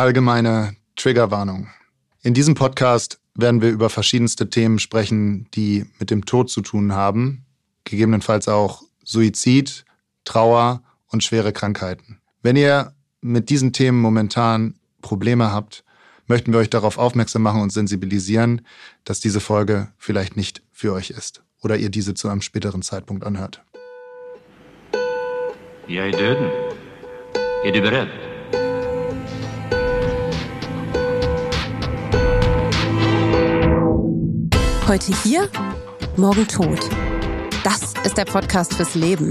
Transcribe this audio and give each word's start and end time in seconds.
allgemeine 0.00 0.76
Triggerwarnung. 0.96 1.68
In 2.22 2.32
diesem 2.32 2.54
Podcast 2.54 3.20
werden 3.34 3.60
wir 3.60 3.68
über 3.68 3.90
verschiedenste 3.90 4.48
Themen 4.48 4.78
sprechen, 4.78 5.46
die 5.54 5.84
mit 5.98 6.10
dem 6.10 6.24
Tod 6.24 6.48
zu 6.48 6.62
tun 6.62 6.94
haben, 6.94 7.44
gegebenenfalls 7.84 8.48
auch 8.48 8.82
Suizid, 9.04 9.84
Trauer 10.24 10.82
und 11.08 11.22
schwere 11.22 11.52
Krankheiten. 11.52 12.18
Wenn 12.42 12.56
ihr 12.56 12.94
mit 13.20 13.50
diesen 13.50 13.74
Themen 13.74 14.00
momentan 14.00 14.76
Probleme 15.02 15.52
habt, 15.52 15.84
möchten 16.26 16.52
wir 16.52 16.60
euch 16.60 16.70
darauf 16.70 16.96
aufmerksam 16.96 17.42
machen 17.42 17.60
und 17.60 17.70
sensibilisieren, 17.70 18.62
dass 19.04 19.20
diese 19.20 19.40
Folge 19.40 19.88
vielleicht 19.98 20.34
nicht 20.34 20.62
für 20.72 20.94
euch 20.94 21.10
ist 21.10 21.42
oder 21.62 21.76
ihr 21.76 21.90
diese 21.90 22.14
zu 22.14 22.28
einem 22.28 22.40
späteren 22.40 22.80
Zeitpunkt 22.80 23.24
anhört. 23.24 23.62
Är 25.88 26.10
döden. 26.12 26.50
Är 27.64 27.72
du 27.72 28.29
Heute 34.90 35.12
hier, 35.22 35.48
morgen 36.16 36.48
tot. 36.48 36.80
Das 37.62 37.94
ist 38.04 38.16
der 38.16 38.24
Podcast 38.24 38.74
fürs 38.74 38.96
Leben. 38.96 39.30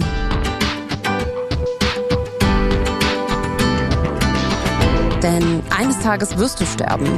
Denn 5.22 5.62
eines 5.78 6.00
Tages 6.00 6.38
wirst 6.38 6.62
du 6.62 6.66
sterben. 6.66 7.10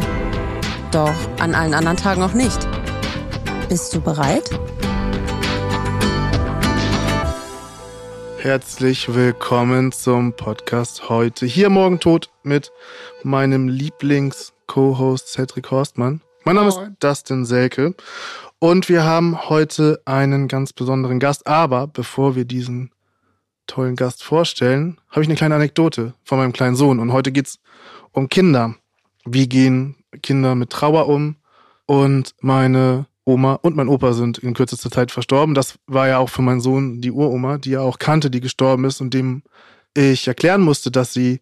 Doch 0.91 1.13
an 1.39 1.53
allen 1.53 1.75
anderen 1.75 1.97
Tagen 1.97 2.23
auch 2.23 2.33
nicht. 2.33 2.57
Bist 3.69 3.93
du 3.93 4.01
bereit? 4.01 4.49
Herzlich 8.39 9.13
willkommen 9.13 9.91
zum 9.91 10.33
Podcast 10.33 11.09
heute. 11.09 11.45
Hier 11.45 11.69
morgen 11.69 11.99
tot 11.99 12.31
mit 12.41 12.71
meinem 13.21 13.67
Lieblings-Co-Host 13.67 15.27
Cedric 15.27 15.69
Horstmann. 15.69 16.21
Mein 16.43 16.55
Name 16.55 16.69
ist 16.69 16.79
Dustin 16.99 17.45
Selke 17.45 17.93
und 18.57 18.89
wir 18.89 19.03
haben 19.03 19.47
heute 19.49 20.01
einen 20.05 20.48
ganz 20.48 20.73
besonderen 20.73 21.20
Gast. 21.20 21.45
Aber 21.45 21.85
bevor 21.85 22.35
wir 22.35 22.45
diesen 22.45 22.89
tollen 23.67 23.95
Gast 23.95 24.23
vorstellen, 24.23 24.99
habe 25.09 25.21
ich 25.21 25.27
eine 25.27 25.37
kleine 25.37 25.53
Anekdote 25.53 26.15
von 26.23 26.39
meinem 26.39 26.51
kleinen 26.51 26.75
Sohn. 26.75 26.99
Und 26.99 27.13
heute 27.13 27.31
geht's 27.31 27.59
um 28.11 28.27
Kinder. 28.27 28.73
Wie 29.23 29.48
gehen 29.48 29.98
Kinder 30.23 30.55
mit 30.55 30.71
Trauer 30.71 31.07
um? 31.07 31.35
Und 31.85 32.33
meine 32.41 33.05
Oma 33.23 33.59
und 33.61 33.76
mein 33.76 33.87
Opa 33.87 34.13
sind 34.13 34.39
in 34.39 34.55
kürzester 34.55 34.89
Zeit 34.89 35.11
verstorben. 35.11 35.53
Das 35.53 35.77
war 35.85 36.07
ja 36.07 36.17
auch 36.17 36.29
für 36.29 36.41
meinen 36.41 36.61
Sohn 36.61 37.01
die 37.01 37.11
Uroma, 37.11 37.59
die 37.59 37.73
er 37.73 37.83
auch 37.83 37.99
kannte, 37.99 38.31
die 38.31 38.41
gestorben 38.41 38.85
ist 38.85 38.99
und 38.99 39.13
dem 39.13 39.43
ich 39.95 40.27
erklären 40.27 40.61
musste, 40.61 40.89
dass 40.89 41.13
sie 41.13 41.39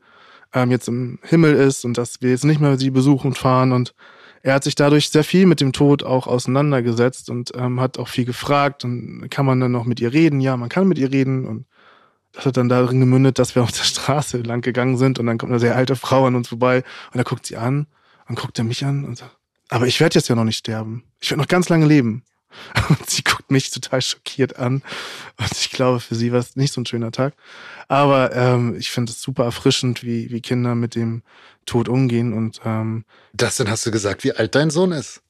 ähm, 0.53 0.71
jetzt 0.71 0.89
im 0.89 1.19
Himmel 1.23 1.55
ist 1.55 1.85
und 1.85 1.97
dass 1.97 2.21
wir 2.21 2.31
jetzt 2.31 2.43
nicht 2.43 2.59
mehr 2.59 2.77
sie 2.77 2.89
besuchen 2.89 3.33
fahren. 3.33 3.71
Und 3.71 3.93
er 4.41 4.53
hat 4.53 4.63
sich 4.63 4.75
dadurch 4.75 5.09
sehr 5.09 5.23
viel 5.23 5.45
mit 5.45 5.61
dem 5.61 5.73
Tod 5.73 6.03
auch 6.03 6.27
auseinandergesetzt 6.27 7.29
und 7.29 7.51
ähm, 7.55 7.79
hat 7.79 7.97
auch 7.97 8.07
viel 8.07 8.25
gefragt. 8.25 8.85
Und 8.85 9.27
kann 9.29 9.45
man 9.45 9.59
dann 9.59 9.71
noch 9.71 9.85
mit 9.85 9.99
ihr 9.99 10.13
reden? 10.13 10.39
Ja, 10.39 10.55
man 10.57 10.69
kann 10.69 10.87
mit 10.87 10.97
ihr 10.97 11.11
reden. 11.11 11.45
Und 11.45 11.65
das 12.31 12.45
hat 12.45 12.57
dann 12.57 12.69
darin 12.69 12.99
gemündet, 12.99 13.39
dass 13.39 13.55
wir 13.55 13.63
auf 13.63 13.71
der 13.71 13.83
Straße 13.83 14.37
lang 14.43 14.61
gegangen 14.61 14.97
sind 14.97 15.19
und 15.19 15.25
dann 15.25 15.37
kommt 15.37 15.51
eine 15.51 15.59
sehr 15.59 15.75
alte 15.75 15.95
Frau 15.95 16.25
an 16.25 16.35
uns 16.35 16.49
vorbei 16.49 16.83
und 17.11 17.17
da 17.17 17.23
guckt 17.23 17.45
sie 17.45 17.57
an 17.57 17.87
und 18.27 18.37
guckt 18.37 18.57
er 18.57 18.63
mich 18.63 18.85
an 18.85 19.03
und 19.03 19.17
sagt, 19.17 19.35
aber 19.69 19.87
ich 19.87 19.99
werde 19.99 20.15
jetzt 20.15 20.29
ja 20.29 20.35
noch 20.35 20.43
nicht 20.43 20.57
sterben. 20.57 21.03
Ich 21.19 21.29
werde 21.29 21.41
noch 21.41 21.47
ganz 21.47 21.69
lange 21.69 21.85
leben. 21.85 22.23
Und 22.89 23.07
sie 23.07 23.21
guckt 23.21 23.51
mich 23.51 23.69
total 23.69 24.01
schockiert 24.01 24.57
an. 24.57 24.81
Und 25.37 25.51
ich 25.51 25.69
glaube, 25.69 25.99
für 25.99 26.15
sie 26.15 26.31
war 26.31 26.39
es 26.39 26.55
nicht 26.55 26.73
so 26.73 26.81
ein 26.81 26.85
schöner 26.87 27.11
Tag. 27.11 27.35
Aber 27.87 28.35
ähm, 28.35 28.75
ich 28.75 28.89
finde 28.89 29.11
es 29.11 29.21
super 29.21 29.43
erfrischend, 29.43 30.03
wie, 30.03 30.31
wie 30.31 30.41
Kinder 30.41 30.73
mit 30.73 30.95
dem 30.95 31.21
Tod 31.69 31.87
umgehen. 31.87 32.33
Und 32.33 32.59
ähm, 32.65 33.05
Das 33.33 33.57
dann 33.57 33.69
hast 33.69 33.85
du 33.85 33.91
gesagt, 33.91 34.23
wie 34.23 34.33
alt 34.33 34.55
dein 34.55 34.69
Sohn 34.71 34.91
ist. 34.91 35.21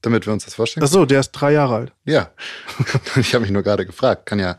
Damit 0.00 0.26
wir 0.26 0.32
uns 0.32 0.44
das 0.44 0.54
vorstellen. 0.54 0.84
ach 0.84 0.90
so, 0.90 1.04
der 1.06 1.20
ist 1.20 1.30
drei 1.30 1.52
Jahre 1.52 1.74
alt. 1.76 1.92
Ja, 2.04 2.32
ich 3.16 3.34
habe 3.34 3.42
mich 3.42 3.52
nur 3.52 3.62
gerade 3.62 3.86
gefragt, 3.86 4.26
kann 4.26 4.40
ja. 4.40 4.58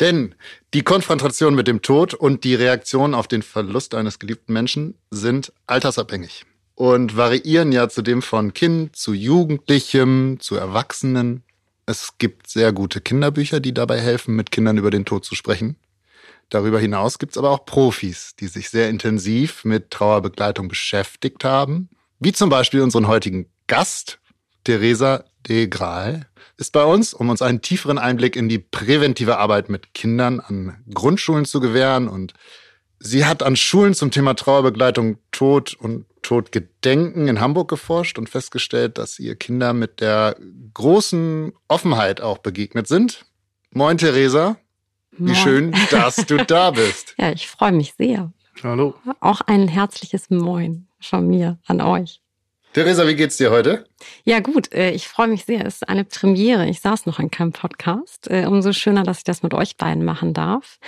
Denn 0.00 0.34
die 0.74 0.82
Konfrontation 0.82 1.54
mit 1.54 1.66
dem 1.66 1.80
Tod 1.80 2.12
und 2.12 2.44
die 2.44 2.54
Reaktion 2.54 3.14
auf 3.14 3.26
den 3.26 3.42
Verlust 3.42 3.94
eines 3.94 4.18
geliebten 4.18 4.52
Menschen 4.52 4.94
sind 5.10 5.52
altersabhängig 5.66 6.44
und 6.74 7.16
variieren 7.16 7.72
ja 7.72 7.88
zudem 7.88 8.20
von 8.20 8.52
Kind 8.52 8.94
zu 8.96 9.14
Jugendlichem, 9.14 10.38
zu 10.40 10.56
Erwachsenen. 10.56 11.42
Es 11.86 12.18
gibt 12.18 12.48
sehr 12.50 12.72
gute 12.72 13.00
Kinderbücher, 13.00 13.60
die 13.60 13.72
dabei 13.72 13.98
helfen, 14.00 14.36
mit 14.36 14.50
Kindern 14.50 14.76
über 14.76 14.90
den 14.90 15.04
Tod 15.04 15.24
zu 15.24 15.34
sprechen. 15.34 15.76
Darüber 16.52 16.78
hinaus 16.78 17.18
gibt 17.18 17.32
es 17.32 17.38
aber 17.38 17.50
auch 17.50 17.64
Profis, 17.64 18.36
die 18.38 18.46
sich 18.46 18.68
sehr 18.68 18.90
intensiv 18.90 19.64
mit 19.64 19.90
Trauerbegleitung 19.90 20.68
beschäftigt 20.68 21.44
haben, 21.44 21.88
wie 22.20 22.32
zum 22.32 22.50
Beispiel 22.50 22.82
unseren 22.82 23.08
heutigen 23.08 23.46
Gast, 23.68 24.18
Theresa 24.64 25.24
de 25.48 25.66
Graal, 25.66 26.28
ist 26.58 26.72
bei 26.72 26.84
uns, 26.84 27.14
um 27.14 27.30
uns 27.30 27.40
einen 27.40 27.62
tieferen 27.62 27.96
Einblick 27.96 28.36
in 28.36 28.50
die 28.50 28.58
präventive 28.58 29.38
Arbeit 29.38 29.70
mit 29.70 29.94
Kindern 29.94 30.40
an 30.40 30.84
Grundschulen 30.92 31.46
zu 31.46 31.58
gewähren. 31.58 32.06
Und 32.06 32.34
sie 32.98 33.24
hat 33.24 33.42
an 33.42 33.56
Schulen 33.56 33.94
zum 33.94 34.10
Thema 34.10 34.34
Trauerbegleitung, 34.34 35.16
Tod 35.30 35.72
und 35.72 36.04
Todgedenken 36.20 37.28
in 37.28 37.40
Hamburg 37.40 37.70
geforscht 37.70 38.18
und 38.18 38.28
festgestellt, 38.28 38.98
dass 38.98 39.18
ihr 39.18 39.36
Kinder 39.36 39.72
mit 39.72 40.02
der 40.02 40.36
großen 40.74 41.54
Offenheit 41.68 42.20
auch 42.20 42.38
begegnet 42.38 42.88
sind. 42.88 43.24
Moin, 43.70 43.96
Theresa. 43.96 44.58
Wie 45.18 45.34
schön, 45.34 45.74
dass 45.90 46.16
du 46.16 46.38
da 46.38 46.70
bist. 46.72 47.14
Ja, 47.18 47.32
ich 47.32 47.46
freue 47.48 47.72
mich 47.72 47.94
sehr. 47.98 48.32
Hallo. 48.62 48.94
Auch 49.20 49.40
ein 49.42 49.68
herzliches 49.68 50.30
Moin 50.30 50.86
von 51.00 51.26
mir 51.26 51.58
an 51.66 51.80
euch. 51.80 52.20
Theresa, 52.72 53.06
wie 53.06 53.14
geht's 53.14 53.36
dir 53.36 53.50
heute? 53.50 53.84
Ja, 54.24 54.40
gut, 54.40 54.72
äh, 54.72 54.90
ich 54.92 55.06
freue 55.06 55.28
mich 55.28 55.44
sehr. 55.44 55.66
Es 55.66 55.76
ist 55.76 55.88
eine 55.88 56.04
Premiere. 56.04 56.66
Ich 56.66 56.80
saß 56.80 57.04
noch 57.04 57.18
in 57.18 57.30
keinem 57.30 57.52
Podcast. 57.52 58.30
Äh, 58.30 58.46
Umso 58.46 58.72
schöner, 58.72 59.02
dass 59.02 59.18
ich 59.18 59.24
das 59.24 59.42
mit 59.42 59.52
euch 59.52 59.76
beiden 59.76 60.04
machen 60.04 60.32
darf. 60.32 60.78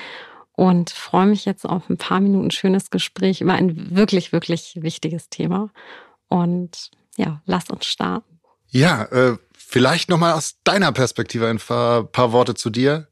Und 0.52 0.90
freue 0.90 1.26
mich 1.26 1.44
jetzt 1.44 1.66
auf 1.66 1.90
ein 1.90 1.98
paar 1.98 2.20
Minuten 2.20 2.50
schönes 2.50 2.90
Gespräch 2.90 3.42
über 3.42 3.52
ein 3.52 3.94
wirklich, 3.94 4.32
wirklich 4.32 4.78
wichtiges 4.80 5.28
Thema. 5.28 5.70
Und 6.28 6.90
ja, 7.16 7.42
lass 7.44 7.68
uns 7.68 7.84
starten. 7.84 8.40
Ja, 8.70 9.04
äh, 9.04 9.36
vielleicht 9.52 10.08
nochmal 10.08 10.32
aus 10.32 10.56
deiner 10.64 10.92
Perspektive 10.92 11.48
ein 11.48 11.58
paar, 11.58 12.04
paar 12.04 12.32
Worte 12.32 12.54
zu 12.54 12.70
dir. 12.70 13.08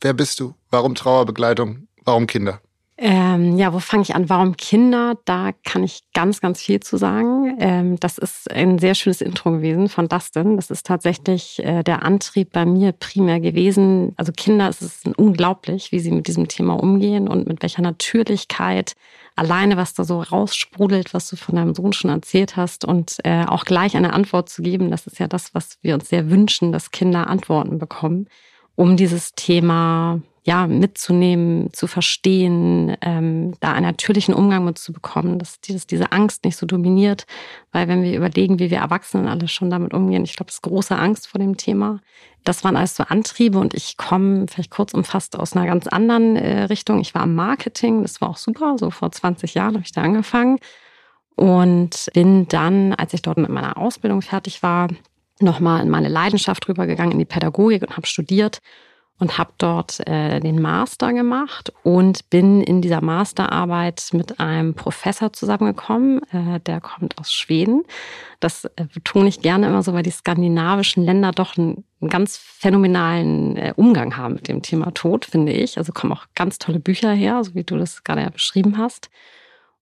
Wer 0.00 0.12
bist 0.12 0.40
du? 0.40 0.54
Warum 0.70 0.94
Trauerbegleitung? 0.94 1.88
Warum 2.04 2.26
Kinder? 2.26 2.60
Ähm, 2.98 3.58
ja, 3.58 3.74
wo 3.74 3.78
fange 3.78 4.04
ich 4.04 4.14
an? 4.14 4.30
Warum 4.30 4.56
Kinder? 4.56 5.18
Da 5.26 5.52
kann 5.64 5.84
ich 5.84 6.00
ganz, 6.14 6.40
ganz 6.40 6.62
viel 6.62 6.80
zu 6.80 6.96
sagen. 6.96 7.58
Ähm, 7.60 8.00
das 8.00 8.16
ist 8.16 8.50
ein 8.50 8.78
sehr 8.78 8.94
schönes 8.94 9.20
Intro 9.20 9.50
gewesen 9.50 9.90
von 9.90 10.08
Dustin. 10.08 10.56
Das 10.56 10.70
ist 10.70 10.86
tatsächlich 10.86 11.62
äh, 11.62 11.82
der 11.82 12.02
Antrieb 12.04 12.52
bei 12.52 12.64
mir 12.64 12.92
primär 12.92 13.38
gewesen. 13.40 14.14
Also 14.16 14.32
Kinder, 14.32 14.70
es 14.70 14.80
ist 14.80 15.06
unglaublich, 15.18 15.92
wie 15.92 16.00
sie 16.00 16.10
mit 16.10 16.26
diesem 16.26 16.48
Thema 16.48 16.72
umgehen 16.80 17.28
und 17.28 17.46
mit 17.46 17.62
welcher 17.62 17.82
Natürlichkeit 17.82 18.94
alleine, 19.34 19.76
was 19.76 19.92
da 19.92 20.04
so 20.04 20.22
raussprudelt, 20.22 21.12
was 21.12 21.28
du 21.28 21.36
von 21.36 21.56
deinem 21.56 21.74
Sohn 21.74 21.92
schon 21.92 22.10
erzählt 22.10 22.56
hast 22.56 22.86
und 22.86 23.18
äh, 23.24 23.44
auch 23.44 23.66
gleich 23.66 23.94
eine 23.94 24.14
Antwort 24.14 24.48
zu 24.48 24.62
geben. 24.62 24.90
Das 24.90 25.06
ist 25.06 25.18
ja 25.18 25.28
das, 25.28 25.54
was 25.54 25.76
wir 25.82 25.92
uns 25.92 26.08
sehr 26.08 26.30
wünschen, 26.30 26.72
dass 26.72 26.92
Kinder 26.92 27.28
Antworten 27.28 27.78
bekommen, 27.78 28.26
um 28.76 28.96
dieses 28.96 29.34
Thema 29.34 30.20
ja, 30.46 30.68
mitzunehmen, 30.68 31.72
zu 31.72 31.88
verstehen, 31.88 32.96
ähm, 33.00 33.54
da 33.58 33.72
einen 33.72 33.86
natürlichen 33.86 34.32
Umgang 34.32 34.64
mit 34.64 34.78
zu 34.78 34.92
bekommen, 34.92 35.40
dass 35.40 35.60
dieses, 35.60 35.88
diese 35.88 36.12
Angst 36.12 36.44
nicht 36.44 36.56
so 36.56 36.66
dominiert. 36.66 37.26
Weil 37.72 37.88
wenn 37.88 38.04
wir 38.04 38.16
überlegen, 38.16 38.60
wie 38.60 38.70
wir 38.70 38.78
Erwachsenen 38.78 39.26
alle 39.26 39.48
schon 39.48 39.70
damit 39.70 39.92
umgehen, 39.92 40.22
ich 40.22 40.36
glaube, 40.36 40.50
es 40.50 40.56
ist 40.56 40.62
große 40.62 40.96
Angst 40.96 41.26
vor 41.26 41.40
dem 41.40 41.56
Thema. 41.56 42.00
Das 42.44 42.62
waren 42.62 42.76
alles 42.76 42.94
so 42.94 43.02
Antriebe 43.02 43.58
und 43.58 43.74
ich 43.74 43.96
komme 43.96 44.46
vielleicht 44.48 44.70
kurz 44.70 44.94
umfasst 44.94 45.36
aus 45.36 45.56
einer 45.56 45.66
ganz 45.66 45.88
anderen 45.88 46.36
äh, 46.36 46.62
Richtung. 46.64 47.00
Ich 47.00 47.12
war 47.12 47.24
im 47.24 47.34
Marketing, 47.34 48.02
das 48.02 48.20
war 48.20 48.30
auch 48.30 48.36
super, 48.36 48.76
so 48.78 48.90
vor 48.90 49.10
20 49.10 49.54
Jahren 49.54 49.74
habe 49.74 49.84
ich 49.84 49.90
da 49.90 50.02
angefangen 50.02 50.60
und 51.34 52.08
bin 52.14 52.46
dann, 52.46 52.94
als 52.94 53.12
ich 53.14 53.22
dort 53.22 53.38
mit 53.38 53.50
meiner 53.50 53.76
Ausbildung 53.76 54.22
fertig 54.22 54.62
war, 54.62 54.88
nochmal 55.40 55.82
in 55.82 55.90
meine 55.90 56.08
Leidenschaft 56.08 56.68
rübergegangen, 56.68 57.12
in 57.12 57.18
die 57.18 57.24
Pädagogik 57.24 57.82
und 57.82 57.96
habe 57.96 58.06
studiert 58.06 58.60
und 59.18 59.38
habe 59.38 59.50
dort 59.58 60.06
äh, 60.06 60.40
den 60.40 60.60
Master 60.60 61.12
gemacht 61.12 61.72
und 61.82 62.28
bin 62.28 62.60
in 62.60 62.82
dieser 62.82 63.00
Masterarbeit 63.00 64.10
mit 64.12 64.40
einem 64.40 64.74
Professor 64.74 65.32
zusammengekommen, 65.32 66.20
äh, 66.32 66.60
der 66.60 66.80
kommt 66.80 67.18
aus 67.18 67.32
Schweden. 67.32 67.84
Das 68.40 68.66
äh, 68.66 68.84
betone 68.92 69.28
ich 69.28 69.40
gerne 69.40 69.68
immer 69.68 69.82
so, 69.82 69.94
weil 69.94 70.02
die 70.02 70.10
skandinavischen 70.10 71.02
Länder 71.02 71.32
doch 71.32 71.56
einen, 71.56 71.84
einen 72.00 72.10
ganz 72.10 72.36
phänomenalen 72.36 73.56
äh, 73.56 73.72
Umgang 73.74 74.18
haben 74.18 74.34
mit 74.34 74.48
dem 74.48 74.60
Thema 74.60 74.92
Tod, 74.92 75.24
finde 75.24 75.52
ich. 75.52 75.78
Also 75.78 75.92
kommen 75.92 76.12
auch 76.12 76.26
ganz 76.34 76.58
tolle 76.58 76.78
Bücher 76.78 77.12
her, 77.12 77.42
so 77.42 77.54
wie 77.54 77.64
du 77.64 77.78
das 77.78 78.04
gerade 78.04 78.20
ja 78.20 78.30
beschrieben 78.30 78.76
hast. 78.76 79.08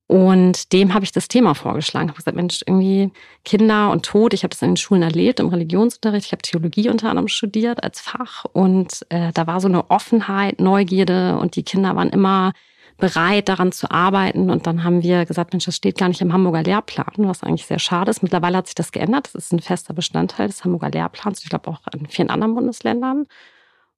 Und 0.06 0.72
dem 0.72 0.92
habe 0.92 1.04
ich 1.04 1.12
das 1.12 1.28
Thema 1.28 1.54
vorgeschlagen. 1.54 2.06
Ich 2.06 2.10
habe 2.10 2.18
gesagt, 2.18 2.36
Mensch, 2.36 2.60
irgendwie 2.66 3.10
Kinder 3.44 3.90
und 3.90 4.04
Tod. 4.04 4.34
Ich 4.34 4.42
habe 4.42 4.50
das 4.50 4.60
in 4.60 4.72
den 4.72 4.76
Schulen 4.76 5.02
erlebt, 5.02 5.40
im 5.40 5.48
Religionsunterricht. 5.48 6.26
Ich 6.26 6.32
habe 6.32 6.42
Theologie 6.42 6.90
unter 6.90 7.08
anderem 7.08 7.28
studiert 7.28 7.82
als 7.82 8.00
Fach. 8.00 8.44
Und 8.52 9.06
äh, 9.08 9.32
da 9.32 9.46
war 9.46 9.60
so 9.60 9.68
eine 9.68 9.90
Offenheit, 9.90 10.60
Neugierde 10.60 11.38
und 11.38 11.56
die 11.56 11.62
Kinder 11.62 11.96
waren 11.96 12.10
immer 12.10 12.52
bereit, 12.98 13.48
daran 13.48 13.72
zu 13.72 13.90
arbeiten. 13.90 14.50
Und 14.50 14.66
dann 14.66 14.84
haben 14.84 15.02
wir 15.02 15.24
gesagt, 15.24 15.52
Mensch, 15.52 15.64
das 15.64 15.76
steht 15.76 15.96
gar 15.98 16.08
nicht 16.08 16.20
im 16.20 16.34
Hamburger 16.34 16.62
Lehrplan, 16.62 17.06
was 17.16 17.42
eigentlich 17.42 17.66
sehr 17.66 17.78
schade 17.78 18.10
ist. 18.10 18.22
Mittlerweile 18.22 18.58
hat 18.58 18.66
sich 18.66 18.74
das 18.74 18.92
geändert. 18.92 19.30
Das 19.32 19.46
ist 19.46 19.52
ein 19.52 19.60
fester 19.60 19.94
Bestandteil 19.94 20.48
des 20.48 20.64
Hamburger 20.64 20.90
Lehrplans. 20.90 21.42
Ich 21.42 21.48
glaube 21.48 21.68
auch 21.70 21.80
in 21.94 22.06
vielen 22.08 22.30
anderen 22.30 22.54
Bundesländern. 22.54 23.26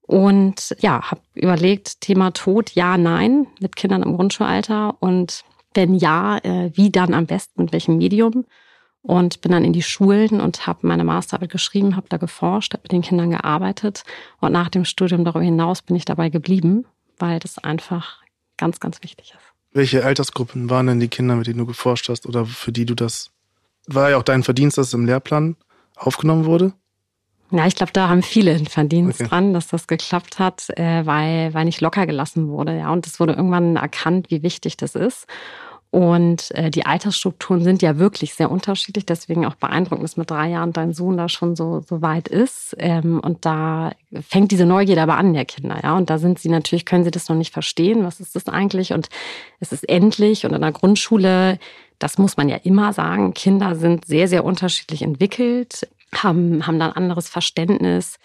Und 0.02 0.76
ja, 0.78 1.10
habe 1.10 1.20
überlegt, 1.34 2.00
Thema 2.00 2.30
Tod, 2.30 2.70
ja, 2.70 2.96
nein, 2.96 3.48
mit 3.60 3.74
Kindern 3.74 4.04
im 4.04 4.14
Grundschulalter. 4.14 4.94
Und 5.00 5.44
wenn 5.74 5.94
ja, 5.94 6.38
äh, 6.38 6.70
wie 6.74 6.90
dann 6.90 7.14
am 7.14 7.26
besten, 7.26 7.62
mit 7.62 7.72
welchem 7.72 7.98
Medium? 7.98 8.44
Und 9.02 9.40
bin 9.40 9.52
dann 9.52 9.64
in 9.64 9.72
die 9.72 9.82
Schulen 9.82 10.40
und 10.40 10.66
habe 10.66 10.86
meine 10.86 11.04
Masterarbeit 11.04 11.50
geschrieben, 11.50 11.94
habe 11.94 12.08
da 12.08 12.16
geforscht, 12.16 12.72
habe 12.72 12.82
mit 12.82 12.92
den 12.92 13.02
Kindern 13.02 13.30
gearbeitet. 13.30 14.02
Und 14.40 14.50
nach 14.50 14.68
dem 14.68 14.84
Studium 14.84 15.24
darüber 15.24 15.44
hinaus 15.44 15.82
bin 15.82 15.94
ich 15.94 16.04
dabei 16.04 16.28
geblieben, 16.28 16.86
weil 17.18 17.38
das 17.38 17.58
einfach 17.58 18.20
ganz, 18.56 18.80
ganz 18.80 19.02
wichtig 19.04 19.32
ist. 19.36 19.56
Welche 19.72 20.04
Altersgruppen 20.04 20.70
waren 20.70 20.88
denn 20.88 21.00
die 21.00 21.08
Kinder, 21.08 21.36
mit 21.36 21.46
denen 21.46 21.58
du 21.58 21.66
geforscht 21.66 22.08
hast 22.08 22.26
oder 22.26 22.46
für 22.46 22.72
die 22.72 22.86
du 22.86 22.94
das, 22.94 23.30
war 23.86 24.10
ja 24.10 24.16
auch 24.16 24.22
dein 24.22 24.42
Verdienst, 24.42 24.78
dass 24.78 24.88
es 24.88 24.94
im 24.94 25.06
Lehrplan 25.06 25.56
aufgenommen 25.94 26.44
wurde? 26.46 26.72
Ja, 27.50 27.66
ich 27.66 27.76
glaube, 27.76 27.92
da 27.92 28.08
haben 28.08 28.22
viele 28.22 28.52
einen 28.52 28.66
Verdienst 28.66 29.20
okay. 29.20 29.28
dran, 29.28 29.54
dass 29.54 29.68
das 29.68 29.86
geklappt 29.86 30.38
hat, 30.38 30.68
äh, 30.76 31.06
weil, 31.06 31.54
weil 31.54 31.64
nicht 31.64 31.80
locker 31.80 32.06
gelassen 32.06 32.48
wurde. 32.48 32.76
Ja, 32.76 32.90
und 32.92 33.06
es 33.06 33.20
wurde 33.20 33.34
irgendwann 33.34 33.76
erkannt, 33.76 34.30
wie 34.30 34.42
wichtig 34.42 34.76
das 34.76 34.94
ist. 34.94 35.26
Und 35.90 36.50
äh, 36.50 36.70
die 36.70 36.84
Altersstrukturen 36.84 37.62
sind 37.62 37.80
ja 37.80 37.98
wirklich 37.98 38.34
sehr 38.34 38.50
unterschiedlich. 38.50 39.06
Deswegen 39.06 39.46
auch 39.46 39.54
beeindruckend, 39.54 40.04
dass 40.04 40.16
mit 40.16 40.30
drei 40.30 40.50
Jahren 40.50 40.72
dein 40.72 40.92
Sohn 40.92 41.16
da 41.16 41.28
schon 41.28 41.54
so, 41.54 41.80
so 41.80 42.02
weit 42.02 42.28
ist. 42.28 42.74
Ähm, 42.78 43.20
und 43.20 43.46
da 43.46 43.92
fängt 44.28 44.50
diese 44.50 44.66
Neugierde 44.66 45.02
aber 45.02 45.16
an 45.16 45.32
der 45.32 45.44
Kinder. 45.44 45.78
Ja, 45.82 45.96
und 45.96 46.10
da 46.10 46.18
sind 46.18 46.40
sie 46.40 46.48
natürlich, 46.48 46.84
können 46.84 47.04
sie 47.04 47.12
das 47.12 47.28
noch 47.28 47.36
nicht 47.36 47.52
verstehen. 47.52 48.04
Was 48.04 48.20
ist 48.20 48.34
das 48.34 48.48
eigentlich? 48.48 48.92
Und 48.92 49.08
es 49.60 49.72
ist 49.72 49.88
endlich. 49.88 50.44
Und 50.44 50.52
in 50.52 50.60
der 50.60 50.72
Grundschule, 50.72 51.58
das 51.98 52.18
muss 52.18 52.36
man 52.36 52.48
ja 52.48 52.56
immer 52.56 52.92
sagen, 52.92 53.32
Kinder 53.32 53.76
sind 53.76 54.04
sehr, 54.04 54.26
sehr 54.26 54.44
unterschiedlich 54.44 55.02
entwickelt 55.02 55.86
haben, 56.14 56.66
haben 56.66 56.78
dann 56.78 56.92
anderes 56.92 57.28
Verständnis. 57.28 58.18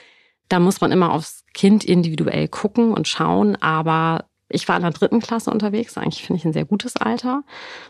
Da 0.49 0.59
muss 0.59 0.81
man 0.81 0.91
immer 0.91 1.11
aufs 1.13 1.45
Kind 1.53 1.83
individuell 1.83 2.47
gucken 2.47 2.93
und 2.93 3.07
schauen, 3.07 3.55
aber 3.61 4.25
ich 4.53 4.67
war 4.67 4.75
in 4.75 4.81
der 4.81 4.91
dritten 4.91 5.21
Klasse 5.21 5.49
unterwegs, 5.49 5.97
eigentlich 5.97 6.23
finde 6.23 6.39
ich 6.39 6.45
ein 6.45 6.53
sehr 6.53 6.65
gutes 6.65 6.97
Alter. 6.97 7.43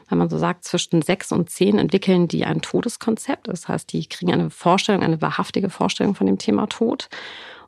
Wenn 0.10 0.18
man 0.18 0.30
so 0.30 0.38
sagt, 0.38 0.64
zwischen 0.64 1.02
sechs 1.02 1.32
und 1.32 1.50
zehn 1.50 1.78
entwickeln 1.78 2.28
die 2.28 2.46
ein 2.46 2.62
Todeskonzept. 2.62 3.48
Das 3.48 3.68
heißt, 3.68 3.92
die 3.92 4.08
kriegen 4.08 4.32
eine 4.32 4.50
Vorstellung, 4.50 5.02
eine 5.02 5.22
wahrhaftige 5.22 5.70
Vorstellung 5.70 6.16
von 6.16 6.28
dem 6.28 6.38
Thema 6.38 6.68
Tod. 6.68 7.10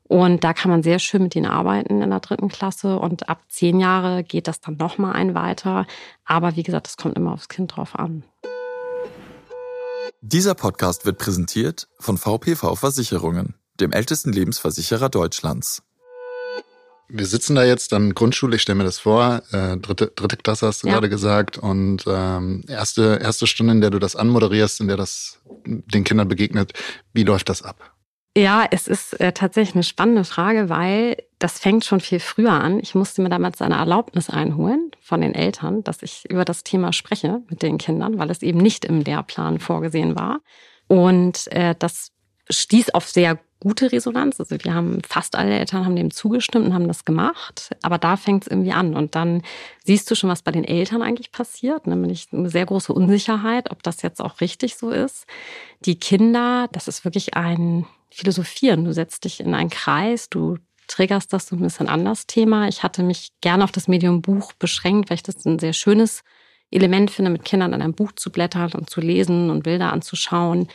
Und 0.03 0.43
da 0.43 0.53
kann 0.53 0.69
man 0.69 0.83
sehr 0.83 0.99
schön 0.99 1.23
mit 1.23 1.35
ihnen 1.35 1.45
arbeiten 1.45 2.01
in 2.01 2.09
der 2.09 2.19
dritten 2.19 2.49
Klasse. 2.49 2.99
Und 2.99 3.29
ab 3.29 3.41
zehn 3.47 3.79
Jahre 3.79 4.23
geht 4.23 4.47
das 4.47 4.61
dann 4.61 4.77
nochmal 4.77 5.13
ein 5.13 5.33
weiter. 5.33 5.87
Aber 6.25 6.55
wie 6.55 6.63
gesagt, 6.63 6.87
es 6.87 6.97
kommt 6.97 7.17
immer 7.17 7.33
aufs 7.33 7.49
Kind 7.49 7.75
drauf 7.75 7.97
an. 7.97 8.23
Dieser 10.21 10.55
Podcast 10.55 11.05
wird 11.05 11.17
präsentiert 11.17 11.87
von 11.99 12.17
VPV 12.17 12.75
Versicherungen, 12.75 13.55
dem 13.79 13.91
ältesten 13.91 14.33
Lebensversicherer 14.33 15.09
Deutschlands. 15.09 15.83
Wir 17.09 17.25
sitzen 17.25 17.55
da 17.55 17.63
jetzt 17.63 17.93
an 17.93 18.13
Grundschule, 18.13 18.55
ich 18.55 18.61
stelle 18.61 18.77
mir 18.77 18.85
das 18.85 18.99
vor, 18.99 19.43
äh, 19.51 19.77
dritte, 19.77 20.07
dritte 20.15 20.37
Klasse 20.37 20.67
hast 20.67 20.83
du 20.83 20.87
ja. 20.87 20.93
gerade 20.93 21.09
gesagt 21.09 21.57
und 21.57 22.05
ähm, 22.07 22.63
erste, 22.67 23.19
erste 23.21 23.45
Stunde, 23.45 23.73
in 23.73 23.81
der 23.81 23.91
du 23.91 23.99
das 23.99 24.15
anmoderierst, 24.15 24.81
in 24.81 24.87
der 24.87 24.97
das 24.97 25.39
den 25.65 26.03
Kindern 26.03 26.27
begegnet, 26.27 26.73
wie 27.13 27.23
läuft 27.23 27.49
das 27.49 27.61
ab? 27.61 27.92
Ja, 28.35 28.65
es 28.71 28.87
ist 28.87 29.19
äh, 29.19 29.31
tatsächlich 29.31 29.75
eine 29.75 29.83
spannende 29.83 30.23
Frage, 30.23 30.67
weil 30.67 31.17
das 31.37 31.59
fängt 31.59 31.85
schon 31.85 31.99
viel 31.99 32.19
früher 32.19 32.51
an. 32.53 32.79
Ich 32.79 32.95
musste 32.95 33.21
mir 33.21 33.29
damals 33.29 33.61
eine 33.61 33.75
Erlaubnis 33.75 34.29
einholen 34.29 34.89
von 35.01 35.21
den 35.21 35.35
Eltern, 35.35 35.83
dass 35.83 36.01
ich 36.01 36.27
über 36.31 36.43
das 36.43 36.63
Thema 36.63 36.93
spreche 36.93 37.43
mit 37.47 37.61
den 37.61 37.77
Kindern, 37.77 38.17
weil 38.17 38.31
es 38.31 38.41
eben 38.41 38.57
nicht 38.57 38.85
im 38.85 39.01
Lehrplan 39.01 39.59
vorgesehen 39.59 40.15
war. 40.15 40.41
Und 40.87 41.51
äh, 41.51 41.75
das 41.77 42.11
stieß 42.49 42.89
auf 42.91 43.07
sehr 43.07 43.39
gute 43.63 43.91
Resonanz. 43.91 44.39
Also 44.39 44.55
wir 44.61 44.73
haben 44.73 45.01
fast 45.07 45.35
alle 45.35 45.57
Eltern 45.57 45.85
haben 45.85 45.95
dem 45.95 46.11
zugestimmt 46.11 46.65
und 46.65 46.73
haben 46.73 46.87
das 46.87 47.05
gemacht. 47.05 47.71
Aber 47.81 47.97
da 47.97 48.17
fängt 48.17 48.43
es 48.43 48.51
irgendwie 48.51 48.73
an. 48.73 48.95
Und 48.95 49.15
dann 49.15 49.41
siehst 49.83 50.11
du 50.11 50.15
schon, 50.15 50.29
was 50.29 50.41
bei 50.41 50.51
den 50.51 50.63
Eltern 50.63 51.01
eigentlich 51.01 51.31
passiert. 51.31 51.87
Nämlich 51.87 52.27
eine 52.31 52.49
sehr 52.49 52.65
große 52.65 52.93
Unsicherheit, 52.93 53.71
ob 53.71 53.81
das 53.81 54.01
jetzt 54.01 54.21
auch 54.21 54.41
richtig 54.41 54.75
so 54.75 54.91
ist. 54.91 55.25
Die 55.85 55.97
Kinder, 55.97 56.67
das 56.71 56.87
ist 56.87 57.05
wirklich 57.05 57.35
ein 57.35 57.87
Philosophieren. 58.11 58.85
Du 58.85 58.93
setzt 58.93 59.23
dich 59.23 59.39
in 59.39 59.55
einen 59.55 59.69
Kreis, 59.69 60.29
du 60.29 60.57
triggerst 60.87 61.33
das 61.33 61.47
so 61.47 61.55
ein 61.55 61.61
bisschen 61.61 61.87
anders 61.87 62.27
Thema. 62.27 62.67
Ich 62.67 62.83
hatte 62.83 63.01
mich 63.01 63.29
gerne 63.41 63.63
auf 63.63 63.71
das 63.71 63.87
Medium 63.87 64.21
Buch 64.21 64.53
beschränkt, 64.53 65.09
weil 65.09 65.15
ich 65.15 65.23
das 65.23 65.45
ein 65.45 65.57
sehr 65.57 65.73
schönes 65.73 66.23
Element 66.71 67.11
finde, 67.11 67.31
mit 67.31 67.45
Kindern 67.45 67.73
an 67.73 67.81
einem 67.81 67.93
Buch 67.93 68.11
zu 68.13 68.31
blättern 68.31 68.71
und 68.73 68.89
zu 68.89 68.99
lesen 68.99 69.49
und 69.49 69.63
Bilder 69.63 69.93
anzuschauen. 69.93 70.67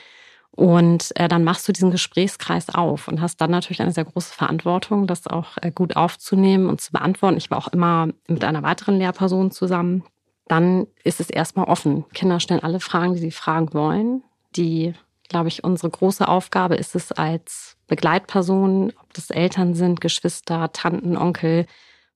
Und 0.58 1.12
äh, 1.14 1.28
dann 1.28 1.44
machst 1.44 1.69
du 1.69 1.72
diesen 1.72 1.93
Gesprächskreis 1.93 2.69
auf 2.69 3.06
und 3.06 3.20
hast 3.20 3.40
dann 3.40 3.52
natürlich 3.52 3.81
eine 3.81 3.93
sehr 3.93 4.05
große 4.05 4.34
Verantwortung, 4.34 5.06
das 5.06 5.28
auch 5.28 5.56
äh, 5.62 5.70
gut 5.70 5.94
aufzunehmen 5.94 6.69
und 6.69 6.81
zu 6.81 6.90
beantworten. 6.90 7.37
Ich 7.37 7.49
war 7.49 7.58
auch 7.58 7.69
immer 7.69 8.08
mit 8.26 8.43
einer 8.43 8.64
weiteren 8.64 8.99
Lehrperson 8.99 9.52
zusammen. 9.52 10.02
Dann 10.49 10.88
ist 11.05 11.20
es 11.20 11.31
erstmal 11.31 11.66
offen. 11.66 12.06
Kinder 12.12 12.40
stellen 12.40 12.64
alle 12.64 12.81
Fragen, 12.81 13.14
die 13.14 13.20
sie 13.20 13.31
fragen 13.31 13.72
wollen. 13.72 14.25
Die 14.56 14.94
glaube 15.28 15.46
ich, 15.46 15.62
unsere 15.62 15.90
große 15.90 16.26
Aufgabe 16.26 16.75
ist 16.75 16.96
es 16.96 17.12
als 17.12 17.76
Begleitperson, 17.87 18.93
ob 19.00 19.14
das 19.14 19.31
Eltern 19.31 19.75
sind, 19.75 20.00
Geschwister, 20.00 20.72
Tanten, 20.72 21.16
Onkel, 21.16 21.66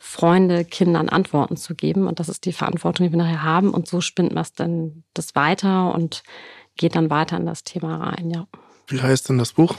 Freunde, 0.01 0.65
Kindern 0.65 1.09
Antworten 1.09 1.57
zu 1.57 1.77
geben. 1.77 2.09
Und 2.09 2.19
das 2.19 2.29
ist 2.29 2.45
die 2.45 2.53
Verantwortung, 2.53 3.07
die 3.07 3.13
wir 3.13 3.19
nachher 3.19 3.45
haben. 3.45 3.71
Und 3.71 3.87
so 3.87 4.01
spinnt 4.01 4.35
man 4.35 4.43
es 4.43 4.53
dann 4.53 5.05
das 5.15 5.37
weiter 5.37 5.95
und 5.95 6.25
geht 6.77 6.97
dann 6.97 7.11
weiter 7.11 7.37
in 7.37 7.47
das 7.47 7.65
Thema 7.65 7.97
rein, 7.97 8.31
ja. 8.31 8.47
Wie 8.89 9.01
heißt 9.01 9.29
denn 9.29 9.39
das 9.39 9.53
Buch? 9.53 9.77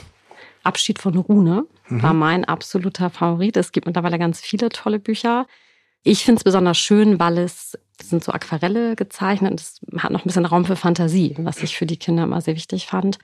Abschied 0.62 0.98
von 0.98 1.16
Rune 1.16 1.66
mhm. 1.88 2.02
war 2.02 2.14
mein 2.14 2.44
absoluter 2.44 3.10
Favorit. 3.10 3.56
Es 3.56 3.72
gibt 3.72 3.86
mittlerweile 3.86 4.18
ganz 4.18 4.40
viele 4.40 4.70
tolle 4.70 4.98
Bücher. 4.98 5.46
Ich 6.02 6.24
finde 6.24 6.40
es 6.40 6.44
besonders 6.44 6.78
schön, 6.78 7.18
weil 7.18 7.38
es 7.38 7.78
sind 8.02 8.24
so 8.24 8.32
Aquarelle 8.32 8.96
gezeichnet. 8.96 9.60
Es 9.60 9.80
hat 9.98 10.10
noch 10.10 10.24
ein 10.24 10.26
bisschen 10.26 10.46
Raum 10.46 10.64
für 10.64 10.76
Fantasie, 10.76 11.34
was 11.38 11.62
ich 11.62 11.76
für 11.76 11.86
die 11.86 11.96
Kinder 11.96 12.24
immer 12.24 12.40
sehr 12.40 12.56
wichtig 12.56 12.86
fand. 12.86 13.18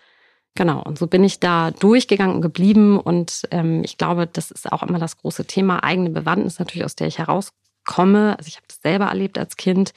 Genau, 0.55 0.82
und 0.82 0.99
so 0.99 1.06
bin 1.06 1.22
ich 1.22 1.40
da 1.40 1.70
durchgegangen 1.70 2.37
und 2.37 2.43
geblieben. 2.43 2.99
Und 2.99 3.43
ähm, 3.50 3.82
ich 3.84 3.99
glaube, 3.99 4.26
das 4.26 4.50
ist 4.50 4.70
auch 4.70 4.82
immer 4.82 4.99
das 4.99 5.19
große 5.19 5.44
Thema, 5.46 5.82
eigene 5.82 6.11
Bewandtnis 6.11 6.58
natürlich, 6.58 6.84
aus 6.84 6.96
der 6.96 7.06
ich 7.06 7.19
herauskomme. 7.19 8.37
Also 8.38 8.49
ich 8.49 8.56
habe 8.56 8.67
das 8.69 8.81
selber 8.82 9.06
erlebt 9.06 9.38
als 9.38 9.56
Kind. 9.56 9.93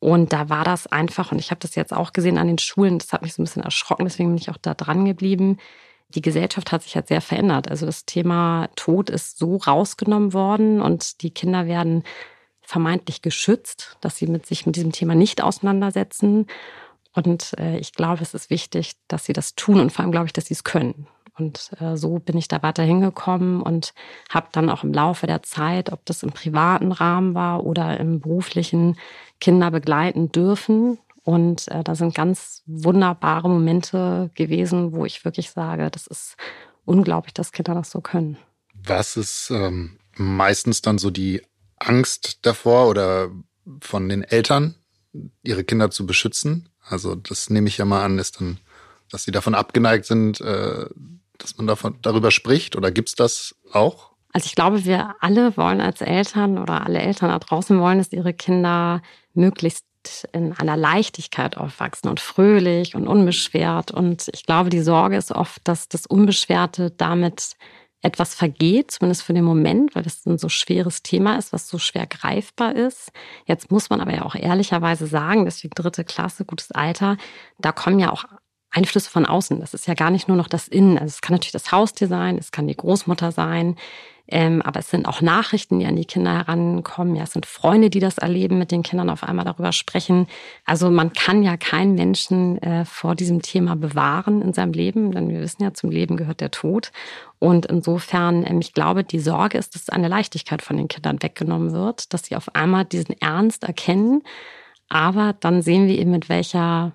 Und 0.00 0.32
da 0.32 0.48
war 0.48 0.64
das 0.64 0.86
einfach, 0.86 1.30
und 1.30 1.38
ich 1.38 1.50
habe 1.50 1.60
das 1.60 1.74
jetzt 1.74 1.92
auch 1.92 2.12
gesehen 2.12 2.38
an 2.38 2.46
den 2.46 2.58
Schulen, 2.58 2.98
das 2.98 3.12
hat 3.12 3.22
mich 3.22 3.34
so 3.34 3.42
ein 3.42 3.44
bisschen 3.44 3.62
erschrocken, 3.62 4.06
deswegen 4.06 4.30
bin 4.30 4.38
ich 4.38 4.50
auch 4.50 4.56
da 4.56 4.74
dran 4.74 5.04
geblieben. 5.04 5.58
Die 6.08 6.22
Gesellschaft 6.22 6.72
hat 6.72 6.82
sich 6.82 6.96
halt 6.96 7.06
sehr 7.06 7.20
verändert. 7.20 7.68
Also 7.70 7.86
das 7.86 8.06
Thema 8.06 8.68
Tod 8.74 9.10
ist 9.10 9.38
so 9.38 9.56
rausgenommen 9.58 10.32
worden 10.32 10.80
und 10.80 11.22
die 11.22 11.30
Kinder 11.30 11.66
werden 11.66 12.02
vermeintlich 12.62 13.20
geschützt, 13.20 13.96
dass 14.00 14.16
sie 14.16 14.26
mit 14.26 14.46
sich 14.46 14.64
mit 14.64 14.76
diesem 14.76 14.92
Thema 14.92 15.14
nicht 15.14 15.42
auseinandersetzen. 15.42 16.46
Und 17.12 17.54
äh, 17.58 17.78
ich 17.78 17.92
glaube, 17.92 18.22
es 18.22 18.34
ist 18.34 18.48
wichtig, 18.48 18.92
dass 19.06 19.24
sie 19.26 19.32
das 19.32 19.54
tun 19.54 19.80
und 19.80 19.90
vor 19.92 20.02
allem 20.02 20.12
glaube 20.12 20.26
ich, 20.26 20.32
dass 20.32 20.46
sie 20.46 20.54
es 20.54 20.64
können. 20.64 21.06
Und 21.40 21.70
äh, 21.80 21.96
so 21.96 22.18
bin 22.18 22.36
ich 22.36 22.48
da 22.48 22.62
weiter 22.62 22.82
hingekommen 22.82 23.62
und 23.62 23.94
habe 24.28 24.48
dann 24.52 24.68
auch 24.68 24.84
im 24.84 24.92
Laufe 24.92 25.26
der 25.26 25.42
Zeit, 25.42 25.90
ob 25.90 26.04
das 26.04 26.22
im 26.22 26.32
privaten 26.32 26.92
Rahmen 26.92 27.34
war 27.34 27.64
oder 27.64 27.98
im 27.98 28.20
beruflichen, 28.20 28.96
Kinder 29.40 29.70
begleiten 29.70 30.30
dürfen. 30.30 30.98
Und 31.24 31.68
äh, 31.68 31.82
da 31.82 31.94
sind 31.94 32.14
ganz 32.14 32.62
wunderbare 32.66 33.48
Momente 33.48 34.30
gewesen, 34.34 34.92
wo 34.92 35.04
ich 35.04 35.24
wirklich 35.24 35.50
sage, 35.50 35.90
das 35.90 36.06
ist 36.06 36.36
unglaublich, 36.84 37.34
dass 37.34 37.52
Kinder 37.52 37.74
das 37.74 37.90
so 37.90 38.00
können. 38.00 38.36
Was 38.74 39.16
ist 39.16 39.50
ähm, 39.50 39.98
meistens 40.16 40.82
dann 40.82 40.98
so 40.98 41.10
die 41.10 41.42
Angst 41.78 42.40
davor 42.42 42.88
oder 42.88 43.30
von 43.80 44.08
den 44.08 44.22
Eltern, 44.22 44.74
ihre 45.42 45.64
Kinder 45.64 45.90
zu 45.90 46.06
beschützen. 46.06 46.68
Also 46.86 47.14
das 47.14 47.50
nehme 47.50 47.68
ich 47.68 47.78
ja 47.78 47.84
mal 47.84 48.04
an, 48.04 48.18
ist 48.18 48.40
dann, 48.40 48.58
dass 49.10 49.24
sie 49.24 49.32
davon 49.32 49.54
abgeneigt 49.54 50.04
sind, 50.04 50.40
äh, 50.40 50.86
dass 51.42 51.56
man 51.56 51.66
davon, 51.66 51.98
darüber 52.02 52.30
spricht. 52.30 52.76
Oder 52.76 52.90
gibt's 52.90 53.14
das 53.14 53.54
auch? 53.72 54.10
Also 54.32 54.46
ich 54.46 54.54
glaube, 54.54 54.84
wir 54.84 55.16
alle 55.20 55.56
wollen 55.56 55.80
als 55.80 56.00
Eltern 56.00 56.58
oder 56.58 56.86
alle 56.86 57.00
Eltern 57.00 57.30
da 57.30 57.38
draußen 57.38 57.80
wollen, 57.80 57.98
dass 57.98 58.12
ihre 58.12 58.32
Kinder 58.32 59.02
möglichst 59.34 59.84
in 60.32 60.52
einer 60.54 60.76
Leichtigkeit 60.76 61.56
aufwachsen 61.56 62.08
und 62.08 62.20
fröhlich 62.20 62.94
und 62.94 63.06
unbeschwert. 63.06 63.90
Und 63.90 64.30
ich 64.32 64.46
glaube, 64.46 64.70
die 64.70 64.80
Sorge 64.80 65.16
ist 65.16 65.32
oft, 65.32 65.60
dass 65.64 65.88
das 65.88 66.06
Unbeschwerte 66.06 66.90
damit 66.90 67.56
etwas 68.02 68.34
vergeht, 68.34 68.92
zumindest 68.92 69.22
für 69.22 69.34
den 69.34 69.44
Moment, 69.44 69.94
weil 69.94 70.02
das 70.02 70.24
ein 70.24 70.38
so 70.38 70.48
schweres 70.48 71.02
Thema 71.02 71.36
ist, 71.36 71.52
was 71.52 71.68
so 71.68 71.78
schwer 71.78 72.06
greifbar 72.06 72.74
ist. 72.74 73.12
Jetzt 73.44 73.70
muss 73.70 73.90
man 73.90 74.00
aber 74.00 74.14
ja 74.14 74.24
auch 74.24 74.34
ehrlicherweise 74.34 75.06
sagen, 75.06 75.44
deswegen 75.44 75.74
dritte 75.74 76.04
Klasse, 76.04 76.46
gutes 76.46 76.70
Alter, 76.70 77.18
da 77.58 77.72
kommen 77.72 77.98
ja 77.98 78.10
auch 78.10 78.24
Einflüsse 78.70 79.10
von 79.10 79.26
außen. 79.26 79.60
Das 79.60 79.74
ist 79.74 79.86
ja 79.86 79.94
gar 79.94 80.10
nicht 80.10 80.28
nur 80.28 80.36
noch 80.36 80.48
das 80.48 80.68
Innen. 80.68 80.98
Also 80.98 81.08
es 81.08 81.20
kann 81.20 81.34
natürlich 81.34 81.52
das 81.52 81.72
Haustier 81.72 82.08
sein, 82.08 82.38
es 82.38 82.52
kann 82.52 82.68
die 82.68 82.76
Großmutter 82.76 83.32
sein, 83.32 83.76
Ähm, 84.32 84.62
aber 84.62 84.78
es 84.78 84.90
sind 84.90 85.06
auch 85.08 85.22
Nachrichten, 85.22 85.80
die 85.80 85.86
an 85.86 85.96
die 85.96 86.04
Kinder 86.04 86.32
herankommen. 86.32 87.16
Ja, 87.16 87.24
es 87.24 87.32
sind 87.32 87.46
Freunde, 87.46 87.90
die 87.90 87.98
das 87.98 88.16
erleben, 88.18 88.58
mit 88.58 88.70
den 88.70 88.84
Kindern 88.84 89.10
auf 89.10 89.24
einmal 89.24 89.44
darüber 89.44 89.72
sprechen. 89.72 90.28
Also 90.64 90.88
man 90.90 91.12
kann 91.12 91.42
ja 91.42 91.56
keinen 91.56 91.96
Menschen 91.96 92.62
äh, 92.62 92.84
vor 92.84 93.16
diesem 93.16 93.42
Thema 93.42 93.74
bewahren 93.74 94.40
in 94.40 94.52
seinem 94.52 94.72
Leben, 94.72 95.10
denn 95.10 95.28
wir 95.30 95.40
wissen 95.40 95.64
ja, 95.64 95.74
zum 95.74 95.90
Leben 95.90 96.16
gehört 96.16 96.40
der 96.40 96.52
Tod. 96.52 96.92
Und 97.40 97.66
insofern, 97.66 98.46
ähm, 98.46 98.60
ich 98.60 98.72
glaube, 98.72 99.02
die 99.02 99.18
Sorge 99.18 99.58
ist, 99.58 99.74
dass 99.74 99.88
eine 99.88 100.06
Leichtigkeit 100.08 100.62
von 100.62 100.76
den 100.76 100.86
Kindern 100.86 101.20
weggenommen 101.20 101.72
wird, 101.72 102.12
dass 102.14 102.26
sie 102.26 102.36
auf 102.36 102.54
einmal 102.54 102.84
diesen 102.84 103.20
Ernst 103.20 103.64
erkennen. 103.64 104.22
Aber 104.88 105.34
dann 105.40 105.60
sehen 105.62 105.88
wir 105.88 105.98
eben, 105.98 106.12
mit 106.12 106.28
welcher 106.28 106.92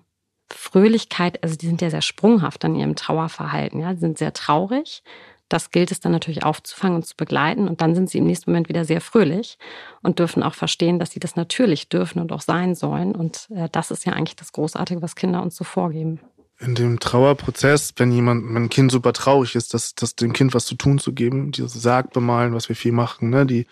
Fröhlichkeit, 0.52 1.44
also 1.44 1.56
die 1.56 1.68
sind 1.68 1.82
ja 1.82 1.90
sehr 1.90 2.02
sprunghaft 2.02 2.64
an 2.66 2.76
ihrem 2.76 2.96
Trauerverhalten, 2.96 3.80
ja, 3.80 3.94
die 3.94 4.00
sind 4.00 4.18
sehr 4.18 4.34
traurig 4.34 5.04
das 5.50 5.70
gilt 5.70 5.92
es 5.92 6.00
dann 6.00 6.12
natürlich 6.12 6.44
aufzufangen 6.44 6.96
und 6.96 7.06
zu 7.06 7.16
begleiten. 7.16 7.68
Und 7.68 7.82
dann 7.82 7.96
sind 7.96 8.10
sie 8.10 8.18
im 8.18 8.26
nächsten 8.26 8.50
Moment 8.50 8.70
wieder 8.70 8.86
sehr 8.86 9.02
fröhlich 9.02 9.58
und 10.02 10.20
dürfen 10.20 10.44
auch 10.44 10.56
verstehen, 10.56 11.00
dass 11.00 11.12
sie 11.12 11.20
das 11.20 11.36
natürlich 11.36 11.90
dürfen 11.90 12.20
und 12.20 12.32
auch 12.32 12.42
sein 12.42 12.76
sollen. 12.76 13.14
Und 13.14 13.48
äh, 13.52 13.70
das 13.72 13.92
ist 13.92 14.06
ja 14.06 14.14
eigentlich 14.14 14.36
das 14.36 14.52
Großartige, 14.52 15.02
was 15.02 15.16
Kinder 15.16 15.42
uns 15.42 15.56
so 15.56 15.64
vorgeben. 15.64 16.20
In 16.60 16.74
dem 16.74 17.00
Trauerprozess, 17.00 17.94
wenn 17.98 18.12
jemand, 18.12 18.48
wenn 18.48 18.64
ein 18.64 18.70
Kind 18.70 18.92
super 18.92 19.14
traurig 19.14 19.56
ist, 19.56 19.74
das, 19.74 19.94
das 19.94 20.16
dem 20.16 20.34
Kind 20.34 20.54
was 20.54 20.66
zu 20.66 20.76
tun 20.76 21.00
zu 21.00 21.14
geben, 21.14 21.52
dieses 21.52 21.74
Sarg 21.74 22.14
bemalen, 22.14 22.54
was 22.54 22.70
wir 22.70 22.78
viel 22.78 22.94
machen, 22.94 23.30
ne, 23.30 23.46
die 23.46 23.68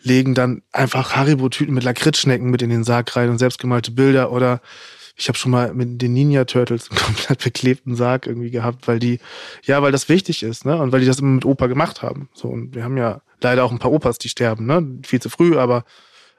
legen 0.00 0.34
dann 0.34 0.62
einfach 0.72 1.14
Haribo-Tüten 1.14 1.74
mit 1.74 1.84
Lakritzschnecken 1.84 2.50
mit 2.50 2.62
in 2.62 2.70
den 2.70 2.82
Sarg 2.82 3.14
rein 3.14 3.28
und 3.28 3.38
selbstgemalte 3.38 3.90
Bilder 3.90 4.32
oder 4.32 4.60
ich 5.16 5.28
habe 5.28 5.38
schon 5.38 5.52
mal 5.52 5.72
mit 5.74 6.02
den 6.02 6.12
Ninja 6.12 6.44
Turtles 6.44 6.90
einen 6.90 6.98
komplett 6.98 7.42
beklebten 7.42 7.94
Sarg 7.94 8.26
irgendwie 8.26 8.50
gehabt, 8.50 8.88
weil 8.88 8.98
die, 8.98 9.20
ja, 9.62 9.82
weil 9.82 9.92
das 9.92 10.08
wichtig 10.08 10.42
ist, 10.42 10.64
ne? 10.64 10.76
Und 10.76 10.92
weil 10.92 11.00
die 11.00 11.06
das 11.06 11.20
immer 11.20 11.30
mit 11.30 11.44
Opa 11.44 11.66
gemacht 11.66 12.02
haben. 12.02 12.28
So, 12.34 12.48
und 12.48 12.74
wir 12.74 12.84
haben 12.84 12.96
ja 12.96 13.20
leider 13.40 13.64
auch 13.64 13.72
ein 13.72 13.78
paar 13.78 13.92
Opas, 13.92 14.18
die 14.18 14.28
sterben, 14.28 14.66
ne? 14.66 14.98
Viel 15.04 15.20
zu 15.20 15.30
früh, 15.30 15.56
aber 15.56 15.84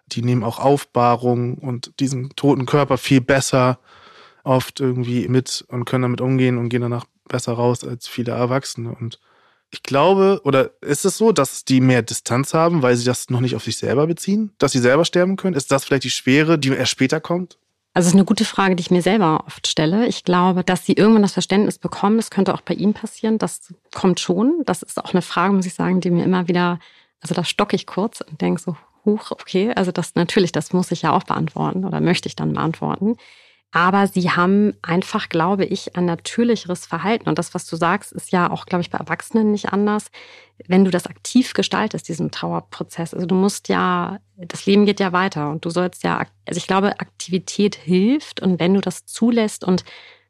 die 0.07 0.21
nehmen 0.21 0.43
auch 0.43 0.59
Aufbahrung 0.59 1.55
und 1.55 1.99
diesen 1.99 2.29
toten 2.35 2.65
Körper 2.65 2.97
viel 2.97 3.21
besser 3.21 3.79
oft 4.43 4.79
irgendwie 4.79 5.27
mit 5.27 5.65
und 5.69 5.85
können 5.85 6.03
damit 6.03 6.21
umgehen 6.21 6.57
und 6.57 6.69
gehen 6.69 6.81
danach 6.81 7.05
besser 7.27 7.53
raus 7.53 7.83
als 7.83 8.07
viele 8.07 8.33
Erwachsene. 8.33 8.95
Und 8.99 9.19
ich 9.71 9.81
glaube, 9.81 10.41
oder 10.43 10.71
ist 10.81 11.05
es 11.05 11.17
so, 11.17 11.31
dass 11.31 11.65
die 11.65 11.81
mehr 11.81 12.03
Distanz 12.03 12.53
haben, 12.53 12.83
weil 12.83 12.95
sie 12.95 13.05
das 13.05 13.29
noch 13.31 13.39
nicht 13.39 13.55
auf 13.55 13.63
sich 13.63 13.77
selber 13.77 14.05
beziehen, 14.05 14.51
dass 14.59 14.73
sie 14.73 14.79
selber 14.79 15.05
sterben 15.05 15.37
können? 15.37 15.55
Ist 15.55 15.71
das 15.71 15.83
vielleicht 15.83 16.03
die 16.03 16.11
Schwere, 16.11 16.59
die 16.59 16.69
erst 16.69 16.91
später 16.91 17.19
kommt? 17.19 17.57
Also 17.95 18.07
es 18.07 18.13
ist 18.13 18.19
eine 18.19 18.25
gute 18.25 18.43
Frage, 18.43 18.75
die 18.75 18.81
ich 18.81 18.91
mir 18.91 19.01
selber 19.01 19.45
oft 19.47 19.67
stelle. 19.67 20.05
Ich 20.05 20.25
glaube, 20.25 20.65
dass 20.65 20.85
sie 20.85 20.93
irgendwann 20.93 21.21
das 21.21 21.31
Verständnis 21.31 21.77
bekommen, 21.77 22.17
das 22.17 22.29
könnte 22.29 22.53
auch 22.53 22.59
bei 22.59 22.73
ihm 22.73 22.93
passieren. 22.93 23.37
Das 23.37 23.73
kommt 23.93 24.19
schon. 24.19 24.63
Das 24.65 24.83
ist 24.83 25.01
auch 25.01 25.13
eine 25.13 25.21
Frage, 25.21 25.53
muss 25.53 25.65
ich 25.65 25.75
sagen, 25.75 26.01
die 26.01 26.11
mir 26.11 26.25
immer 26.25 26.49
wieder, 26.49 26.79
also 27.21 27.33
da 27.33 27.45
stocke 27.45 27.77
ich 27.77 27.87
kurz 27.87 28.19
und 28.19 28.41
denke 28.41 28.61
so, 28.61 28.75
huch, 29.05 29.31
okay, 29.31 29.71
also 29.73 29.93
das 29.93 30.13
natürlich, 30.15 30.51
das 30.51 30.73
muss 30.73 30.91
ich 30.91 31.03
ja 31.03 31.13
auch 31.13 31.23
beantworten 31.23 31.85
oder 31.85 32.01
möchte 32.01 32.27
ich 32.27 32.35
dann 32.35 32.51
beantworten. 32.51 33.15
Aber 33.75 34.07
sie 34.07 34.31
haben 34.31 34.73
einfach, 34.81 35.27
glaube 35.27 35.65
ich, 35.65 35.97
ein 35.97 36.05
natürlicheres 36.05 36.85
Verhalten. 36.85 37.27
Und 37.27 37.37
das, 37.37 37.53
was 37.53 37.65
du 37.65 37.75
sagst, 37.75 38.13
ist 38.13 38.31
ja 38.31 38.49
auch, 38.49 38.67
glaube 38.67 38.81
ich, 38.81 38.89
bei 38.89 38.97
Erwachsenen 38.97 39.51
nicht 39.51 39.73
anders. 39.73 40.11
Wenn 40.65 40.85
du 40.85 40.91
das 40.91 41.07
aktiv 41.07 41.51
gestaltest, 41.51 42.07
diesen 42.07 42.31
Trauerprozess. 42.31 43.13
Also 43.13 43.25
du 43.25 43.35
musst 43.35 43.67
ja, 43.67 44.19
das 44.37 44.65
Leben 44.65 44.85
geht 44.85 45.01
ja 45.01 45.11
weiter 45.11 45.49
und 45.49 45.65
du 45.65 45.69
sollst 45.71 46.05
ja, 46.05 46.25
also 46.45 46.57
ich 46.57 46.67
glaube, 46.67 47.01
Aktivität 47.01 47.75
hilft. 47.75 48.41
Und 48.41 48.61
wenn 48.61 48.75
du 48.75 48.79
das 48.79 49.05
zulässt 49.07 49.65
und 49.65 49.83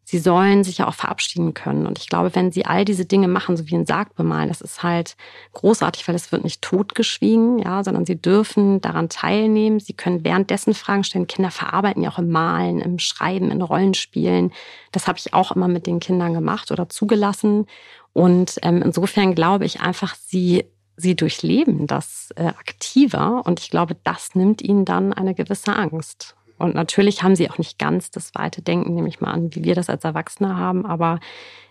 sie 0.06 0.20
sollen 0.20 0.64
sich 0.64 0.78
ja 0.78 0.88
auch 0.88 0.94
verabschieden 0.94 1.54
können. 1.56 1.88
Und 1.88 1.98
ich 1.98 2.08
glaube, 2.08 2.34
wenn 2.36 2.52
sie 2.52 2.66
all 2.66 2.86
diese 2.86 3.06
Dinge 3.06 3.28
machen, 3.28 3.58
so 3.58 3.68
wie 3.68 3.76
ein 3.76 3.88
Sarg 3.88 4.16
bemalen, 4.16 4.48
das 4.48 4.62
ist 4.62 4.84
halt 4.84 5.18
großartig, 5.54 6.08
weil 6.08 6.16
es 6.16 6.32
wird 6.32 6.44
nicht 6.44 6.62
totgeschwiegen, 6.62 7.60
ja, 7.60 7.84
sondern 7.84 8.06
sie 8.06 8.16
dürfen 8.16 8.80
daran 8.82 9.10
teilnehmen. 9.10 9.80
Sie 9.80 9.94
können 9.94 10.24
währenddessen 10.24 10.76
Fragen 10.76 11.04
stellen. 11.04 11.28
Kinder 11.28 11.52
verarbeiten 11.52 12.04
ja 12.04 12.12
auch 12.12 12.20
im 12.20 12.30
Malen, 12.30 12.80
im 12.80 13.00
Schreiben, 13.00 13.50
in 13.50 13.62
Rollenspielen. 13.62 14.54
Das 14.92 15.08
habe 15.08 15.18
ich 15.18 15.34
auch 15.34 15.52
immer 15.52 15.68
mit 15.68 15.88
den 15.88 16.00
Kindern 16.00 16.34
gemacht 16.34 16.72
oder 16.72 16.88
zugelassen. 16.88 17.66
Und 18.14 18.60
ähm, 18.62 18.82
insofern 18.84 19.34
glaube 19.34 19.66
ich 19.66 19.82
einfach, 19.82 20.16
sie 20.16 20.66
sie 20.98 21.16
durchleben 21.16 21.88
das 21.88 22.30
äh, 22.38 22.46
aktiver 22.46 23.42
und 23.46 23.60
ich 23.60 23.70
glaube, 23.70 23.98
das 24.06 24.34
nimmt 24.34 24.62
ihnen 24.62 24.86
dann 24.86 25.12
eine 25.12 25.36
gewisse 25.36 25.76
Angst. 25.76 26.36
Und 26.58 26.76
natürlich 26.76 27.24
haben 27.24 27.36
sie 27.36 27.50
auch 27.50 27.58
nicht 27.58 27.80
ganz 27.80 28.12
das 28.12 28.34
weite 28.36 28.62
Denken, 28.62 28.94
nehme 28.96 29.10
ich 29.10 29.22
mal 29.22 29.32
an, 29.32 29.54
wie 29.54 29.64
wir 29.64 29.76
das 29.76 29.90
als 29.90 30.04
Erwachsene 30.04 30.58
haben. 30.58 30.86
Aber 30.86 31.20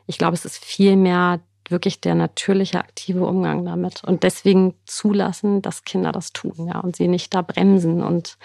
ich 0.06 0.18
glaube, 0.18 0.34
es 0.34 0.44
ist 0.44 0.64
viel 0.64 0.96
mehr 0.96 1.40
wirklich 1.68 2.00
der 2.00 2.14
natürliche, 2.14 2.78
aktive 2.78 3.24
Umgang 3.24 3.64
damit. 3.64 4.04
Und 4.04 4.22
deswegen 4.22 4.74
zulassen, 4.84 5.62
dass 5.62 5.84
Kinder 5.84 6.12
das 6.12 6.32
tun, 6.32 6.68
ja, 6.68 6.80
und 6.80 6.96
sie 6.96 7.08
nicht 7.08 7.32
da 7.34 7.42
bremsen 7.42 8.02
und 8.02 8.36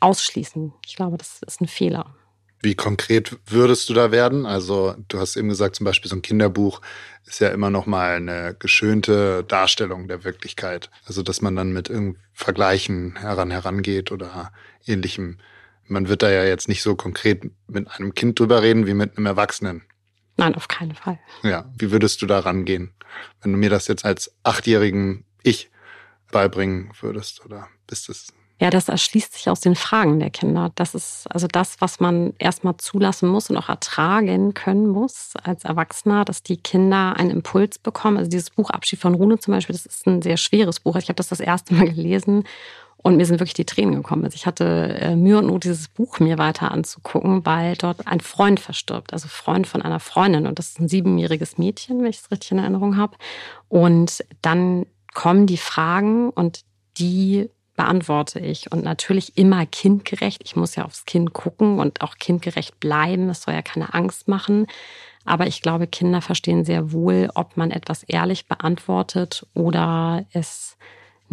ausschließen. 0.00 0.72
Ich 0.86 0.96
glaube, 0.96 1.16
das 1.16 1.40
ist 1.46 1.60
ein 1.60 1.66
Fehler. 1.66 2.14
Wie 2.60 2.74
konkret 2.74 3.36
würdest 3.46 3.90
du 3.90 3.94
da 3.94 4.10
werden? 4.10 4.46
Also 4.46 4.94
du 5.08 5.18
hast 5.18 5.36
eben 5.36 5.50
gesagt, 5.50 5.76
zum 5.76 5.84
Beispiel 5.84 6.08
so 6.08 6.16
ein 6.16 6.22
Kinderbuch 6.22 6.80
ist 7.26 7.40
ja 7.40 7.48
immer 7.48 7.68
noch 7.68 7.84
mal 7.84 8.16
eine 8.16 8.56
geschönte 8.58 9.44
Darstellung 9.44 10.08
der 10.08 10.24
Wirklichkeit. 10.24 10.90
Also 11.04 11.22
dass 11.22 11.42
man 11.42 11.56
dann 11.56 11.72
mit 11.72 11.92
Vergleichen 12.32 13.16
heran 13.16 13.50
herangeht 13.50 14.12
oder 14.12 14.50
ähnlichem 14.86 15.38
man 15.86 16.08
wird 16.08 16.22
da 16.22 16.30
ja 16.30 16.44
jetzt 16.44 16.68
nicht 16.68 16.82
so 16.82 16.94
konkret 16.94 17.50
mit 17.66 17.88
einem 17.90 18.14
Kind 18.14 18.38
drüber 18.38 18.62
reden 18.62 18.86
wie 18.86 18.94
mit 18.94 19.16
einem 19.16 19.26
Erwachsenen. 19.26 19.82
Nein, 20.36 20.54
auf 20.54 20.68
keinen 20.68 20.94
Fall. 20.94 21.18
Ja, 21.42 21.70
wie 21.78 21.90
würdest 21.92 22.20
du 22.22 22.26
da 22.26 22.40
rangehen, 22.40 22.92
wenn 23.42 23.52
du 23.52 23.58
mir 23.58 23.70
das 23.70 23.86
jetzt 23.86 24.04
als 24.04 24.34
achtjährigen 24.42 25.24
Ich 25.42 25.70
beibringen 26.32 26.90
würdest 27.00 27.44
oder 27.44 27.68
bist 27.86 28.08
es? 28.08 28.32
Ja, 28.60 28.70
das 28.70 28.88
erschließt 28.88 29.34
sich 29.34 29.48
aus 29.48 29.60
den 29.60 29.74
Fragen 29.74 30.20
der 30.20 30.30
Kinder. 30.30 30.70
Das 30.76 30.94
ist 30.94 31.26
also 31.28 31.48
das, 31.48 31.80
was 31.80 31.98
man 31.98 32.34
erstmal 32.38 32.76
zulassen 32.76 33.28
muss 33.28 33.50
und 33.50 33.56
auch 33.56 33.68
ertragen 33.68 34.54
können 34.54 34.86
muss 34.86 35.34
als 35.42 35.64
Erwachsener, 35.64 36.24
dass 36.24 36.42
die 36.42 36.56
Kinder 36.56 37.16
einen 37.16 37.30
Impuls 37.30 37.78
bekommen. 37.78 38.16
Also 38.16 38.30
dieses 38.30 38.50
Buch 38.50 38.70
Abschied 38.70 39.00
von 39.00 39.14
Rune 39.14 39.38
zum 39.38 39.54
Beispiel, 39.54 39.74
das 39.74 39.86
ist 39.86 40.06
ein 40.06 40.22
sehr 40.22 40.36
schweres 40.36 40.78
Buch. 40.78 40.94
Ich 40.96 41.08
habe 41.08 41.16
das 41.16 41.28
das 41.28 41.40
erste 41.40 41.74
Mal 41.74 41.92
gelesen 41.92 42.44
und 43.04 43.18
mir 43.18 43.26
sind 43.26 43.38
wirklich 43.38 43.52
die 43.52 43.66
Tränen 43.66 43.96
gekommen. 43.96 44.24
Also 44.24 44.34
ich 44.34 44.46
hatte 44.46 44.96
äh, 44.98 45.14
Mühe 45.14 45.36
und 45.36 45.48
Not, 45.48 45.64
dieses 45.64 45.88
Buch 45.88 46.20
mir 46.20 46.38
weiter 46.38 46.70
anzugucken, 46.70 47.44
weil 47.44 47.76
dort 47.76 48.06
ein 48.06 48.20
Freund 48.20 48.60
verstirbt, 48.60 49.12
also 49.12 49.28
Freund 49.28 49.66
von 49.66 49.82
einer 49.82 50.00
Freundin. 50.00 50.46
Und 50.46 50.58
das 50.58 50.70
ist 50.70 50.80
ein 50.80 50.88
siebenjähriges 50.88 51.58
Mädchen, 51.58 51.98
wenn 51.98 52.08
ich 52.08 52.20
es 52.20 52.30
richtig 52.30 52.52
in 52.52 52.60
Erinnerung 52.60 52.96
habe. 52.96 53.14
Und 53.68 54.24
dann 54.40 54.86
kommen 55.12 55.46
die 55.46 55.58
Fragen 55.58 56.30
und 56.30 56.62
die 56.96 57.50
beantworte 57.76 58.40
ich. 58.40 58.72
Und 58.72 58.84
natürlich 58.84 59.36
immer 59.36 59.66
kindgerecht. 59.66 60.40
Ich 60.42 60.56
muss 60.56 60.74
ja 60.74 60.86
aufs 60.86 61.04
Kind 61.04 61.34
gucken 61.34 61.80
und 61.80 62.00
auch 62.00 62.16
kindgerecht 62.16 62.80
bleiben. 62.80 63.28
Es 63.28 63.42
soll 63.42 63.52
ja 63.52 63.60
keine 63.60 63.92
Angst 63.92 64.28
machen. 64.28 64.66
Aber 65.26 65.46
ich 65.46 65.60
glaube, 65.60 65.88
Kinder 65.88 66.22
verstehen 66.22 66.64
sehr 66.64 66.90
wohl, 66.90 67.28
ob 67.34 67.58
man 67.58 67.70
etwas 67.70 68.02
ehrlich 68.04 68.48
beantwortet 68.48 69.46
oder 69.52 70.24
es 70.32 70.78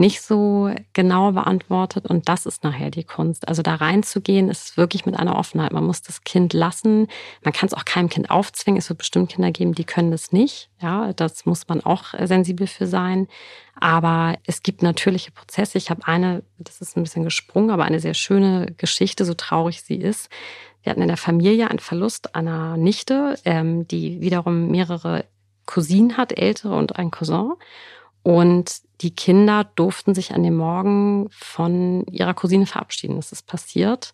nicht 0.01 0.21
so 0.21 0.69
genau 0.91 1.31
beantwortet. 1.31 2.07
Und 2.07 2.27
das 2.27 2.45
ist 2.45 2.65
nachher 2.65 2.91
die 2.91 3.05
Kunst. 3.05 3.47
Also 3.47 3.61
da 3.61 3.75
reinzugehen, 3.75 4.49
ist 4.49 4.75
wirklich 4.75 5.05
mit 5.05 5.17
einer 5.17 5.37
Offenheit. 5.37 5.71
Man 5.71 5.85
muss 5.85 6.01
das 6.01 6.25
Kind 6.25 6.51
lassen. 6.51 7.07
Man 7.43 7.53
kann 7.53 7.67
es 7.67 7.73
auch 7.73 7.85
keinem 7.85 8.09
Kind 8.09 8.29
aufzwingen. 8.29 8.79
Es 8.79 8.89
wird 8.89 8.97
bestimmt 8.97 9.29
Kinder 9.29 9.51
geben, 9.51 9.73
die 9.73 9.85
können 9.85 10.11
das 10.11 10.33
nicht. 10.33 10.69
Ja, 10.81 11.13
das 11.13 11.45
muss 11.45 11.69
man 11.69 11.79
auch 11.81 12.13
sensibel 12.21 12.67
für 12.67 12.87
sein. 12.87 13.29
Aber 13.79 14.37
es 14.45 14.63
gibt 14.63 14.83
natürliche 14.83 15.31
Prozesse. 15.31 15.77
Ich 15.77 15.89
habe 15.89 16.05
eine, 16.05 16.43
das 16.57 16.81
ist 16.81 16.97
ein 16.97 17.03
bisschen 17.03 17.23
gesprungen, 17.23 17.69
aber 17.69 17.85
eine 17.85 18.01
sehr 18.01 18.13
schöne 18.13 18.73
Geschichte, 18.77 19.23
so 19.23 19.33
traurig 19.33 19.83
sie 19.83 19.95
ist. 19.95 20.29
Wir 20.83 20.89
hatten 20.89 21.01
in 21.01 21.07
der 21.07 21.17
Familie 21.17 21.69
einen 21.69 21.79
Verlust 21.79 22.35
einer 22.35 22.75
Nichte, 22.75 23.37
ähm, 23.45 23.87
die 23.87 24.19
wiederum 24.19 24.67
mehrere 24.67 25.25
Cousinen 25.67 26.17
hat, 26.17 26.37
ältere 26.37 26.75
und 26.75 26.97
ein 26.97 27.11
Cousin. 27.11 27.53
Und 28.23 28.81
die 29.01 29.11
Kinder 29.11 29.63
durften 29.75 30.13
sich 30.13 30.33
an 30.33 30.43
dem 30.43 30.55
Morgen 30.55 31.27
von 31.31 32.05
ihrer 32.05 32.33
Cousine 32.33 32.65
verabschieden. 32.65 33.15
Das 33.15 33.31
ist 33.31 33.47
passiert. 33.47 34.13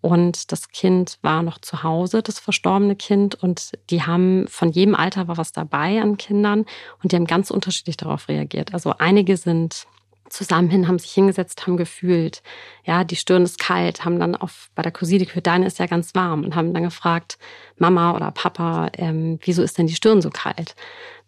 Und 0.00 0.50
das 0.50 0.70
Kind 0.70 1.18
war 1.22 1.42
noch 1.42 1.58
zu 1.58 1.84
Hause, 1.84 2.22
das 2.22 2.40
verstorbene 2.40 2.96
Kind. 2.96 3.36
Und 3.36 3.72
die 3.90 4.02
haben 4.02 4.46
von 4.48 4.70
jedem 4.70 4.94
Alter 4.94 5.28
war 5.28 5.36
was 5.36 5.52
dabei 5.52 6.02
an 6.02 6.16
Kindern. 6.16 6.64
Und 7.02 7.12
die 7.12 7.16
haben 7.16 7.26
ganz 7.26 7.50
unterschiedlich 7.50 7.96
darauf 7.96 8.28
reagiert. 8.28 8.74
Also 8.74 8.94
einige 8.98 9.36
sind 9.36 9.86
zusammen 10.32 10.70
hin, 10.70 10.88
haben 10.88 10.98
sich 10.98 11.12
hingesetzt, 11.12 11.66
haben 11.66 11.76
gefühlt, 11.76 12.42
ja, 12.84 13.04
die 13.04 13.16
Stirn 13.16 13.42
ist 13.42 13.58
kalt, 13.58 14.04
haben 14.04 14.18
dann 14.18 14.34
auf, 14.34 14.70
bei 14.74 14.82
der 14.82 14.92
Cousine 14.92 15.26
gehört, 15.26 15.46
deine 15.46 15.66
ist 15.66 15.78
ja 15.78 15.86
ganz 15.86 16.14
warm 16.14 16.44
und 16.44 16.56
haben 16.56 16.72
dann 16.74 16.84
gefragt, 16.84 17.38
Mama 17.78 18.14
oder 18.14 18.30
Papa, 18.30 18.90
ähm, 18.96 19.38
wieso 19.44 19.62
ist 19.62 19.78
denn 19.78 19.86
die 19.86 19.94
Stirn 19.94 20.22
so 20.22 20.30
kalt? 20.30 20.74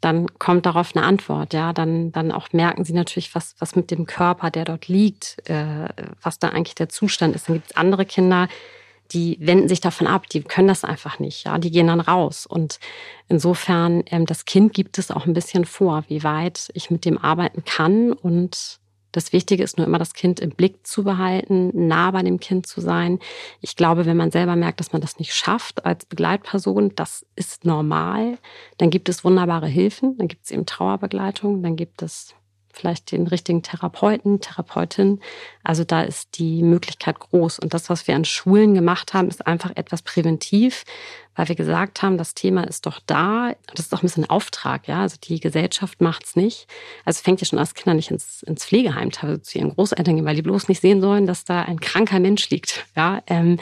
Dann 0.00 0.26
kommt 0.38 0.66
darauf 0.66 0.94
eine 0.94 1.04
Antwort, 1.04 1.54
ja, 1.54 1.73
dann, 1.73 2.12
dann 2.12 2.32
auch 2.32 2.52
merken 2.52 2.84
sie 2.84 2.92
natürlich, 2.92 3.34
was, 3.34 3.54
was 3.58 3.76
mit 3.76 3.90
dem 3.90 4.06
Körper, 4.06 4.50
der 4.50 4.64
dort 4.64 4.88
liegt, 4.88 5.49
äh, 5.49 5.88
was 6.23 6.38
da 6.38 6.49
eigentlich 6.49 6.75
der 6.75 6.88
Zustand 6.88 7.34
ist. 7.34 7.49
Dann 7.49 7.56
gibt 7.56 7.70
es 7.70 7.76
andere 7.76 8.04
Kinder, 8.04 8.49
die 9.12 9.37
wenden 9.40 9.68
sich 9.68 9.80
davon 9.80 10.06
ab, 10.06 10.28
die 10.28 10.42
können 10.42 10.68
das 10.68 10.84
einfach 10.84 11.18
nicht, 11.18 11.44
ja, 11.44 11.58
die 11.58 11.70
gehen 11.70 11.87
dann 11.87 12.00
raus. 12.00 12.46
Und 12.46 12.80
insofern, 13.28 14.02
ähm, 14.06 14.26
das 14.26 14.44
Kind 14.44 14.73
gibt 14.73 14.99
es 14.99 15.11
auch 15.11 15.26
ein 15.26 15.34
bisschen 15.34 15.64
vor, 15.64 16.04
wie 16.08 16.25
weit 16.25 16.70
ich 16.75 16.90
mit 16.90 17.04
dem 17.04 17.18
arbeiten 17.18 17.64
kann. 17.64 18.12
Und 18.12 18.80
das 19.14 19.33
Wichtige 19.33 19.62
ist 19.62 19.78
nur 19.78 19.87
immer, 19.87 19.99
das 19.99 20.12
Kind 20.12 20.40
im 20.40 20.50
Blick 20.50 20.87
zu 20.87 21.04
behalten, 21.04 21.71
nah 21.73 22.11
bei 22.11 22.23
dem 22.23 22.40
Kind 22.40 22.66
zu 22.66 22.80
sein. 22.80 23.21
Ich 23.61 23.76
glaube, 23.76 24.06
wenn 24.06 24.16
man 24.16 24.33
selber 24.33 24.56
merkt, 24.56 24.80
dass 24.80 24.92
man 24.92 25.00
das 25.00 25.18
nicht 25.18 25.33
schafft 25.33 25.87
als 25.87 26.04
Begleitperson, 26.04 26.94
das 26.97 27.25
ist 27.37 27.64
normal, 27.64 28.38
dann 28.78 28.90
gibt 28.90 29.09
es 29.09 29.25
wunderbare 29.25 29.68
Hilfen, 29.68 30.18
dann 30.18 30.26
gibt 30.26 30.44
es 30.44 30.50
eben 30.50 30.66
Trauerbegleitung, 30.66 31.62
dann 31.62 31.76
gibt 31.76 32.02
es 32.02 32.35
vielleicht 32.75 33.12
den 33.12 33.26
richtigen 33.26 33.62
Therapeuten, 33.62 34.40
Therapeutin. 34.40 35.21
Also 35.62 35.85
da 35.85 36.02
ist 36.02 36.38
die 36.38 36.62
Möglichkeit 36.62 37.19
groß. 37.21 37.59
Und 37.59 37.73
das, 37.73 37.88
was 37.88 38.07
wir 38.09 38.16
an 38.16 38.25
Schulen 38.25 38.75
gemacht 38.75 39.14
haben, 39.14 39.28
ist 39.28 39.47
einfach 39.47 39.71
etwas 39.76 40.02
präventiv, 40.02 40.85
weil 41.37 41.49
wir 41.49 41.54
gesagt 41.54 42.02
haben, 42.02 42.19
das 42.19 42.35
Thema 42.35 42.64
ist 42.64 42.87
doch 42.87 43.00
da. 43.07 43.54
Das 43.75 43.87
ist 43.87 43.95
auch 43.95 44.02
ein 44.02 44.07
bisschen 44.07 44.28
Auftrag, 44.28 44.88
ja. 44.88 45.02
Also 45.02 45.16
die 45.23 45.40
Gesellschaft 45.40 46.00
macht's 46.00 46.37
nicht. 46.37 46.66
Also 47.04 47.23
fängt 47.23 47.40
ja 47.40 47.47
schon 47.47 47.59
als 47.59 47.75
Kinder 47.75 47.95
nicht 47.95 48.11
ins, 48.11 48.43
ins 48.43 48.64
Pflegeheim 48.64 49.11
teilweise 49.11 49.43
zu 49.43 49.59
ihren 49.59 49.75
Großeltern 49.75 50.16
gehen, 50.16 50.25
weil 50.25 50.37
die 50.37 50.43
bloß 50.43 50.69
nicht 50.69 50.81
sehen 50.81 51.00
sollen, 51.00 51.26
dass 51.26 51.45
da 51.45 51.62
ein 51.62 51.81
kranker 51.81 52.21
Mensch 52.21 52.50
liegt, 52.50 52.85
ja. 52.97 53.23
Ähm, 53.26 53.59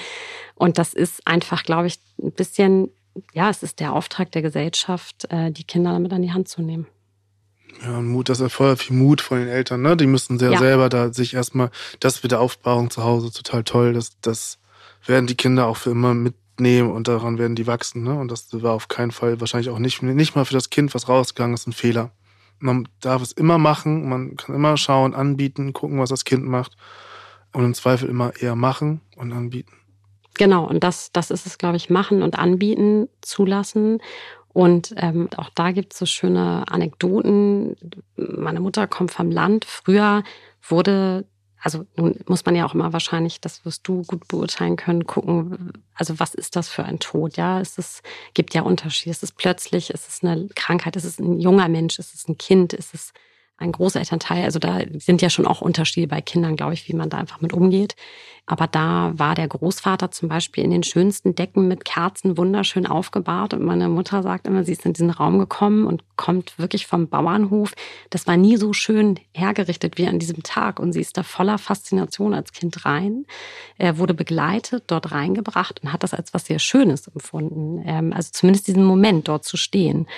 und 0.54 0.78
das 0.78 0.94
ist 0.94 1.26
einfach, 1.26 1.64
glaube 1.64 1.88
ich, 1.88 1.98
ein 2.22 2.32
bisschen, 2.32 2.90
ja, 3.34 3.50
es 3.50 3.62
ist 3.62 3.80
der 3.80 3.92
Auftrag 3.92 4.32
der 4.32 4.42
Gesellschaft, 4.42 5.26
äh, 5.30 5.50
die 5.50 5.64
Kinder 5.64 5.92
damit 5.92 6.12
an 6.12 6.22
die 6.22 6.32
Hand 6.32 6.48
zu 6.48 6.62
nehmen. 6.62 6.86
Ja, 7.82 8.00
Mut, 8.00 8.28
das 8.28 8.40
erfordert 8.40 8.80
viel 8.80 8.96
Mut 8.96 9.20
von 9.20 9.38
den 9.38 9.48
Eltern, 9.48 9.82
ne? 9.82 9.96
Die 9.96 10.06
müssen 10.06 10.38
sehr 10.38 10.52
ja. 10.52 10.58
selber 10.58 10.88
da 10.88 11.12
sich 11.12 11.34
erstmal 11.34 11.70
das 12.00 12.22
wieder 12.22 12.40
aufbauen 12.40 12.90
zu 12.90 13.02
Hause, 13.02 13.32
total 13.32 13.64
toll. 13.64 13.92
Das, 13.92 14.12
das 14.20 14.58
werden 15.06 15.26
die 15.26 15.34
Kinder 15.34 15.66
auch 15.66 15.76
für 15.76 15.90
immer 15.90 16.14
mitnehmen 16.14 16.90
und 16.90 17.08
daran 17.08 17.38
werden 17.38 17.56
die 17.56 17.66
wachsen, 17.66 18.04
ne? 18.04 18.14
Und 18.18 18.30
das 18.30 18.48
war 18.52 18.72
auf 18.72 18.88
keinen 18.88 19.10
Fall 19.10 19.40
wahrscheinlich 19.40 19.70
auch 19.70 19.78
nicht, 19.78 20.02
nicht 20.02 20.36
mal 20.36 20.44
für 20.44 20.54
das 20.54 20.70
Kind, 20.70 20.94
was 20.94 21.08
rausgegangen 21.08 21.54
ist, 21.54 21.66
ein 21.66 21.72
Fehler. 21.72 22.10
Man 22.58 22.88
darf 23.00 23.22
es 23.22 23.32
immer 23.32 23.58
machen, 23.58 24.08
man 24.08 24.36
kann 24.36 24.54
immer 24.54 24.76
schauen, 24.76 25.14
anbieten, 25.14 25.72
gucken, 25.72 25.98
was 25.98 26.10
das 26.10 26.24
Kind 26.24 26.44
macht. 26.44 26.76
Und 27.52 27.64
im 27.64 27.74
Zweifel 27.74 28.08
immer 28.08 28.32
eher 28.40 28.54
machen 28.54 29.02
und 29.16 29.32
anbieten. 29.32 29.72
Genau, 30.34 30.66
und 30.66 30.82
das, 30.82 31.12
das 31.12 31.30
ist 31.30 31.44
es, 31.44 31.58
glaube 31.58 31.76
ich, 31.76 31.90
machen 31.90 32.22
und 32.22 32.38
anbieten, 32.38 33.08
zulassen 33.20 34.00
und 34.52 34.94
ähm, 34.96 35.28
auch 35.36 35.50
da 35.54 35.72
gibt 35.72 35.92
es 35.92 35.98
so 35.98 36.06
schöne 36.06 36.64
Anekdoten. 36.68 37.76
Meine 38.16 38.60
Mutter 38.60 38.86
kommt 38.86 39.10
vom 39.10 39.30
Land. 39.30 39.64
Früher 39.64 40.22
wurde, 40.68 41.24
also 41.60 41.86
nun 41.96 42.20
muss 42.26 42.44
man 42.44 42.54
ja 42.54 42.66
auch 42.66 42.74
immer 42.74 42.92
wahrscheinlich, 42.92 43.40
das 43.40 43.64
wirst 43.64 43.88
du 43.88 44.02
gut 44.02 44.28
beurteilen 44.28 44.76
können, 44.76 45.06
gucken, 45.06 45.72
also 45.94 46.20
was 46.20 46.34
ist 46.34 46.56
das 46.56 46.68
für 46.68 46.84
ein 46.84 46.98
Tod? 46.98 47.36
Ja, 47.36 47.60
es 47.60 47.78
ist, 47.78 48.02
gibt 48.34 48.54
ja 48.54 48.62
Unterschiede. 48.62 49.10
Ist 49.10 49.22
es 49.22 49.32
plötzlich? 49.32 49.90
Ist 49.90 50.08
es 50.08 50.22
eine 50.22 50.48
Krankheit? 50.54 50.96
Ist 50.96 51.04
es 51.04 51.18
ein 51.18 51.40
junger 51.40 51.68
Mensch? 51.68 51.98
Ist 51.98 52.14
es 52.14 52.28
ein 52.28 52.36
Kind? 52.36 52.74
Ist 52.74 52.94
es 52.94 53.12
ein 53.62 53.72
Großelternteil. 53.72 54.44
Also 54.44 54.58
da 54.58 54.80
sind 54.98 55.22
ja 55.22 55.30
schon 55.30 55.46
auch 55.46 55.60
Unterschiede 55.60 56.08
bei 56.08 56.20
Kindern, 56.20 56.56
glaube 56.56 56.74
ich, 56.74 56.88
wie 56.88 56.94
man 56.94 57.08
da 57.08 57.18
einfach 57.18 57.40
mit 57.40 57.52
umgeht. 57.52 57.96
Aber 58.44 58.66
da 58.66 59.12
war 59.14 59.36
der 59.36 59.46
Großvater 59.46 60.10
zum 60.10 60.28
Beispiel 60.28 60.64
in 60.64 60.72
den 60.72 60.82
schönsten 60.82 61.36
Decken 61.36 61.68
mit 61.68 61.84
Kerzen 61.84 62.36
wunderschön 62.36 62.86
aufgebahrt. 62.86 63.54
Und 63.54 63.62
meine 63.62 63.88
Mutter 63.88 64.22
sagt 64.22 64.48
immer, 64.48 64.64
sie 64.64 64.72
ist 64.72 64.84
in 64.84 64.94
diesen 64.94 65.10
Raum 65.10 65.38
gekommen 65.38 65.86
und 65.86 66.02
kommt 66.16 66.58
wirklich 66.58 66.88
vom 66.88 67.08
Bauernhof. 67.08 67.72
Das 68.10 68.26
war 68.26 68.36
nie 68.36 68.56
so 68.56 68.72
schön 68.72 69.20
hergerichtet 69.32 69.96
wie 69.96 70.08
an 70.08 70.18
diesem 70.18 70.42
Tag. 70.42 70.80
Und 70.80 70.92
sie 70.92 71.00
ist 71.00 71.16
da 71.16 71.22
voller 71.22 71.56
Faszination 71.56 72.34
als 72.34 72.52
Kind 72.52 72.84
rein. 72.84 73.26
Er 73.78 73.98
wurde 73.98 74.12
begleitet, 74.12 74.84
dort 74.88 75.12
reingebracht 75.12 75.80
und 75.82 75.92
hat 75.92 76.02
das 76.02 76.12
als 76.12 76.34
was 76.34 76.46
sehr 76.46 76.58
Schönes 76.58 77.06
empfunden. 77.06 77.80
Ähm, 77.86 78.12
also 78.12 78.30
zumindest 78.32 78.66
diesen 78.66 78.84
Moment 78.84 79.28
dort 79.28 79.44
zu 79.44 79.56
stehen. 79.56 80.08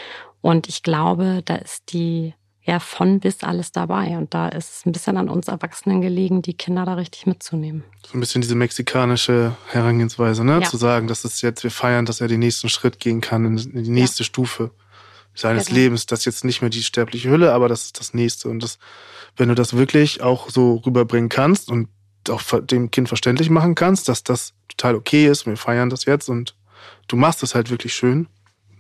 Und 0.41 0.67
ich 0.67 0.83
glaube, 0.83 1.43
da 1.45 1.57
ist 1.57 1.93
die 1.93 2.33
ja 2.65 2.81
von 2.81 3.21
bis 3.21 3.43
alles 3.43 3.73
dabei. 3.73 4.17
Und 4.17 4.35
da 4.35 4.49
ist 4.49 4.79
es 4.79 4.87
ein 4.87 4.93
bisschen 4.93 5.17
an 5.17 5.29
uns 5.29 5.49
Erwachsenen 5.49 6.01
gelegen, 6.01 6.43
die 6.43 6.55
Kinder 6.55 6.85
da 6.85 6.95
richtig 6.95 7.27
mitzunehmen. 7.27 7.85
So 8.07 8.17
ein 8.17 8.21
bisschen 8.21 8.41
diese 8.41 8.55
mexikanische 8.55 9.55
Herangehensweise, 9.69 10.45
ne? 10.45 10.61
Ja. 10.61 10.69
Zu 10.69 10.77
sagen, 10.77 11.07
dass 11.07 11.25
es 11.25 11.43
jetzt, 11.43 11.63
wir 11.63 11.71
feiern, 11.71 12.07
dass 12.07 12.21
er 12.21 12.29
den 12.29 12.41
nächsten 12.41 12.69
Schritt 12.69 12.99
gehen 13.01 13.21
kann, 13.21 13.45
in 13.45 13.85
die 13.85 13.91
nächste 13.91 14.23
ja. 14.23 14.27
Stufe 14.27 14.71
seines 15.35 15.67
genau. 15.67 15.79
Lebens. 15.79 16.07
Das 16.07 16.21
ist 16.21 16.25
jetzt 16.25 16.45
nicht 16.45 16.63
mehr 16.63 16.71
die 16.71 16.83
sterbliche 16.83 17.29
Hülle, 17.29 17.53
aber 17.53 17.69
das 17.69 17.85
ist 17.85 18.01
das 18.01 18.15
nächste. 18.15 18.49
Und 18.49 18.63
das, 18.63 18.79
wenn 19.37 19.49
du 19.49 19.55
das 19.55 19.75
wirklich 19.75 20.23
auch 20.23 20.49
so 20.49 20.77
rüberbringen 20.87 21.29
kannst 21.29 21.71
und 21.71 21.89
auch 22.31 22.43
dem 22.61 22.91
Kind 22.91 23.09
verständlich 23.09 23.51
machen 23.51 23.75
kannst, 23.75 24.09
dass 24.09 24.25
das 24.25 24.55
total 24.69 24.95
okay 24.95 25.27
ist, 25.27 25.45
wir 25.45 25.59
feiern 25.59 25.91
das 25.91 26.07
jetzt 26.07 26.31
und 26.31 26.57
du 27.09 27.17
machst 27.17 27.43
es 27.43 27.55
halt 27.55 27.69
wirklich 27.71 27.95
schön, 27.95 28.29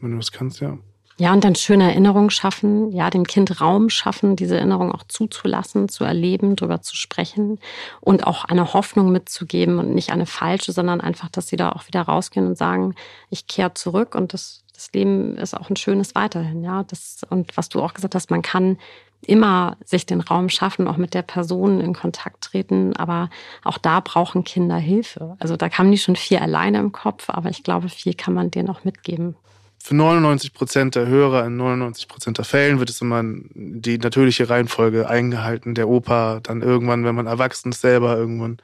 wenn 0.00 0.12
du 0.12 0.16
das 0.16 0.32
kannst, 0.32 0.60
ja. 0.60 0.78
Ja, 1.16 1.32
und 1.32 1.44
dann 1.44 1.54
schöne 1.54 1.84
Erinnerungen 1.84 2.30
schaffen, 2.30 2.90
ja, 2.90 3.08
dem 3.08 3.24
Kind 3.24 3.60
Raum 3.60 3.88
schaffen, 3.88 4.34
diese 4.34 4.56
Erinnerung 4.56 4.90
auch 4.90 5.04
zuzulassen, 5.06 5.88
zu 5.88 6.02
erleben, 6.02 6.56
drüber 6.56 6.82
zu 6.82 6.96
sprechen 6.96 7.60
und 8.00 8.26
auch 8.26 8.44
eine 8.44 8.74
Hoffnung 8.74 9.12
mitzugeben 9.12 9.78
und 9.78 9.94
nicht 9.94 10.10
eine 10.10 10.26
falsche, 10.26 10.72
sondern 10.72 11.00
einfach, 11.00 11.28
dass 11.28 11.46
sie 11.46 11.56
da 11.56 11.70
auch 11.70 11.86
wieder 11.86 12.02
rausgehen 12.02 12.48
und 12.48 12.58
sagen, 12.58 12.96
ich 13.30 13.46
kehre 13.46 13.74
zurück 13.74 14.16
und 14.16 14.32
das, 14.32 14.64
das 14.74 14.92
Leben 14.92 15.36
ist 15.36 15.56
auch 15.56 15.70
ein 15.70 15.76
schönes 15.76 16.16
weiterhin, 16.16 16.64
ja. 16.64 16.82
Das, 16.82 17.20
und 17.30 17.56
was 17.56 17.68
du 17.68 17.80
auch 17.80 17.94
gesagt 17.94 18.16
hast, 18.16 18.32
man 18.32 18.42
kann 18.42 18.78
immer 19.22 19.76
sich 19.84 20.06
den 20.06 20.20
Raum 20.20 20.48
schaffen, 20.48 20.88
auch 20.88 20.96
mit 20.96 21.14
der 21.14 21.22
Person 21.22 21.80
in 21.80 21.94
Kontakt 21.94 22.42
treten, 22.42 22.94
aber 22.96 23.30
auch 23.62 23.78
da 23.78 24.00
brauchen 24.00 24.42
Kinder 24.42 24.76
Hilfe. 24.76 25.36
Also 25.38 25.56
da 25.56 25.68
kamen 25.68 25.92
die 25.92 25.98
schon 25.98 26.16
vier 26.16 26.42
alleine 26.42 26.78
im 26.78 26.90
Kopf, 26.90 27.30
aber 27.30 27.50
ich 27.50 27.62
glaube, 27.62 27.88
viel 27.88 28.14
kann 28.14 28.34
man 28.34 28.50
denen 28.50 28.68
auch 28.68 28.82
mitgeben 28.82 29.36
für 29.84 29.94
99 29.94 30.54
Prozent 30.54 30.94
der 30.94 31.08
Hörer 31.08 31.44
in 31.44 31.58
99 31.58 32.08
Prozent 32.08 32.38
der 32.38 32.46
Fällen 32.46 32.78
wird 32.78 32.88
es 32.88 33.02
immer 33.02 33.22
die 33.22 33.98
natürliche 33.98 34.48
Reihenfolge 34.48 35.10
eingehalten. 35.10 35.74
Der 35.74 35.90
Opa 35.90 36.40
dann 36.40 36.62
irgendwann, 36.62 37.04
wenn 37.04 37.14
man 37.14 37.26
erwachsen 37.26 37.70
ist, 37.70 37.82
selber 37.82 38.16
irgendwann 38.16 38.56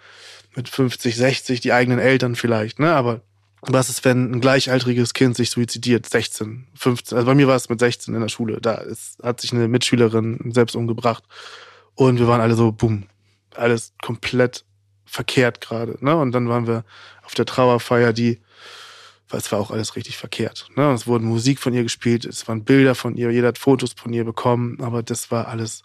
mit 0.56 0.70
50, 0.70 1.14
60, 1.14 1.61
die 1.61 1.74
eigenen 1.74 1.98
Eltern 1.98 2.37
vielleicht, 2.37 2.78
ne? 2.78 2.94
Aber 2.94 3.20
was 3.61 3.90
ist, 3.90 4.02
wenn 4.06 4.33
ein 4.33 4.40
gleichaltriges 4.40 5.12
Kind 5.12 5.37
sich 5.37 5.50
suizidiert? 5.50 6.09
16, 6.09 6.68
15. 6.74 7.18
Also 7.18 7.26
bei 7.26 7.35
mir 7.35 7.46
war 7.46 7.56
es 7.56 7.68
mit 7.68 7.80
16 7.80 8.14
in 8.14 8.22
der 8.22 8.30
Schule. 8.30 8.59
Da 8.62 8.76
ist, 8.76 9.22
hat 9.22 9.42
sich 9.42 9.52
eine 9.52 9.68
Mitschülerin 9.68 10.52
selbst 10.54 10.74
umgebracht. 10.74 11.24
Und 11.96 12.18
wir 12.18 12.28
waren 12.28 12.40
alle 12.40 12.54
so, 12.54 12.72
bumm, 12.72 13.04
alles 13.54 13.92
komplett 14.02 14.64
verkehrt 15.04 15.61
gerade. 15.61 16.02
Ne? 16.02 16.16
Und 16.16 16.33
dann 16.33 16.48
waren 16.48 16.66
wir 16.66 16.83
auf 17.24 17.35
der 17.35 17.44
Trauerfeier, 17.44 18.14
die 18.14 18.40
weil 19.31 19.40
es 19.40 19.51
war 19.53 19.61
auch 19.61 19.71
alles 19.71 19.97
richtig 19.97 20.16
verkehrt. 20.16 20.69
Ne? 20.77 20.93
Es 20.93 21.07
wurde 21.07 21.25
Musik 21.25 21.59
von 21.59 21.73
ihr 21.73 21.83
gespielt, 21.83 22.25
es 22.25 22.47
waren 22.49 22.64
Bilder 22.64 22.95
von 22.95 23.16
ihr, 23.16 23.31
jeder 23.31 23.49
hat 23.49 23.59
Fotos 23.59 23.95
von 23.97 24.12
ihr 24.12 24.25
bekommen, 24.25 24.79
aber 24.81 25.03
das 25.03 25.31
war 25.31 25.49
alles. 25.49 25.83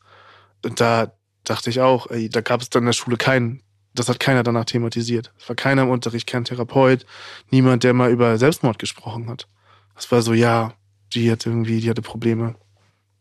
Und 0.64 0.82
da 0.82 1.14
dachte 1.44 1.70
ich 1.70 1.80
auch, 1.80 2.10
ey, 2.10 2.28
da 2.28 2.42
gab 2.42 2.62
es 2.62 2.70
dann 2.70 2.84
in 2.84 2.88
der 2.88 2.94
Schule 2.94 3.18
keinen, 3.18 3.62
das 3.94 4.10
hat 4.10 4.20
keiner 4.20 4.44
danach 4.44 4.66
thematisiert. 4.66 5.32
Es 5.40 5.48
war 5.48 5.56
keiner 5.56 5.84
im 5.84 5.90
Unterricht, 5.90 6.28
kein 6.28 6.44
Therapeut, 6.44 7.06
niemand, 7.52 7.84
der 7.84 7.94
mal 7.94 8.12
über 8.12 8.38
Selbstmord 8.38 8.80
gesprochen 8.80 9.30
hat. 9.30 9.48
Es 9.96 10.12
war 10.12 10.22
so, 10.22 10.34
ja, 10.34 10.74
die 11.14 11.32
hat 11.32 11.46
irgendwie, 11.46 11.80
die 11.80 11.90
hatte 11.90 12.02
Probleme. 12.02 12.56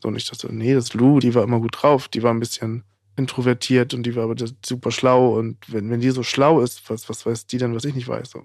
Und 0.03 0.17
ich 0.17 0.29
dachte, 0.29 0.53
nee, 0.53 0.75
das 0.75 0.85
ist 0.85 0.95
Lou, 0.95 1.21
die 1.21 1.35
war 1.35 1.45
immer 1.45 1.61
gut 1.61 1.83
drauf, 1.83 2.09
die 2.09 2.23
war 2.23 2.33
ein 2.33 2.41
bisschen 2.41 2.85
introvertiert 3.17 3.95
und 3.95 4.03
die 4.03 4.17
war 4.17 4.25
aber 4.25 4.35
super 4.65 4.91
schlau. 4.91 5.39
Und 5.39 5.59
wenn, 5.69 5.91
wenn 5.91 6.01
die 6.01 6.11
so 6.11 6.23
schlau 6.23 6.61
ist, 6.61 6.91
was, 6.91 7.09
was 7.09 7.25
weiß 7.25 7.47
die 7.47 7.59
denn, 7.59 7.75
was 7.75 7.85
ich 7.85 7.95
nicht 7.95 8.09
weiß? 8.09 8.31
So. 8.31 8.43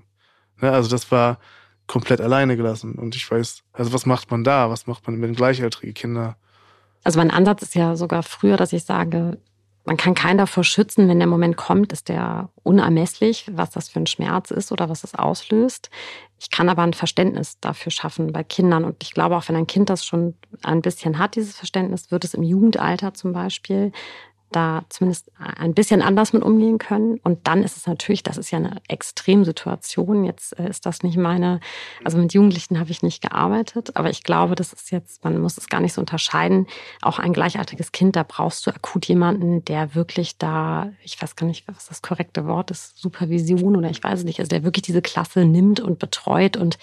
Ne, 0.62 0.72
also 0.72 0.90
das 0.90 1.12
war, 1.12 1.40
komplett 1.90 2.22
alleine 2.22 2.56
gelassen. 2.56 2.94
Und 2.94 3.16
ich 3.16 3.30
weiß, 3.30 3.64
also 3.74 3.92
was 3.92 4.06
macht 4.06 4.32
man 4.32 4.46
da? 4.46 4.70
Was 4.70 4.88
macht 4.88 5.06
man 5.08 5.18
mit 5.18 5.36
gleichaltrigen 5.36 5.94
Kindern? 5.94 6.36
Also 7.04 7.20
mein 7.20 7.32
Ansatz 7.32 7.64
ist 7.64 7.76
ja 7.76 7.96
sogar 7.96 8.24
früher, 8.24 8.56
dass 8.58 8.72
ich 8.72 8.84
sage, 8.84 9.40
man 9.86 9.98
kann 9.98 10.14
keinen 10.14 10.38
davor 10.38 10.64
schützen, 10.64 11.08
wenn 11.08 11.18
der 11.18 11.28
Moment 11.28 11.58
kommt, 11.58 11.92
ist 11.92 12.10
der 12.10 12.50
unermesslich, 12.62 13.50
was 13.52 13.72
das 13.72 13.90
für 13.90 14.00
ein 14.00 14.06
Schmerz 14.06 14.52
ist 14.52 14.72
oder 14.72 14.88
was 14.88 15.04
es 15.04 15.16
auslöst. 15.16 15.90
Ich 16.40 16.52
kann 16.52 16.70
aber 16.70 16.84
ein 16.84 16.94
Verständnis 16.94 17.60
dafür 17.60 17.92
schaffen 17.92 18.32
bei 18.32 18.44
Kindern. 18.44 18.86
Und 18.86 19.02
ich 19.02 19.14
glaube, 19.14 19.36
auch 19.36 19.50
wenn 19.50 19.56
ein 19.56 19.68
Kind 19.68 19.90
das 19.90 20.06
schon 20.06 20.36
ein 20.62 20.82
bisschen 20.82 21.18
hat, 21.18 21.36
dieses 21.36 21.58
Verständnis, 21.58 22.12
wird 22.12 22.24
es 22.24 22.36
im 22.36 22.44
Jugendalter 22.44 23.16
zum 23.16 23.34
Beispiel 23.34 23.92
da 24.52 24.84
zumindest 24.90 25.32
ein 25.38 25.74
bisschen 25.74 26.02
anders 26.02 26.34
mit 26.34 26.44
umgehen 26.44 26.78
können. 26.78 27.20
Und 27.24 27.48
dann 27.48 27.64
ist 27.64 27.78
es 27.78 27.88
natürlich, 27.88 28.24
das 28.24 28.38
ist 28.38 28.52
ja 28.52 28.58
eine 28.58 28.78
Extremsituation. 28.88 30.26
Jetzt 30.26 30.58
äh, 30.60 30.70
ist 30.70 30.86
das 30.86 31.04
nicht 31.04 31.18
meine, 31.18 31.60
also 32.04 32.18
mit 32.18 32.34
Jugendlichen 32.34 32.80
habe 32.80 32.92
ich 32.92 33.04
nicht 33.04 33.22
gearbeitet, 33.22 33.96
aber 33.96 34.10
ich 34.10 34.24
glaube, 34.24 34.56
das 34.56 34.74
ist 34.74 34.92
jetzt, 34.92 35.24
man 35.24 35.40
muss 35.40 35.58
es 35.58 35.70
gar 35.70 35.82
nicht 35.82 35.94
so 35.94 36.02
unterscheiden. 36.02 36.68
Auch 37.02 37.20
ein 37.20 37.34
gleichaltriges 37.34 37.92
Kind, 37.92 38.16
da 38.16 38.24
brauchst 38.28 38.66
du 38.66 38.72
akut 38.72 39.06
jemanden, 39.06 39.64
der 39.66 39.96
wirklich 39.96 40.38
da, 40.38 40.92
ich 41.04 41.22
weiß 41.22 41.36
gar 41.36 41.48
nicht, 41.48 41.68
was 41.68 41.88
das 41.88 42.02
korrekte 42.02 42.46
Wort 42.46 42.72
ist, 42.72 42.98
Supervision 42.98 43.76
oder 43.76 43.90
ich 43.90 44.04
weiß 44.04 44.20
es 44.20 44.26
nicht, 44.26 44.40
also 44.40 44.50
der 44.50 44.64
wirklich 44.64 44.84
diese 44.84 45.02
Klasse 45.02 45.46
nimmt 45.46 45.80
und 45.80 46.00
betreut 46.00 46.58
und 46.58 46.78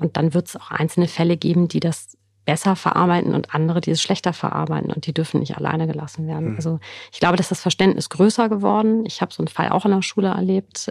und 0.00 0.16
dann 0.16 0.32
wird 0.32 0.48
es 0.48 0.56
auch 0.56 0.70
einzelne 0.70 1.08
Fälle 1.08 1.36
geben, 1.36 1.68
die 1.68 1.80
das 1.80 2.16
besser 2.48 2.76
verarbeiten 2.76 3.34
und 3.34 3.54
andere, 3.54 3.82
die 3.82 3.90
es 3.90 4.00
schlechter 4.00 4.32
verarbeiten 4.32 4.90
und 4.90 5.04
die 5.04 5.12
dürfen 5.12 5.40
nicht 5.40 5.58
alleine 5.58 5.86
gelassen 5.86 6.26
werden. 6.26 6.52
Mhm. 6.52 6.56
Also 6.56 6.80
ich 7.12 7.20
glaube, 7.20 7.36
dass 7.36 7.50
das 7.50 7.60
Verständnis 7.60 8.08
größer 8.08 8.48
geworden. 8.48 9.04
Ich 9.04 9.20
habe 9.20 9.34
so 9.34 9.42
einen 9.42 9.48
Fall 9.48 9.68
auch 9.68 9.84
in 9.84 9.90
der 9.90 10.00
Schule 10.00 10.28
erlebt. 10.28 10.90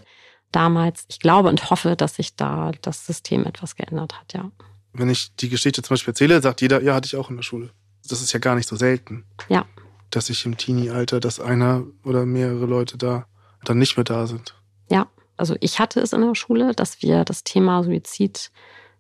damals. 0.51 1.05
Ich 1.09 1.19
glaube 1.19 1.49
und 1.49 1.69
hoffe, 1.69 1.95
dass 1.95 2.15
sich 2.15 2.35
da 2.35 2.71
das 2.81 3.05
System 3.05 3.45
etwas 3.45 3.75
geändert 3.75 4.19
hat, 4.19 4.33
ja. 4.33 4.51
Wenn 4.93 5.09
ich 5.09 5.35
die 5.35 5.49
Geschichte 5.49 5.81
zum 5.81 5.95
Beispiel 5.95 6.11
erzähle, 6.11 6.41
sagt 6.41 6.61
jeder, 6.61 6.81
ja, 6.81 6.93
hatte 6.93 7.07
ich 7.07 7.15
auch 7.15 7.29
in 7.31 7.37
der 7.37 7.43
Schule. 7.43 7.71
Das 8.07 8.21
ist 8.21 8.33
ja 8.33 8.39
gar 8.39 8.55
nicht 8.55 8.67
so 8.67 8.75
selten. 8.75 9.25
Ja. 9.49 9.65
Dass 10.11 10.29
ich 10.29 10.45
im 10.45 10.57
Teenie-Alter, 10.57 11.19
dass 11.19 11.39
einer 11.39 11.85
oder 12.03 12.25
mehrere 12.25 12.65
Leute 12.65 12.97
da 12.97 13.25
dann 13.63 13.79
nicht 13.79 13.97
mehr 13.97 14.03
da 14.03 14.27
sind. 14.27 14.55
Ja, 14.89 15.07
also 15.35 15.55
ich 15.59 15.79
hatte 15.79 15.99
es 16.01 16.13
in 16.13 16.21
der 16.21 16.35
Schule, 16.35 16.73
dass 16.73 17.01
wir 17.01 17.25
das 17.25 17.43
Thema 17.43 17.83
Suizid 17.83 18.51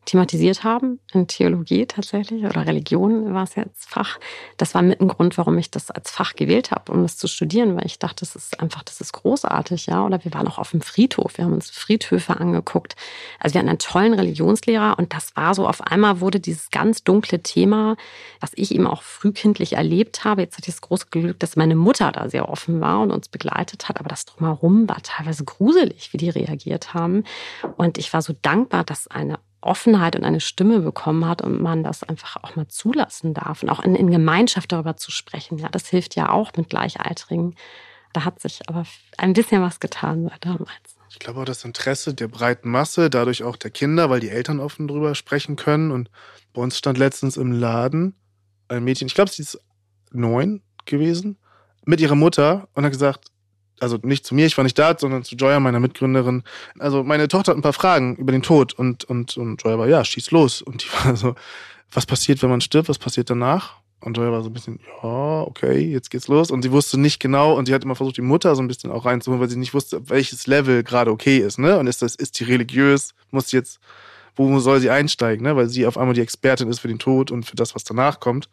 thematisiert 0.07 0.63
haben, 0.63 0.99
in 1.11 1.27
Theologie 1.27 1.85
tatsächlich 1.85 2.45
oder 2.45 2.65
Religion 2.65 3.33
war 3.33 3.43
es 3.43 3.57
als 3.57 3.85
Fach. 3.85 4.19
Das 4.55 4.73
war 4.73 4.81
mit 4.81 5.01
ein 5.01 5.09
Grund, 5.09 5.37
warum 5.37 5.57
ich 5.57 5.69
das 5.69 5.91
als 5.91 6.09
Fach 6.09 6.33
gewählt 6.35 6.71
habe, 6.71 6.93
um 6.93 7.03
das 7.03 7.17
zu 7.17 7.27
studieren, 7.27 7.75
weil 7.75 7.85
ich 7.85 7.99
dachte, 7.99 8.21
das 8.21 8.35
ist 8.35 8.59
einfach, 8.61 8.83
das 8.83 9.01
ist 9.01 9.11
großartig, 9.11 9.87
ja. 9.87 10.05
Oder 10.05 10.23
wir 10.23 10.33
waren 10.33 10.47
auch 10.47 10.59
auf 10.59 10.71
dem 10.71 10.79
Friedhof, 10.79 11.37
wir 11.37 11.43
haben 11.43 11.53
uns 11.53 11.69
Friedhöfe 11.69 12.39
angeguckt. 12.39 12.95
Also 13.39 13.53
wir 13.53 13.59
hatten 13.59 13.67
einen 13.67 13.79
tollen 13.79 14.13
Religionslehrer 14.13 14.97
und 14.97 15.13
das 15.13 15.35
war 15.35 15.53
so, 15.53 15.67
auf 15.67 15.81
einmal 15.81 16.21
wurde 16.21 16.39
dieses 16.39 16.71
ganz 16.71 17.03
dunkle 17.03 17.43
Thema, 17.43 17.97
was 18.39 18.51
ich 18.55 18.73
eben 18.73 18.87
auch 18.87 19.01
frühkindlich 19.01 19.73
erlebt 19.73 20.23
habe. 20.23 20.41
Jetzt 20.41 20.57
hatte 20.57 20.69
ich 20.69 20.75
das 20.75 20.81
große 20.81 21.07
Glück, 21.11 21.37
dass 21.39 21.57
meine 21.57 21.75
Mutter 21.75 22.13
da 22.13 22.29
sehr 22.29 22.47
offen 22.47 22.79
war 22.79 23.01
und 23.01 23.11
uns 23.11 23.27
begleitet 23.27 23.89
hat, 23.89 23.99
aber 23.99 24.07
das 24.07 24.23
drumherum 24.23 24.87
war 24.87 25.01
teilweise 25.03 25.43
gruselig, 25.43 26.13
wie 26.13 26.17
die 26.17 26.29
reagiert 26.29 26.93
haben. 26.93 27.25
Und 27.75 27.97
ich 27.97 28.13
war 28.13 28.21
so 28.21 28.33
dankbar, 28.41 28.85
dass 28.85 29.09
eine 29.09 29.37
Offenheit 29.61 30.15
und 30.15 30.23
eine 30.23 30.39
Stimme 30.39 30.79
bekommen 30.79 31.27
hat 31.27 31.41
und 31.41 31.61
man 31.61 31.83
das 31.83 32.03
einfach 32.03 32.37
auch 32.43 32.55
mal 32.55 32.67
zulassen 32.67 33.33
darf 33.33 33.63
und 33.63 33.69
auch 33.69 33.79
in, 33.79 33.95
in 33.95 34.11
Gemeinschaft 34.11 34.71
darüber 34.71 34.97
zu 34.97 35.11
sprechen. 35.11 35.57
Ja, 35.57 35.69
das 35.69 35.87
hilft 35.87 36.15
ja 36.15 36.29
auch 36.29 36.51
mit 36.55 36.69
Gleichaltrigen. 36.69 37.55
Da 38.13 38.23
hat 38.23 38.39
sich 38.39 38.61
aber 38.67 38.85
ein 39.17 39.33
bisschen 39.33 39.61
was 39.61 39.79
getan 39.79 40.27
seit 40.29 40.45
damals. 40.45 40.97
Ich 41.09 41.19
glaube 41.19 41.41
auch 41.41 41.45
das 41.45 41.63
Interesse 41.63 42.13
der 42.13 42.27
breiten 42.27 42.69
Masse, 42.69 43.09
dadurch 43.09 43.43
auch 43.43 43.55
der 43.55 43.71
Kinder, 43.71 44.09
weil 44.09 44.19
die 44.19 44.29
Eltern 44.29 44.59
offen 44.59 44.87
drüber 44.87 45.15
sprechen 45.15 45.55
können. 45.55 45.91
Und 45.91 46.11
bei 46.53 46.61
uns 46.61 46.77
stand 46.77 46.97
letztens 46.97 47.37
im 47.37 47.51
Laden 47.51 48.15
ein 48.67 48.83
Mädchen, 48.83 49.07
ich 49.07 49.15
glaube, 49.15 49.31
sie 49.31 49.41
ist 49.41 49.59
neun 50.11 50.61
gewesen, 50.85 51.37
mit 51.85 52.01
ihrer 52.01 52.15
Mutter 52.15 52.67
und 52.73 52.83
hat 52.83 52.91
gesagt, 52.91 53.31
also 53.79 53.97
nicht 54.01 54.25
zu 54.25 54.35
mir, 54.35 54.45
ich 54.45 54.57
war 54.57 54.63
nicht 54.63 54.77
da, 54.77 54.95
sondern 54.97 55.23
zu 55.23 55.35
Joya, 55.35 55.59
meiner 55.59 55.79
Mitgründerin. 55.79 56.43
Also 56.79 57.03
meine 57.03 57.27
Tochter 57.27 57.51
hat 57.51 57.57
ein 57.57 57.61
paar 57.61 57.73
Fragen 57.73 58.15
über 58.15 58.31
den 58.31 58.41
Tod 58.41 58.73
und, 58.73 59.03
und, 59.05 59.37
und 59.37 59.63
Joya 59.63 59.77
war, 59.77 59.87
ja, 59.87 60.03
schieß 60.03 60.31
los. 60.31 60.61
Und 60.61 60.83
die 60.83 60.87
war 61.05 61.15
so, 61.15 61.35
was 61.91 62.05
passiert, 62.05 62.41
wenn 62.41 62.49
man 62.49 62.61
stirbt, 62.61 62.89
was 62.89 62.99
passiert 62.99 63.29
danach? 63.29 63.75
Und 63.99 64.15
Joya 64.15 64.31
war 64.31 64.43
so 64.43 64.49
ein 64.49 64.53
bisschen, 64.53 64.79
ja, 65.01 65.41
okay, 65.41 65.79
jetzt 65.79 66.11
geht's 66.11 66.27
los. 66.27 66.51
Und 66.51 66.61
sie 66.61 66.71
wusste 66.71 66.99
nicht 66.99 67.19
genau 67.19 67.57
und 67.57 67.65
sie 67.65 67.73
hat 67.73 67.83
immer 67.83 67.95
versucht, 67.95 68.17
die 68.17 68.21
Mutter 68.21 68.55
so 68.55 68.61
ein 68.61 68.67
bisschen 68.67 68.91
auch 68.91 69.05
reinzuholen, 69.05 69.41
weil 69.41 69.49
sie 69.49 69.57
nicht 69.57 69.73
wusste, 69.73 70.07
welches 70.09 70.45
Level 70.45 70.83
gerade 70.83 71.11
okay 71.11 71.37
ist, 71.39 71.57
ne? 71.57 71.79
Und 71.79 71.87
ist 71.87 72.01
das, 72.01 72.15
ist 72.15 72.39
die 72.39 72.43
religiös, 72.43 73.13
muss 73.31 73.51
jetzt, 73.51 73.79
wo 74.35 74.59
soll 74.59 74.79
sie 74.79 74.91
einsteigen, 74.91 75.43
ne? 75.43 75.55
Weil 75.55 75.67
sie 75.67 75.87
auf 75.87 75.97
einmal 75.97 76.13
die 76.13 76.21
Expertin 76.21 76.69
ist 76.69 76.79
für 76.79 76.87
den 76.87 76.99
Tod 76.99 77.31
und 77.31 77.45
für 77.45 77.55
das, 77.55 77.73
was 77.73 77.83
danach 77.83 78.19
kommt. 78.19 78.49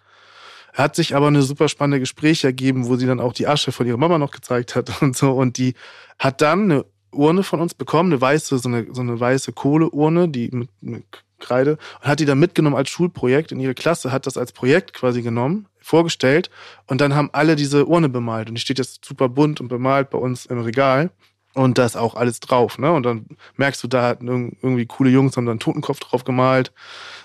Hat 0.75 0.95
sich 0.97 1.17
aber 1.17 1.29
eine 1.29 1.43
super 1.43 1.69
spannende 1.69 2.01
Gespräche 2.01 2.49
ergeben, 2.49 2.87
wo 2.87 2.97
sie 2.97 3.07
dann 3.07 3.21
auch 3.21 3.33
die 3.33 3.47
Asche 3.47 3.73
von 3.73 3.87
ihrer 3.87 3.97
Mama 3.97 4.19
noch 4.19 4.33
gezeigt 4.33 4.75
hat 4.75 4.91
und 5.03 5.17
so. 5.17 5.33
Und 5.33 5.57
die 5.57 5.75
hat 6.19 6.43
dann 6.43 6.71
eine 6.71 6.85
Urne 7.13 7.43
von 7.43 7.61
uns 7.61 7.75
bekommen, 7.75 8.13
eine 8.13 8.21
weiße, 8.21 8.59
so 8.59 8.69
eine, 8.69 8.87
so 8.93 9.01
eine 9.01 9.19
weiße 9.19 9.53
Kohleurne, 9.53 10.29
die 10.29 10.51
mit, 10.53 10.69
mit 10.83 11.05
Kreide, 11.39 11.79
und 12.01 12.09
hat 12.09 12.21
die 12.21 12.25
dann 12.25 12.39
mitgenommen 12.39 12.77
als 12.77 12.91
Schulprojekt 12.91 13.53
in 13.53 13.61
ihre 13.61 13.75
Klasse, 13.75 14.13
hat 14.13 14.27
das 14.27 14.37
als 14.37 14.53
Projekt 14.53 14.93
quasi 14.95 15.23
genommen, 15.23 15.67
vorgestellt 15.81 16.51
und 16.87 17.01
dann 17.01 17.15
haben 17.15 17.31
alle 17.33 17.57
diese 17.57 17.87
Urne 17.87 18.09
bemalt 18.09 18.49
und 18.49 18.55
die 18.57 18.61
steht 18.61 18.79
jetzt 18.79 19.05
super 19.05 19.29
bunt 19.29 19.61
und 19.61 19.69
bemalt 19.69 20.11
bei 20.11 20.19
uns 20.19 20.47
im 20.47 20.61
Regal. 20.61 21.11
Und 21.55 21.79
da 21.79 21.87
ist 21.87 21.97
auch 21.97 22.17
alles 22.17 22.41
drauf, 22.41 22.79
ne? 22.79 22.93
Und 22.93 23.05
dann 23.05 23.27
merkst 23.57 23.83
du, 23.83 23.89
da 23.89 24.17
irgendwie 24.21 24.87
coole 24.87 25.11
Jungs 25.11 25.37
haben 25.37 25.47
da 25.47 25.53
einen 25.53 25.61
Totenkopf 25.61 26.01
drauf 26.01 26.25
gemalt. 26.25 26.73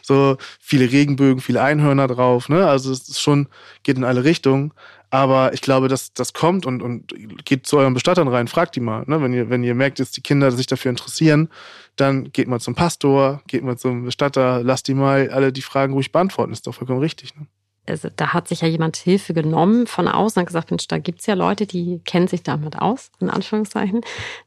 So 0.04 0.38
viele 0.60 0.92
Regenbögen, 0.92 1.42
viele 1.42 1.62
Einhörner 1.62 2.08
drauf, 2.08 2.48
ne? 2.48 2.68
Also 2.68 2.92
es 2.92 3.10
ist 3.10 3.22
schon, 3.22 3.48
geht 3.84 3.98
in 3.98 4.04
alle 4.04 4.24
Richtungen. 4.24 4.72
Aber 5.12 5.54
ich 5.54 5.62
glaube, 5.62 5.88
dass 5.88 6.14
das 6.14 6.34
kommt 6.34 6.68
und, 6.68 6.84
und 6.84 7.14
geht 7.44 7.66
zu 7.66 7.78
euren 7.78 7.96
Bestattern 7.96 8.28
rein, 8.28 8.48
fragt 8.48 8.76
die 8.76 8.80
mal. 8.80 9.04
Ne? 9.08 9.20
Wenn, 9.22 9.34
ihr, 9.34 9.50
wenn 9.50 9.64
ihr 9.64 9.74
merkt, 9.74 10.00
dass 10.00 10.12
die 10.12 10.22
Kinder 10.22 10.52
sich 10.52 10.68
dafür 10.68 10.92
interessieren, 10.92 11.50
dann 11.96 12.32
geht 12.32 12.48
mal 12.48 12.60
zum 12.60 12.76
Pastor, 12.76 13.42
geht 13.48 13.64
mal 13.64 13.76
zum 13.76 14.06
Bestatter, 14.06 14.64
lasst 14.64 14.88
die 14.88 14.94
mal 14.94 15.32
alle 15.32 15.52
die 15.52 15.64
Fragen 15.64 15.94
ruhig 15.94 16.12
beantworten. 16.12 16.54
Ist 16.54 16.68
doch 16.68 16.76
vollkommen 16.76 17.00
richtig. 17.00 17.36
Ne? 17.36 17.48
Also 17.90 18.10
da 18.16 18.34
hat 18.34 18.48
sich 18.48 18.62
ja 18.62 18.68
jemand 18.68 18.98
Hilfe 18.98 19.34
genommen 19.34 19.88
von 19.88 20.08
außen 20.08 20.40
und 20.40 20.46
gesagt, 20.46 20.72
Mensch, 20.72 20.88
da 20.88 20.98
gibt 20.98 21.22
es 21.22 21.26
ja 21.26 21.34
Leute, 21.34 21.66
die 21.66 22.00
kennen 22.06 22.28
sich 22.28 22.44
damit 22.44 22.80
aus, 22.80 23.12
in 23.20 23.30
Anführungszeichen. 23.30 24.02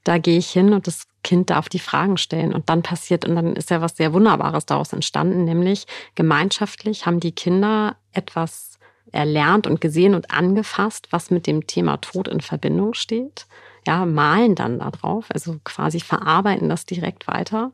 Da 0.04 0.18
gehe 0.18 0.38
ich 0.38 0.50
hin 0.50 0.72
und 0.72 0.86
das 0.86 1.06
Kind 1.24 1.50
darf 1.50 1.68
die 1.68 1.78
Fragen 1.78 2.16
stellen. 2.16 2.52
Und 2.52 2.68
dann 2.68 2.82
passiert, 2.82 3.24
und 3.24 3.36
dann 3.36 3.54
ist 3.56 3.70
ja 3.70 3.80
was 3.80 3.96
sehr 3.96 4.12
Wunderbares 4.12 4.66
daraus 4.66 4.92
entstanden, 4.92 5.44
nämlich 5.44 5.86
gemeinschaftlich 6.14 7.06
haben 7.06 7.20
die 7.20 7.32
Kinder 7.32 7.96
etwas 8.12 8.78
erlernt 9.12 9.66
und 9.66 9.80
gesehen 9.80 10.14
und 10.14 10.30
angefasst, 10.30 11.08
was 11.10 11.30
mit 11.30 11.46
dem 11.46 11.66
Thema 11.66 11.98
Tod 11.98 12.28
in 12.28 12.40
Verbindung 12.40 12.94
steht. 12.94 13.46
Ja, 13.86 14.06
malen 14.06 14.54
dann 14.54 14.78
da 14.78 14.90
drauf, 14.90 15.26
also 15.30 15.58
quasi 15.64 15.98
verarbeiten 15.98 16.68
das 16.68 16.86
direkt 16.86 17.26
weiter 17.26 17.72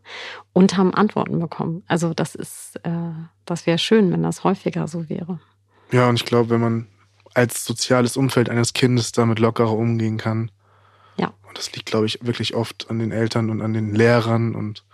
und 0.55 0.77
haben 0.79 0.95
Antworten 0.95 1.39
bekommen. 1.39 1.83
Also 1.87 2.15
das 2.15 2.35
ist, 2.35 2.77
äh, 2.83 3.13
das 3.45 3.67
wäre 3.67 3.77
schön, 3.77 4.11
wenn 4.11 4.23
das 4.23 4.43
häufiger 4.43 4.89
so 4.89 5.11
wäre. 5.11 5.39
Ja, 5.91 6.09
und 6.09 6.17
ich 6.17 6.25
glaube, 6.25 6.51
wenn 6.51 6.61
man 6.61 6.87
als 7.35 7.65
soziales 7.65 8.17
Umfeld 8.17 8.49
eines 8.49 8.73
Kindes 8.73 9.13
damit 9.13 9.39
lockerer 9.39 9.73
umgehen 9.73 10.17
kann. 10.19 10.51
Ja. 11.17 11.33
Und 11.47 11.57
das 11.57 11.73
liegt, 11.73 11.87
glaube 11.87 12.07
ich, 12.07 12.19
wirklich 12.23 12.55
oft 12.55 12.91
an 12.91 12.99
den 12.99 13.13
Eltern 13.13 13.51
und 13.51 13.63
an 13.63 13.73
den 13.73 13.95
Lehrern. 13.95 14.55
Und 14.55 14.85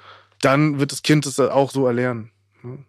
dann 0.40 0.78
wird 0.78 0.92
das 0.92 1.02
Kind 1.02 1.26
es 1.26 1.40
auch 1.40 1.70
so 1.70 1.86
erlernen. 1.86 2.30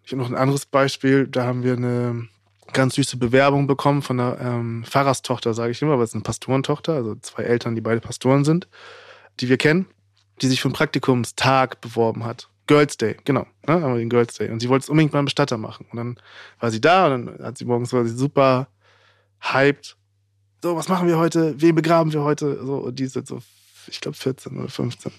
Ich 0.04 0.12
habe 0.12 0.22
noch 0.22 0.30
ein 0.30 0.36
anderes 0.36 0.66
Beispiel. 0.66 1.28
Da 1.28 1.46
haben 1.46 1.64
wir 1.64 1.74
eine 1.74 2.28
ganz 2.74 2.96
süße 2.96 3.18
Bewerbung 3.18 3.68
bekommen 3.68 4.02
von 4.02 4.20
einer 4.20 4.40
ähm, 4.42 4.84
Pfarrerstochter, 4.86 5.54
sage 5.54 5.72
ich 5.72 5.82
immer, 5.82 5.94
aber 5.94 6.04
es 6.04 6.10
ist 6.12 6.16
eine 6.16 6.24
Pastorentochter, 6.24 6.94
also 6.94 7.16
zwei 7.16 7.44
Eltern, 7.44 7.76
die 7.76 7.82
beide 7.82 8.02
Pastoren 8.02 8.44
sind, 8.44 8.68
die 9.40 9.50
wir 9.50 9.58
kennen, 9.58 9.86
die 10.42 10.48
sich 10.48 10.62
für 10.62 10.68
einen 10.68 10.76
Praktikumstag 10.76 11.80
beworben 11.82 12.26
hat. 12.26 12.50
Girls 12.68 12.98
Day, 12.98 13.18
genau. 13.24 13.46
Ne, 13.68 13.82
haben 13.82 13.94
wir 13.94 14.00
den 14.00 14.10
Girls 14.10 14.36
Day. 14.36 14.50
Und 14.50 14.60
sie 14.60 14.70
wollte 14.70 14.84
es 14.84 14.90
unbedingt 14.90 15.14
einen 15.14 15.26
Bestatter 15.26 15.58
machen. 15.58 15.86
Und 15.92 15.98
dann 15.98 16.20
war 16.60 16.72
sie 16.72 16.82
da 16.82 17.14
und 17.14 17.28
dann 17.28 17.46
hat 17.46 17.58
sie 17.58 17.66
morgens 17.66 17.94
war 17.94 18.06
sie 18.06 18.16
super 18.16 18.68
hyped. 19.42 19.98
So, 20.64 20.76
was 20.76 20.90
machen 20.90 21.08
wir 21.08 21.18
heute? 21.18 21.60
Wen 21.62 21.76
begraben 21.76 22.12
wir 22.12 22.24
heute? 22.24 22.66
So, 22.66 22.78
und 22.78 22.98
die 22.98 23.04
ist 23.04 23.16
jetzt 23.16 23.30
so, 23.30 23.40
ich 23.88 24.02
glaube, 24.02 24.18
14 24.18 24.58
oder 24.58 24.70
15. 24.70 25.12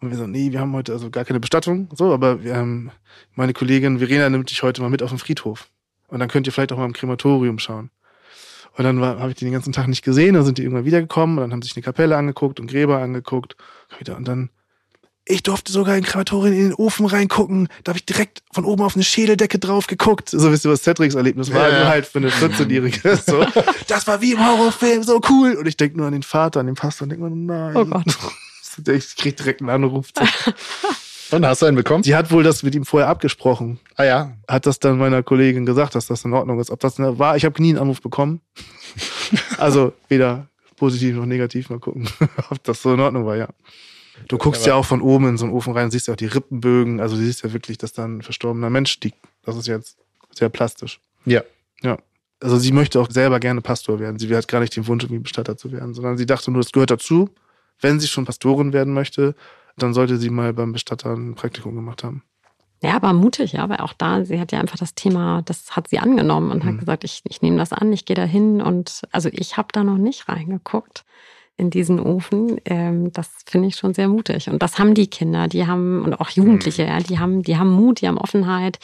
Und 0.00 0.10
wir 0.10 0.16
so, 0.16 0.26
nee, 0.26 0.52
wir 0.52 0.60
haben 0.60 0.72
heute 0.72 0.92
also 0.92 1.10
gar 1.10 1.24
keine 1.24 1.40
Bestattung. 1.40 1.88
So, 1.94 2.12
aber 2.12 2.42
wir 2.42 2.56
haben, 2.56 2.90
meine 3.34 3.52
Kollegin 3.52 3.98
Verena 3.98 4.30
nimmt 4.30 4.50
dich 4.50 4.62
heute 4.62 4.80
mal 4.80 4.88
mit 4.88 5.02
auf 5.02 5.10
den 5.10 5.18
Friedhof. 5.18 5.68
Und 6.08 6.20
dann 6.20 6.28
könnt 6.28 6.46
ihr 6.46 6.52
vielleicht 6.52 6.72
auch 6.72 6.78
mal 6.78 6.86
im 6.86 6.94
Krematorium 6.94 7.58
schauen. 7.58 7.90
Und 8.76 8.84
dann 8.84 9.00
habe 9.00 9.30
ich 9.30 9.36
die 9.36 9.44
den 9.44 9.52
ganzen 9.52 9.72
Tag 9.72 9.88
nicht 9.88 10.02
gesehen, 10.02 10.34
dann 10.34 10.44
sind 10.44 10.56
die 10.56 10.62
irgendwann 10.62 10.84
wiedergekommen 10.84 11.36
und 11.36 11.42
dann 11.42 11.52
haben 11.52 11.62
sich 11.62 11.76
eine 11.76 11.82
Kapelle 11.82 12.16
angeguckt 12.16 12.60
und 12.60 12.70
Gräber 12.70 12.98
angeguckt. 13.02 13.56
Und 14.08 14.26
dann 14.26 14.50
ich 15.30 15.42
durfte 15.42 15.72
sogar 15.72 15.96
in 15.96 16.04
Krematorien 16.04 16.54
in 16.54 16.62
den 16.70 16.74
Ofen 16.74 17.06
reingucken. 17.06 17.68
Da 17.84 17.90
habe 17.90 17.98
ich 17.98 18.04
direkt 18.04 18.42
von 18.52 18.64
oben 18.64 18.82
auf 18.82 18.94
eine 18.94 19.04
Schädeldecke 19.04 19.58
drauf 19.58 19.86
geguckt. 19.86 20.30
So 20.30 20.50
wisst 20.50 20.64
ihr, 20.64 20.70
was 20.70 20.82
Cedrics 20.82 21.14
Erlebnis 21.14 21.52
war. 21.52 21.70
Ja. 21.70 21.88
Halt 21.88 22.06
für 22.06 22.18
eine 22.18 22.30
14-Jährige. 22.30 23.18
So. 23.26 23.44
Das 23.86 24.06
war 24.06 24.20
wie 24.20 24.32
im 24.32 24.44
Horrorfilm, 24.44 25.02
so 25.02 25.20
cool. 25.28 25.54
Und 25.54 25.66
ich 25.66 25.76
denke 25.76 25.96
nur 25.96 26.06
an 26.06 26.12
den 26.12 26.22
Vater, 26.22 26.60
an 26.60 26.66
den 26.66 26.74
Pastor 26.74 27.04
und 27.04 27.10
denke 27.10 27.24
mir, 27.24 27.30
nein. 27.30 27.76
Oh 27.76 27.84
Gott. 27.84 28.04
Ich 28.86 29.16
krieg 29.16 29.36
direkt 29.36 29.60
einen 29.60 29.68
Anruf. 29.68 30.08
Und 31.32 31.46
hast 31.46 31.62
du 31.62 31.66
einen 31.66 31.76
bekommen? 31.76 32.02
Sie 32.02 32.14
hat 32.14 32.30
wohl 32.32 32.42
das 32.42 32.62
mit 32.62 32.74
ihm 32.74 32.84
vorher 32.84 33.08
abgesprochen. 33.08 33.78
Ah 33.96 34.04
ja. 34.04 34.32
Hat 34.48 34.66
das 34.66 34.78
dann 34.78 34.98
meiner 34.98 35.22
Kollegin 35.22 35.66
gesagt, 35.66 35.94
dass 35.94 36.06
das 36.06 36.24
in 36.24 36.32
Ordnung 36.32 36.58
ist. 36.60 36.70
Ob 36.70 36.80
das 36.80 36.98
war, 36.98 37.36
ich 37.36 37.44
habe 37.44 37.60
nie 37.62 37.70
einen 37.70 37.78
Anruf 37.78 38.00
bekommen. 38.00 38.40
also 39.58 39.92
weder 40.08 40.48
positiv 40.76 41.14
noch 41.16 41.26
negativ. 41.26 41.70
Mal 41.70 41.78
gucken, 41.78 42.08
ob 42.50 42.62
das 42.64 42.82
so 42.82 42.94
in 42.94 43.00
Ordnung 43.00 43.26
war, 43.26 43.36
ja. 43.36 43.48
Du 44.28 44.38
guckst 44.38 44.66
ja 44.66 44.74
auch 44.74 44.84
von 44.84 45.02
oben 45.02 45.28
in 45.28 45.38
so 45.38 45.44
einen 45.44 45.54
Ofen 45.54 45.72
rein, 45.72 45.90
siehst 45.90 46.08
ja 46.08 46.14
auch 46.14 46.18
die 46.18 46.26
Rippenbögen, 46.26 47.00
also 47.00 47.16
du 47.16 47.22
siehst 47.22 47.42
ja 47.42 47.52
wirklich, 47.52 47.78
dass 47.78 47.92
da 47.92 48.04
ein 48.04 48.22
verstorbener 48.22 48.70
Mensch 48.70 48.98
liegt. 49.02 49.18
Das 49.42 49.56
ist 49.56 49.66
jetzt 49.66 49.98
sehr 50.32 50.48
plastisch. 50.48 51.00
Ja. 51.24 51.42
Ja. 51.82 51.98
Also 52.42 52.56
sie 52.58 52.72
möchte 52.72 53.00
auch 53.00 53.10
selber 53.10 53.38
gerne 53.40 53.60
Pastor 53.60 54.00
werden. 54.00 54.18
Sie 54.18 54.34
hat 54.34 54.48
gar 54.48 54.60
nicht 54.60 54.74
den 54.74 54.86
Wunsch, 54.86 55.04
irgendwie 55.04 55.22
Bestatter 55.22 55.56
zu 55.56 55.72
werden, 55.72 55.94
sondern 55.94 56.16
sie 56.16 56.26
dachte 56.26 56.50
nur, 56.50 56.62
das 56.62 56.72
gehört 56.72 56.90
dazu. 56.90 57.28
Wenn 57.80 58.00
sie 58.00 58.08
schon 58.08 58.24
Pastorin 58.24 58.72
werden 58.72 58.94
möchte, 58.94 59.34
dann 59.76 59.94
sollte 59.94 60.16
sie 60.16 60.30
mal 60.30 60.52
beim 60.52 60.72
Bestatter 60.72 61.14
ein 61.14 61.34
Praktikum 61.34 61.74
gemacht 61.74 62.04
haben. 62.04 62.22
Ja, 62.82 62.96
aber 62.96 63.12
mutig, 63.12 63.52
ja, 63.52 63.68
weil 63.68 63.78
auch 63.78 63.92
da, 63.92 64.24
sie 64.24 64.40
hat 64.40 64.52
ja 64.52 64.60
einfach 64.60 64.78
das 64.78 64.94
Thema, 64.94 65.42
das 65.42 65.76
hat 65.76 65.88
sie 65.88 65.98
angenommen 65.98 66.50
und 66.50 66.64
mhm. 66.64 66.68
hat 66.68 66.78
gesagt, 66.78 67.04
ich, 67.04 67.20
ich 67.24 67.42
nehme 67.42 67.58
das 67.58 67.72
an, 67.72 67.92
ich 67.92 68.06
gehe 68.06 68.16
da 68.16 68.24
hin 68.24 68.62
und 68.62 69.02
also 69.12 69.28
ich 69.32 69.58
habe 69.58 69.68
da 69.72 69.84
noch 69.84 69.98
nicht 69.98 70.28
reingeguckt 70.28 71.04
in 71.60 71.70
diesen 71.70 72.00
Ofen. 72.00 72.60
Ähm, 72.64 73.12
das 73.12 73.28
finde 73.46 73.68
ich 73.68 73.76
schon 73.76 73.94
sehr 73.94 74.08
mutig. 74.08 74.48
Und 74.48 74.62
das 74.62 74.78
haben 74.78 74.94
die 74.94 75.06
Kinder, 75.06 75.46
die 75.46 75.66
haben, 75.66 76.02
und 76.02 76.14
auch 76.14 76.30
Jugendliche, 76.30 76.82
mhm. 76.82 76.88
ja, 76.88 76.98
die 76.98 77.18
haben, 77.18 77.42
die 77.42 77.56
haben 77.56 77.70
Mut, 77.70 78.00
die 78.00 78.08
haben 78.08 78.18
Offenheit. 78.18 78.78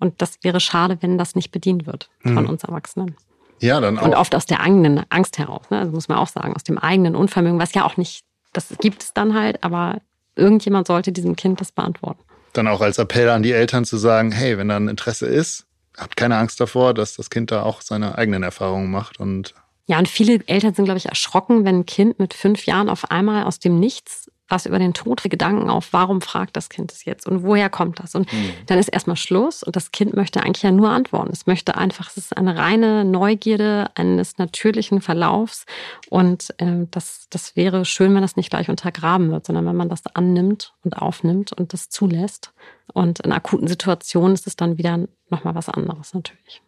Und 0.00 0.20
das 0.20 0.38
wäre 0.42 0.58
schade, 0.58 0.98
wenn 1.00 1.18
das 1.18 1.34
nicht 1.34 1.52
bedient 1.52 1.86
wird 1.86 2.08
von 2.22 2.44
mhm. 2.44 2.48
uns 2.48 2.64
Erwachsenen. 2.64 3.14
Ja, 3.60 3.80
dann 3.80 3.98
auch. 3.98 4.02
Und 4.02 4.14
oft 4.14 4.34
aus 4.34 4.46
der 4.46 4.60
eigenen 4.60 5.02
Angst 5.10 5.38
heraus, 5.38 5.70
ne? 5.70 5.78
also 5.78 5.92
muss 5.92 6.08
man 6.08 6.18
auch 6.18 6.28
sagen, 6.28 6.54
aus 6.54 6.64
dem 6.64 6.78
eigenen 6.78 7.14
Unvermögen, 7.14 7.60
was 7.60 7.74
ja 7.74 7.84
auch 7.84 7.96
nicht, 7.96 8.24
das 8.52 8.74
gibt 8.80 9.02
es 9.02 9.12
dann 9.12 9.34
halt, 9.34 9.62
aber 9.62 9.98
irgendjemand 10.34 10.88
sollte 10.88 11.12
diesem 11.12 11.36
Kind 11.36 11.60
das 11.60 11.70
beantworten. 11.70 12.20
Dann 12.54 12.66
auch 12.66 12.80
als 12.80 12.98
Appell 12.98 13.30
an 13.30 13.42
die 13.42 13.52
Eltern 13.52 13.84
zu 13.84 13.98
sagen, 13.98 14.32
hey, 14.32 14.58
wenn 14.58 14.68
da 14.68 14.76
ein 14.76 14.88
Interesse 14.88 15.26
ist, 15.26 15.66
habt 15.96 16.16
keine 16.16 16.36
Angst 16.36 16.60
davor, 16.60 16.92
dass 16.92 17.14
das 17.14 17.30
Kind 17.30 17.50
da 17.50 17.62
auch 17.62 17.82
seine 17.82 18.18
eigenen 18.18 18.42
Erfahrungen 18.42 18.90
macht 18.90 19.20
und 19.20 19.54
ja, 19.92 19.98
und 19.98 20.08
viele 20.08 20.40
Eltern 20.46 20.72
sind, 20.72 20.86
glaube 20.86 20.96
ich, 20.96 21.04
erschrocken, 21.04 21.66
wenn 21.66 21.80
ein 21.80 21.86
Kind 21.86 22.18
mit 22.18 22.32
fünf 22.32 22.64
Jahren 22.64 22.88
auf 22.88 23.10
einmal 23.10 23.44
aus 23.44 23.58
dem 23.58 23.78
Nichts 23.78 24.30
was 24.48 24.64
über 24.64 24.78
den 24.78 24.94
Tod 24.94 25.22
Gedanken 25.22 25.68
auf, 25.68 25.92
warum 25.92 26.22
fragt 26.22 26.56
das 26.56 26.70
Kind 26.70 26.92
es 26.92 27.04
jetzt 27.04 27.26
und 27.26 27.42
woher 27.42 27.68
kommt 27.68 28.00
das? 28.00 28.14
Und 28.14 28.30
mhm. 28.32 28.52
dann 28.66 28.78
ist 28.78 28.88
erstmal 28.88 29.16
Schluss 29.16 29.62
und 29.62 29.76
das 29.76 29.92
Kind 29.92 30.14
möchte 30.14 30.42
eigentlich 30.42 30.62
ja 30.62 30.70
nur 30.70 30.88
antworten. 30.88 31.30
Es 31.30 31.46
möchte 31.46 31.76
einfach, 31.76 32.08
es 32.08 32.16
ist 32.16 32.36
eine 32.36 32.56
reine 32.56 33.04
Neugierde 33.04 33.90
eines 33.94 34.38
natürlichen 34.38 35.02
Verlaufs 35.02 35.66
und 36.08 36.54
äh, 36.56 36.86
das, 36.90 37.26
das 37.28 37.54
wäre 37.54 37.84
schön, 37.84 38.14
wenn 38.14 38.22
das 38.22 38.36
nicht 38.36 38.48
gleich 38.48 38.70
untergraben 38.70 39.30
wird, 39.30 39.46
sondern 39.46 39.66
wenn 39.66 39.76
man 39.76 39.90
das 39.90 40.06
annimmt 40.14 40.72
und 40.84 40.96
aufnimmt 40.96 41.52
und 41.52 41.74
das 41.74 41.90
zulässt. 41.90 42.52
Und 42.94 43.20
in 43.20 43.32
akuten 43.32 43.68
Situationen 43.68 44.32
ist 44.32 44.46
es 44.46 44.56
dann 44.56 44.78
wieder 44.78 45.00
nochmal 45.28 45.54
was 45.54 45.68
anderes 45.68 46.14
natürlich. 46.14 46.62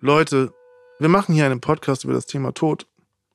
Leute, 0.00 0.52
wir 0.98 1.08
machen 1.08 1.34
hier 1.34 1.46
einen 1.46 1.60
Podcast 1.60 2.04
über 2.04 2.12
das 2.12 2.26
Thema 2.26 2.52
Tod. 2.52 2.86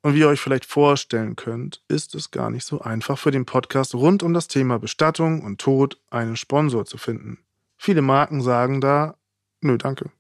Und 0.02 0.16
wie 0.16 0.20
ihr 0.20 0.28
euch 0.28 0.42
vielleicht 0.42 0.66
vorstellen 0.66 1.38
könnt, 1.38 1.82
ist 1.88 2.14
es 2.14 2.30
gar 2.32 2.50
nicht 2.50 2.66
so 2.66 2.82
einfach 2.82 3.18
für 3.18 3.32
den 3.32 3.46
Podcast 3.46 3.96
rund 3.96 4.22
um 4.22 4.34
das 4.34 4.50
Thema 4.50 4.78
Bestattung 4.78 5.42
und 5.42 5.62
Tod 5.62 5.98
einen 6.10 6.36
Sponsor 6.36 6.86
zu 6.86 6.98
finden. 6.98 7.40
Viele 7.78 8.02
Marken 8.02 8.42
sagen 8.42 8.82
da, 8.82 9.16
nö, 9.62 9.78
danke. 9.78 10.12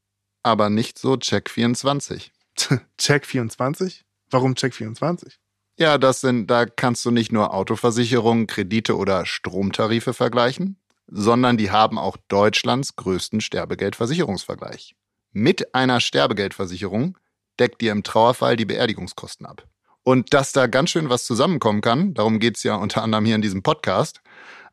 Aber 0.42 0.70
nicht 0.70 0.98
so 0.98 1.14
Check24. 1.14 2.30
Check24? 3.00 4.04
Warum 4.30 4.54
Check24? 4.54 5.34
Ja, 5.78 5.98
das 5.98 6.22
sind, 6.22 6.48
da 6.48 6.66
kannst 6.66 7.04
du 7.04 7.12
nicht 7.12 7.34
nur 7.34 7.54
Autoversicherungen, 7.54 8.48
Kredite 8.48 8.96
oder 8.96 9.26
Stromtarife 9.26 10.14
vergleichen, 10.14 10.78
sondern 11.08 11.58
die 11.58 11.72
haben 11.72 11.98
auch 11.98 12.16
Deutschlands 12.30 12.96
größten 12.96 13.42
Sterbegeldversicherungsvergleich. 13.42 14.96
Mit 15.34 15.76
einer 15.76 16.00
Sterbegeldversicherung 16.00 17.18
deckt 17.60 17.82
dir 17.82 17.92
im 17.92 18.04
Trauerfall 18.04 18.56
die 18.56 18.66
Beerdigungskosten 18.66 19.46
ab. 19.46 19.66
Und 20.04 20.34
dass 20.34 20.52
da 20.52 20.68
ganz 20.68 20.90
schön 20.90 21.10
was 21.10 21.26
zusammenkommen 21.26 21.82
kann, 21.82 22.14
darum 22.14 22.40
geht's 22.40 22.64
ja 22.64 22.76
unter 22.76 23.04
anderem 23.04 23.26
hier 23.26 23.36
in 23.36 23.42
diesem 23.42 23.64
Podcast. 23.64 24.22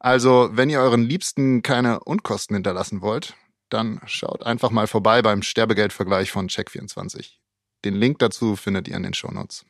Also, 0.01 0.51
wenn 0.53 0.71
ihr 0.71 0.81
euren 0.81 1.03
Liebsten 1.03 1.63
keine 1.63 2.01
Unkosten 2.01 2.55
hinterlassen 2.57 3.01
wollt, 3.01 3.35
dann 3.69 4.01
schaut 4.07 4.45
einfach 4.45 4.71
mal 4.71 4.87
vorbei 4.87 5.23
beim 5.23 5.43
Sterbegeldvergleich 5.43 6.31
von 6.31 6.49
Check24. 6.49 7.35
Den 7.85 7.95
Link 7.95 8.19
dazu 8.19 8.57
findet 8.57 8.89
ihr 8.89 8.97
in 8.97 9.05
den 9.05 9.15
Shownotes. 9.15 9.65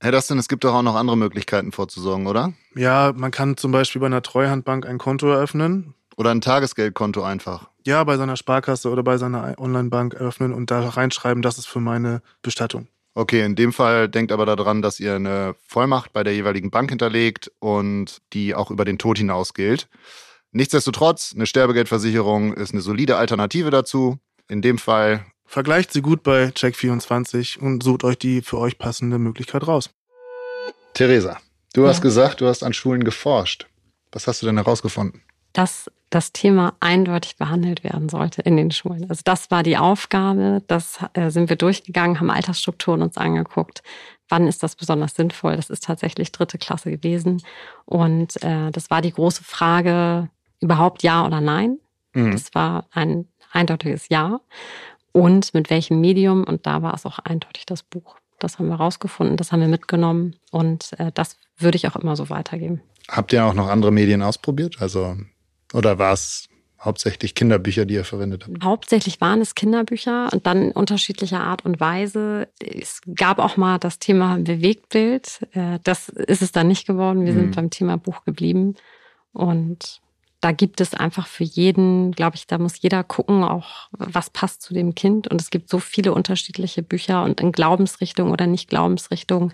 Herr 0.00 0.12
Dustin, 0.12 0.38
es 0.38 0.48
gibt 0.48 0.64
doch 0.64 0.74
auch 0.74 0.82
noch 0.82 0.96
andere 0.96 1.16
Möglichkeiten 1.16 1.70
vorzusorgen, 1.70 2.26
oder? 2.26 2.52
Ja, 2.74 3.12
man 3.14 3.30
kann 3.30 3.56
zum 3.56 3.72
Beispiel 3.72 4.00
bei 4.00 4.06
einer 4.06 4.22
Treuhandbank 4.22 4.86
ein 4.86 4.98
Konto 4.98 5.28
eröffnen. 5.28 5.94
Oder 6.16 6.30
ein 6.30 6.40
Tagesgeldkonto 6.40 7.22
einfach. 7.22 7.68
Ja, 7.84 8.04
bei 8.04 8.16
seiner 8.16 8.36
Sparkasse 8.36 8.90
oder 8.90 9.02
bei 9.02 9.18
seiner 9.18 9.54
Onlinebank 9.58 10.14
eröffnen 10.14 10.52
und 10.52 10.70
da 10.70 10.88
reinschreiben, 10.88 11.42
das 11.42 11.58
ist 11.58 11.66
für 11.66 11.80
meine 11.80 12.22
Bestattung. 12.42 12.88
Okay, 13.14 13.44
in 13.44 13.56
dem 13.56 13.72
Fall 13.72 14.08
denkt 14.08 14.32
aber 14.32 14.46
daran, 14.46 14.80
dass 14.80 14.98
ihr 14.98 15.14
eine 15.14 15.54
Vollmacht 15.66 16.12
bei 16.12 16.24
der 16.24 16.34
jeweiligen 16.34 16.70
Bank 16.70 16.90
hinterlegt 16.90 17.50
und 17.58 18.22
die 18.32 18.54
auch 18.54 18.70
über 18.70 18.84
den 18.84 18.98
Tod 18.98 19.18
hinaus 19.18 19.52
gilt. 19.52 19.88
Nichtsdestotrotz, 20.52 21.32
eine 21.34 21.46
Sterbegeldversicherung 21.46 22.54
ist 22.54 22.72
eine 22.72 22.80
solide 22.80 23.16
Alternative 23.16 23.70
dazu. 23.70 24.18
In 24.48 24.60
dem 24.60 24.78
Fall. 24.78 25.24
Vergleicht 25.46 25.92
sie 25.92 26.02
gut 26.02 26.22
bei 26.22 26.46
Check24 26.48 27.58
und 27.58 27.82
sucht 27.82 28.04
euch 28.04 28.18
die 28.18 28.42
für 28.42 28.58
euch 28.58 28.78
passende 28.78 29.18
Möglichkeit 29.18 29.66
raus. 29.66 29.90
Theresa, 30.94 31.38
du 31.74 31.82
ja. 31.82 31.88
hast 31.88 32.02
gesagt, 32.02 32.40
du 32.40 32.46
hast 32.46 32.62
an 32.62 32.72
Schulen 32.72 33.04
geforscht. 33.04 33.66
Was 34.10 34.26
hast 34.26 34.42
du 34.42 34.46
denn 34.46 34.56
herausgefunden? 34.56 35.22
Dass 35.52 35.90
das 36.12 36.32
Thema 36.32 36.74
eindeutig 36.78 37.36
behandelt 37.36 37.84
werden 37.84 38.10
sollte 38.10 38.42
in 38.42 38.58
den 38.58 38.70
Schulen. 38.70 39.08
Also 39.08 39.22
das 39.24 39.50
war 39.50 39.62
die 39.62 39.78
Aufgabe, 39.78 40.62
das 40.66 40.98
äh, 41.14 41.30
sind 41.30 41.48
wir 41.48 41.56
durchgegangen, 41.56 42.20
haben 42.20 42.30
Altersstrukturen 42.30 43.00
uns 43.00 43.16
angeguckt. 43.16 43.82
Wann 44.28 44.46
ist 44.46 44.62
das 44.62 44.76
besonders 44.76 45.14
sinnvoll? 45.14 45.56
Das 45.56 45.70
ist 45.70 45.84
tatsächlich 45.84 46.30
dritte 46.30 46.58
Klasse 46.58 46.90
gewesen. 46.90 47.42
Und 47.86 48.42
äh, 48.42 48.70
das 48.70 48.90
war 48.90 49.00
die 49.00 49.12
große 49.12 49.42
Frage, 49.42 50.28
überhaupt 50.60 51.02
ja 51.02 51.24
oder 51.26 51.40
nein? 51.40 51.78
Mhm. 52.12 52.32
Das 52.32 52.54
war 52.54 52.86
ein 52.92 53.26
eindeutiges 53.50 54.10
Ja. 54.10 54.40
Und 55.12 55.54
mit 55.54 55.70
welchem 55.70 56.00
Medium? 56.00 56.44
Und 56.44 56.66
da 56.66 56.82
war 56.82 56.92
es 56.92 57.06
auch 57.06 57.20
eindeutig 57.20 57.64
das 57.64 57.82
Buch. 57.82 58.16
Das 58.38 58.58
haben 58.58 58.68
wir 58.68 58.76
rausgefunden, 58.76 59.36
das 59.36 59.52
haben 59.52 59.60
wir 59.60 59.68
mitgenommen 59.68 60.34
und 60.50 60.90
äh, 60.98 61.12
das 61.14 61.38
würde 61.58 61.76
ich 61.76 61.86
auch 61.88 61.96
immer 61.96 62.16
so 62.16 62.28
weitergeben. 62.28 62.82
Habt 63.08 63.32
ihr 63.32 63.44
auch 63.44 63.54
noch 63.54 63.68
andere 63.68 63.92
Medien 63.92 64.20
ausprobiert? 64.20 64.76
Also 64.80 65.16
oder 65.72 65.98
war 65.98 66.12
es 66.12 66.48
hauptsächlich 66.84 67.34
Kinderbücher, 67.34 67.84
die 67.84 67.94
ihr 67.94 68.04
verwendet 68.04 68.46
habt? 68.46 68.64
Hauptsächlich 68.64 69.20
waren 69.20 69.40
es 69.40 69.54
Kinderbücher 69.54 70.30
und 70.32 70.46
dann 70.46 70.72
unterschiedlicher 70.72 71.40
Art 71.40 71.64
und 71.64 71.80
Weise. 71.80 72.48
Es 72.58 73.00
gab 73.14 73.38
auch 73.38 73.56
mal 73.56 73.78
das 73.78 73.98
Thema 73.98 74.36
Bewegtbild. 74.38 75.46
Äh, 75.52 75.78
das 75.84 76.08
ist 76.08 76.42
es 76.42 76.52
dann 76.52 76.68
nicht 76.68 76.86
geworden. 76.86 77.24
Wir 77.24 77.32
mhm. 77.32 77.38
sind 77.38 77.56
beim 77.56 77.70
Thema 77.70 77.96
Buch 77.98 78.24
geblieben. 78.24 78.74
Und 79.32 80.00
da 80.40 80.50
gibt 80.50 80.80
es 80.80 80.92
einfach 80.92 81.28
für 81.28 81.44
jeden, 81.44 82.10
glaube 82.10 82.34
ich, 82.34 82.48
da 82.48 82.58
muss 82.58 82.82
jeder 82.82 83.04
gucken, 83.04 83.44
auch 83.44 83.88
was 83.92 84.28
passt 84.28 84.62
zu 84.62 84.74
dem 84.74 84.96
Kind. 84.96 85.28
Und 85.28 85.40
es 85.40 85.50
gibt 85.50 85.70
so 85.70 85.78
viele 85.78 86.12
unterschiedliche 86.12 86.82
Bücher 86.82 87.22
und 87.22 87.40
in 87.40 87.52
Glaubensrichtung 87.52 88.32
oder 88.32 88.48
nicht 88.48 88.68
Glaubensrichtung, 88.68 89.52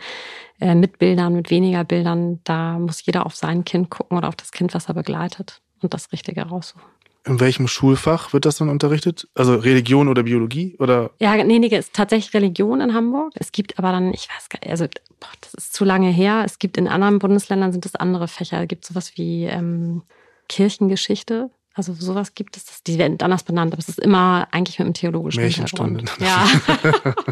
äh, 0.61 0.75
mit 0.75 0.99
Bildern, 0.99 1.35
mit 1.35 1.51
weniger 1.51 1.85
Bildern. 1.85 2.41
Da 2.45 2.79
muss 2.79 3.05
jeder 3.05 3.27
auf 3.27 3.37
sein 3.37 3.65
Kind 3.65 3.91
gucken 3.91 4.17
oder 4.17 4.29
auf 4.29 4.37
das 4.37 4.51
Kind, 4.51 4.73
was 4.73 4.89
er 4.89 4.95
begleitet 4.95 5.61
und 5.83 5.95
das 5.95 6.13
Richtige 6.13 6.43
raussuchen. 6.43 6.83
In 7.25 7.41
welchem 7.41 7.69
Schulfach 7.69 8.33
wird 8.33 8.47
das 8.47 8.57
dann 8.57 8.69
unterrichtet? 8.71 9.29
Also 9.35 9.57
Religion 9.57 10.09
oder 10.09 10.23
Biologie 10.23 10.77
oder? 10.79 11.11
Ja, 11.19 11.43
nee, 11.45 11.59
nee, 11.59 11.67
ist 11.67 11.93
tatsächlich 11.93 12.33
Religion 12.33 12.81
in 12.81 12.95
Hamburg. 12.95 13.33
Es 13.35 13.53
gibt 13.53 13.79
aber 13.79 13.93
dann, 13.93 14.15
ich 14.15 14.29
weiß 14.29 14.49
gar 14.49 14.61
nicht, 14.61 14.71
also 14.71 14.87
boah, 15.21 15.29
das 15.43 15.53
ist 15.55 15.75
zu 15.75 15.85
lange 15.85 16.11
her. 16.11 16.43
Es 16.47 16.59
gibt 16.59 16.79
in 16.79 16.89
anderen 16.89 17.19
Bundesländern 17.19 17.73
sind 17.73 17.85
es 17.85 17.95
andere 17.95 18.29
Fächer. 18.29 18.63
Es 18.63 18.69
gibt 18.69 18.87
sowas 18.87 19.13
wie 19.17 19.45
ähm, 19.45 20.03
Kirchengeschichte. 20.49 21.51
Also 21.75 21.93
sowas 21.93 22.35
gibt 22.35 22.57
es. 22.57 22.83
Die 22.85 22.99
werden 22.99 23.21
anders 23.21 23.43
benannt, 23.43 23.73
aber 23.73 23.81
es 23.81 23.89
ist 23.89 24.01
immer 24.01 24.49
eigentlich 24.51 24.79
mit 24.79 24.87
einem 24.87 24.95
theologischen 24.95 25.43
Märchenstunde. 25.43 26.05
Ja. 26.21 26.49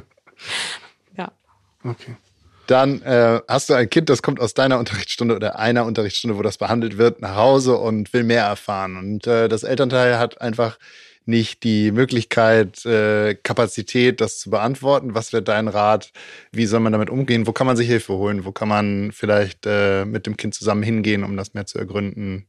ja. 1.17 1.33
Okay. 1.83 2.17
Dann 2.67 3.03
äh, 3.03 3.41
hast 3.47 3.71
du 3.71 3.75
ein 3.75 3.89
Kind, 3.89 4.09
das 4.09 4.23
kommt 4.23 4.41
aus 4.41 4.55
deiner 4.55 4.79
Unterrichtsstunde 4.79 5.37
oder 5.37 5.59
einer 5.59 5.85
Unterrichtsstunde, 5.85 6.37
wo 6.37 6.43
das 6.43 6.59
behandelt 6.59 6.99
wird, 6.99 7.21
nach 7.21 7.37
Hause 7.37 7.77
und 7.77 8.13
will 8.13 8.25
mehr 8.25 8.45
erfahren. 8.45 8.97
Und 8.97 9.27
äh, 9.27 9.49
das 9.49 9.63
Elternteil 9.63 10.19
hat 10.19 10.41
einfach 10.41 10.79
nicht 11.27 11.65
die 11.65 11.91
Möglichkeit, 11.91 12.85
äh, 12.87 13.35
Kapazität, 13.35 14.21
das 14.21 14.39
zu 14.39 14.51
beantworten. 14.51 15.15
Was 15.15 15.33
wäre 15.33 15.43
dein 15.43 15.69
Rat? 15.69 16.13
Wie 16.53 16.67
soll 16.67 16.81
man 16.81 16.93
damit 16.93 17.11
umgehen? 17.11 17.47
Wo 17.47 17.53
kann 17.53 17.67
man 17.67 17.77
sich 17.77 17.89
Hilfe 17.89 18.15
holen? 18.15 18.45
Wo 18.45 18.53
kann 18.53 18.69
man 18.69 19.11
vielleicht 19.13 19.67
äh, 19.67 20.05
mit 20.05 20.27
dem 20.27 20.37
Kind 20.37 20.55
zusammen 20.55 20.85
hingehen, 20.85 21.25
um 21.25 21.37
das 21.37 21.53
mehr 21.55 21.67
zu 21.67 21.79
ergründen? 21.79 22.47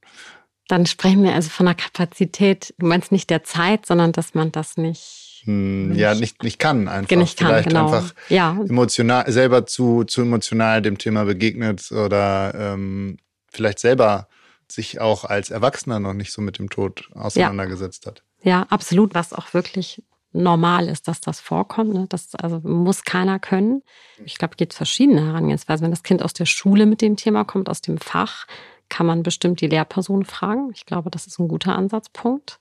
Dann 0.68 0.86
sprechen 0.86 1.24
wir 1.24 1.34
also 1.34 1.50
von 1.50 1.66
der 1.66 1.76
Kapazität. 1.76 2.74
Du 2.78 2.86
meinst 2.86 3.12
nicht 3.12 3.30
der 3.30 3.44
Zeit, 3.44 3.86
sondern 3.86 4.12
dass 4.12 4.34
man 4.34 4.52
das 4.52 4.78
nicht 4.78 5.27
hm, 5.46 5.94
ja 5.96 6.16
nicht, 6.16 6.44
nicht 6.44 6.60
kann 6.60 6.88
einfach. 6.88 7.16
Nicht 7.16 7.38
kann, 7.38 7.48
Vielleicht 7.48 7.70
genau. 7.70 7.86
einfach 7.86 8.14
ja. 8.30 8.58
emotional, 8.68 9.32
selber 9.32 9.66
zu, 9.66 10.04
zu 10.04 10.22
emotional 10.22 10.82
dem 10.82 10.98
Thema 10.98 11.26
begegnet 11.26 11.92
oder 11.92 12.54
ähm, 12.56 13.18
vielleicht 13.52 13.80
selber 13.80 14.28
sich 14.70 15.00
auch 15.00 15.24
als 15.24 15.50
Erwachsener 15.50 16.00
noch 16.00 16.14
nicht 16.14 16.32
so 16.32 16.42
mit 16.42 16.60
dem 16.60 16.70
Tod 16.70 17.10
auseinandergesetzt 17.14 18.06
ja. 18.06 18.12
hat. 18.12 18.24
Ja, 18.44 18.66
absolut, 18.70 19.14
was 19.14 19.34
auch 19.34 19.54
wirklich 19.54 20.04
normal 20.34 20.88
ist, 20.88 21.08
dass 21.08 21.22
das 21.22 21.40
vorkommt. 21.40 21.94
Ne? 21.94 22.06
Das 22.10 22.36
also 22.36 22.60
muss 22.60 23.04
keiner 23.04 23.40
können. 23.40 23.82
Ich 24.26 24.38
glaube, 24.38 24.54
es 24.54 24.58
gibt 24.58 24.74
verschiedene 24.74 25.26
Herangehensweisen. 25.26 25.84
Wenn 25.84 25.92
das 25.92 26.04
Kind 26.04 26.22
aus 26.22 26.34
der 26.34 26.46
Schule 26.46 26.86
mit 26.86 27.02
dem 27.02 27.16
Thema 27.16 27.44
kommt, 27.44 27.70
aus 27.70 27.82
dem 27.82 27.98
Fach, 27.98 28.46
kann 28.90 29.06
man 29.06 29.24
bestimmt 29.24 29.62
die 29.62 29.68
Lehrperson 29.68 30.26
fragen. 30.26 30.72
Ich 30.74 30.86
glaube, 30.86 31.10
das 31.10 31.28
ist 31.28 31.40
ein 31.40 31.48
guter 31.48 31.76
Ansatzpunkt. 31.76 32.60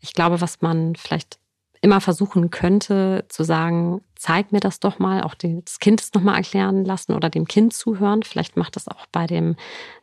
Ich 0.00 0.12
glaube, 0.12 0.40
was 0.40 0.60
man 0.60 0.94
vielleicht 0.96 1.38
immer 1.84 2.00
versuchen 2.00 2.48
könnte 2.48 3.26
zu 3.28 3.44
sagen, 3.44 4.00
zeig 4.16 4.52
mir 4.52 4.60
das 4.60 4.80
doch 4.80 4.98
mal, 4.98 5.22
auch 5.22 5.34
das 5.34 5.80
Kind 5.80 6.00
es 6.00 6.14
nochmal 6.14 6.36
erklären 6.36 6.82
lassen 6.82 7.12
oder 7.12 7.28
dem 7.28 7.46
Kind 7.46 7.74
zuhören. 7.74 8.22
Vielleicht 8.22 8.56
macht 8.56 8.76
das 8.76 8.88
auch 8.88 9.04
bei 9.12 9.26
dem 9.26 9.56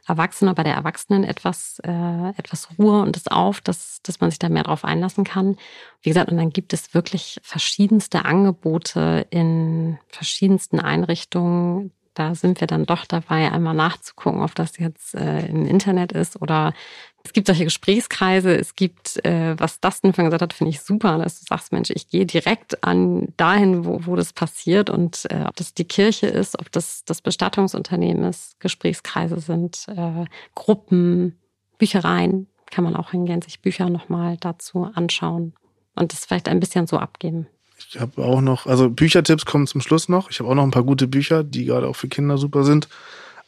Erwachsenen 0.05 0.49
oder 0.49 0.57
bei 0.57 0.63
der 0.63 0.75
Erwachsenen 0.75 1.23
etwas, 1.23 1.79
äh, 1.83 2.29
etwas 2.37 2.67
Ruhe 2.77 3.01
und 3.01 3.17
es 3.17 3.27
auf, 3.27 3.61
dass, 3.61 3.99
dass 4.03 4.21
man 4.21 4.29
sich 4.29 4.37
da 4.37 4.47
mehr 4.49 4.61
drauf 4.61 4.85
einlassen 4.85 5.23
kann. 5.23 5.57
Wie 6.03 6.11
gesagt, 6.11 6.29
und 6.29 6.37
dann 6.37 6.51
gibt 6.51 6.71
es 6.71 6.93
wirklich 6.93 7.39
verschiedenste 7.41 8.25
Angebote 8.25 9.25
in 9.31 9.97
verschiedensten 10.07 10.79
Einrichtungen, 10.79 11.91
Da 12.13 12.35
sind 12.35 12.59
wir 12.59 12.67
dann 12.67 12.85
doch 12.85 13.05
dabei, 13.05 13.51
einmal 13.51 13.73
nachzugucken, 13.73 14.41
ob 14.41 14.53
das 14.53 14.77
jetzt 14.77 15.15
äh, 15.15 15.45
im 15.47 15.65
Internet 15.65 16.11
ist 16.11 16.41
oder 16.41 16.73
es 17.23 17.33
gibt 17.33 17.47
solche 17.47 17.63
Gesprächskreise. 17.63 18.55
Es 18.55 18.75
gibt, 18.75 19.23
äh, 19.25 19.57
was 19.57 19.79
Dustin 19.79 20.13
vorhin 20.13 20.29
gesagt 20.29 20.41
hat, 20.41 20.53
finde 20.53 20.71
ich 20.71 20.81
super, 20.81 21.17
dass 21.19 21.39
du 21.39 21.45
sagst, 21.47 21.71
Mensch, 21.71 21.89
ich 21.91 22.09
gehe 22.09 22.25
direkt 22.25 22.83
an 22.83 23.27
dahin, 23.37 23.85
wo, 23.85 24.05
wo 24.05 24.15
das 24.15 24.33
passiert 24.33 24.89
und 24.89 25.25
äh, 25.29 25.45
ob 25.47 25.55
das 25.55 25.73
die 25.73 25.85
Kirche 25.85 26.27
ist, 26.27 26.59
ob 26.59 26.71
das 26.71 27.03
das 27.05 27.21
Bestattungsunternehmen 27.21 28.23
ist, 28.23 28.59
Gesprächskreise 28.59 29.39
sind, 29.39 29.85
äh, 29.87 30.25
Gruppen, 30.55 31.39
Büchereien, 31.77 32.47
kann 32.71 32.83
man 32.83 32.95
auch 32.95 33.11
hingehen, 33.11 33.41
sich 33.41 33.61
Bücher 33.61 33.89
nochmal 33.89 34.37
dazu 34.37 34.89
anschauen 34.93 35.53
und 35.95 36.13
das 36.13 36.25
vielleicht 36.25 36.49
ein 36.49 36.59
bisschen 36.59 36.87
so 36.87 36.97
abgeben. 36.97 37.47
Ich 37.89 37.99
habe 37.99 38.23
auch 38.23 38.41
noch, 38.41 38.67
also 38.67 38.89
Büchertipps 38.89 39.45
kommen 39.45 39.67
zum 39.67 39.81
Schluss 39.81 40.09
noch. 40.09 40.29
Ich 40.29 40.39
habe 40.39 40.49
auch 40.49 40.55
noch 40.55 40.63
ein 40.63 40.71
paar 40.71 40.83
gute 40.83 41.07
Bücher, 41.07 41.43
die 41.43 41.65
gerade 41.65 41.87
auch 41.87 41.95
für 41.95 42.07
Kinder 42.07 42.37
super 42.37 42.63
sind. 42.63 42.87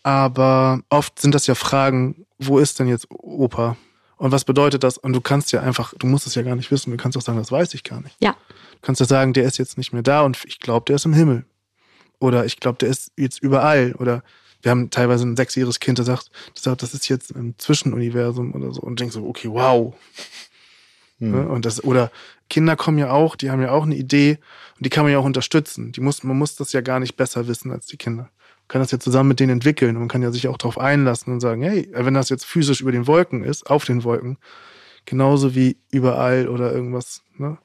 Aber 0.03 0.81
oft 0.89 1.19
sind 1.19 1.33
das 1.33 1.47
ja 1.47 1.55
Fragen, 1.55 2.25
wo 2.37 2.59
ist 2.59 2.79
denn 2.79 2.87
jetzt 2.87 3.07
Opa? 3.09 3.77
Und 4.17 4.31
was 4.31 4.45
bedeutet 4.45 4.83
das? 4.83 4.97
Und 4.97 5.13
du 5.13 5.21
kannst 5.21 5.51
ja 5.51 5.61
einfach, 5.61 5.93
du 5.97 6.07
musst 6.07 6.27
es 6.27 6.35
ja 6.35 6.43
gar 6.43 6.55
nicht 6.55 6.71
wissen. 6.71 6.91
Du 6.91 6.97
kannst 6.97 7.17
auch 7.17 7.21
sagen, 7.21 7.37
das 7.37 7.51
weiß 7.51 7.73
ich 7.73 7.83
gar 7.83 8.01
nicht. 8.01 8.15
Ja. 8.21 8.31
Du 8.51 8.77
kannst 8.81 8.99
ja 8.99 9.05
sagen, 9.05 9.33
der 9.33 9.45
ist 9.45 9.57
jetzt 9.57 9.77
nicht 9.77 9.93
mehr 9.93 10.03
da 10.03 10.21
und 10.21 10.37
ich 10.45 10.59
glaube, 10.59 10.85
der 10.87 10.97
ist 10.97 11.05
im 11.05 11.13
Himmel. 11.13 11.45
Oder 12.19 12.45
ich 12.45 12.59
glaube, 12.59 12.77
der 12.77 12.89
ist 12.89 13.11
jetzt 13.17 13.41
überall. 13.41 13.93
Oder 13.97 14.23
wir 14.61 14.71
haben 14.71 14.89
teilweise 14.89 15.25
ein 15.25 15.35
sechsjähriges 15.35 15.79
Kind, 15.79 15.97
der 15.97 16.05
sagt, 16.05 16.31
das, 16.53 16.63
sagt, 16.63 16.83
das 16.83 16.93
ist 16.93 17.09
jetzt 17.09 17.31
im 17.31 17.57
Zwischenuniversum 17.57 18.53
oder 18.53 18.71
so. 18.71 18.81
Und 18.81 18.99
denkst 18.99 19.15
so, 19.15 19.27
okay, 19.27 19.49
wow. 19.49 19.93
Hm. 21.19 21.49
Und 21.49 21.65
das, 21.65 21.83
oder 21.83 22.11
Kinder 22.53 22.75
kommen 22.75 22.99
ja 22.99 23.09
auch, 23.09 23.35
die 23.35 23.49
haben 23.49 23.63
ja 23.63 23.71
auch 23.71 23.81
eine 23.81 23.95
Idee 23.95 24.37
und 24.77 24.85
die 24.85 24.91
kann 24.91 25.05
man 25.05 25.11
ja 25.11 25.17
auch 25.17 25.25
unterstützen. 25.25 25.91
Die 25.91 26.01
muss, 26.01 26.23
man 26.23 26.37
muss 26.37 26.55
das 26.55 26.71
ja 26.71 26.81
gar 26.81 26.99
nicht 26.99 27.15
besser 27.15 27.47
wissen 27.47 27.71
als 27.71 27.87
die 27.87 27.97
Kinder. 27.97 28.25
Man 28.25 28.67
kann 28.67 28.79
das 28.79 28.91
ja 28.91 28.99
zusammen 28.99 29.29
mit 29.29 29.39
denen 29.39 29.53
entwickeln 29.53 29.95
und 29.95 30.01
man 30.01 30.07
kann 30.07 30.21
ja 30.21 30.31
sich 30.31 30.47
auch 30.47 30.59
darauf 30.59 30.77
einlassen 30.77 31.33
und 31.33 31.39
sagen, 31.39 31.63
hey, 31.63 31.89
wenn 31.91 32.13
das 32.13 32.29
jetzt 32.29 32.45
physisch 32.45 32.81
über 32.81 32.91
den 32.91 33.07
Wolken 33.07 33.43
ist, 33.43 33.67
auf 33.71 33.85
den 33.85 34.03
Wolken, 34.03 34.37
genauso 35.05 35.55
wie 35.55 35.77
überall 35.89 36.47
oder 36.47 36.71
irgendwas, 36.71 37.23
ne, 37.37 37.57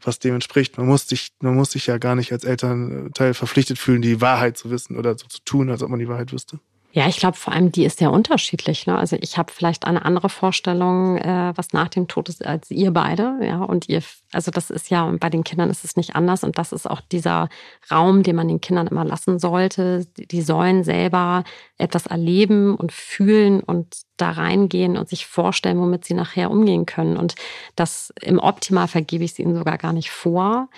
was 0.00 0.20
dem 0.20 0.34
entspricht. 0.34 0.78
Man 0.78 0.86
muss 0.86 1.08
sich, 1.08 1.32
man 1.40 1.56
muss 1.56 1.72
sich 1.72 1.88
ja 1.88 1.98
gar 1.98 2.14
nicht 2.14 2.32
als 2.32 2.44
Elternteil 2.44 3.34
verpflichtet 3.34 3.80
fühlen, 3.80 4.00
die 4.00 4.20
Wahrheit 4.20 4.56
zu 4.56 4.70
wissen 4.70 4.96
oder 4.96 5.18
so 5.18 5.26
zu 5.26 5.40
tun, 5.44 5.70
als 5.70 5.82
ob 5.82 5.90
man 5.90 5.98
die 5.98 6.08
Wahrheit 6.08 6.32
wüsste. 6.32 6.60
Ja, 6.92 7.06
ich 7.06 7.18
glaube 7.18 7.36
vor 7.36 7.52
allem, 7.52 7.70
die 7.70 7.84
ist 7.84 8.00
sehr 8.00 8.10
unterschiedlich. 8.10 8.86
Ne? 8.88 8.98
Also 8.98 9.16
ich 9.20 9.38
habe 9.38 9.52
vielleicht 9.52 9.86
eine 9.86 10.04
andere 10.04 10.28
Vorstellung, 10.28 11.18
äh, 11.18 11.52
was 11.54 11.72
nach 11.72 11.86
dem 11.86 12.08
Tod 12.08 12.28
ist, 12.28 12.44
als 12.44 12.68
ihr 12.72 12.90
beide. 12.90 13.38
Ja, 13.42 13.62
und 13.62 13.88
ihr, 13.88 14.02
also 14.32 14.50
das 14.50 14.70
ist 14.70 14.90
ja, 14.90 15.08
bei 15.20 15.30
den 15.30 15.44
Kindern 15.44 15.70
ist 15.70 15.84
es 15.84 15.94
nicht 15.96 16.16
anders. 16.16 16.42
Und 16.42 16.58
das 16.58 16.72
ist 16.72 16.90
auch 16.90 17.00
dieser 17.00 17.48
Raum, 17.92 18.24
den 18.24 18.34
man 18.34 18.48
den 18.48 18.60
Kindern 18.60 18.88
immer 18.88 19.04
lassen 19.04 19.38
sollte. 19.38 20.04
Die 20.16 20.42
sollen 20.42 20.82
selber 20.82 21.44
etwas 21.78 22.06
erleben 22.06 22.74
und 22.74 22.90
fühlen 22.90 23.60
und 23.60 24.02
da 24.16 24.30
reingehen 24.32 24.96
und 24.96 25.08
sich 25.08 25.26
vorstellen, 25.26 25.78
womit 25.78 26.04
sie 26.04 26.14
nachher 26.14 26.50
umgehen 26.50 26.86
können. 26.86 27.16
Und 27.16 27.36
das 27.76 28.12
im 28.20 28.40
Optimalfall 28.40 29.02
gebe 29.02 29.22
ich 29.22 29.32
es 29.32 29.38
ihnen 29.38 29.54
sogar 29.54 29.78
gar 29.78 29.92
nicht 29.92 30.10
vor. 30.10 30.68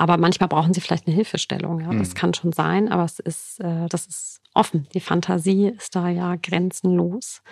Aber 0.00 0.16
manchmal 0.16 0.48
brauchen 0.48 0.72
sie 0.72 0.80
vielleicht 0.80 1.06
eine 1.06 1.14
Hilfestellung. 1.14 1.80
Ja, 1.80 1.92
das 1.92 2.10
mhm. 2.10 2.14
kann 2.14 2.32
schon 2.32 2.52
sein, 2.52 2.90
aber 2.90 3.04
es 3.04 3.18
ist, 3.18 3.60
äh, 3.60 3.86
das 3.90 4.06
ist 4.06 4.40
offen. 4.54 4.86
Die 4.94 5.00
Fantasie 5.00 5.74
ist 5.76 5.94
da 5.94 6.08
ja 6.08 6.36
grenzenlos. 6.36 7.42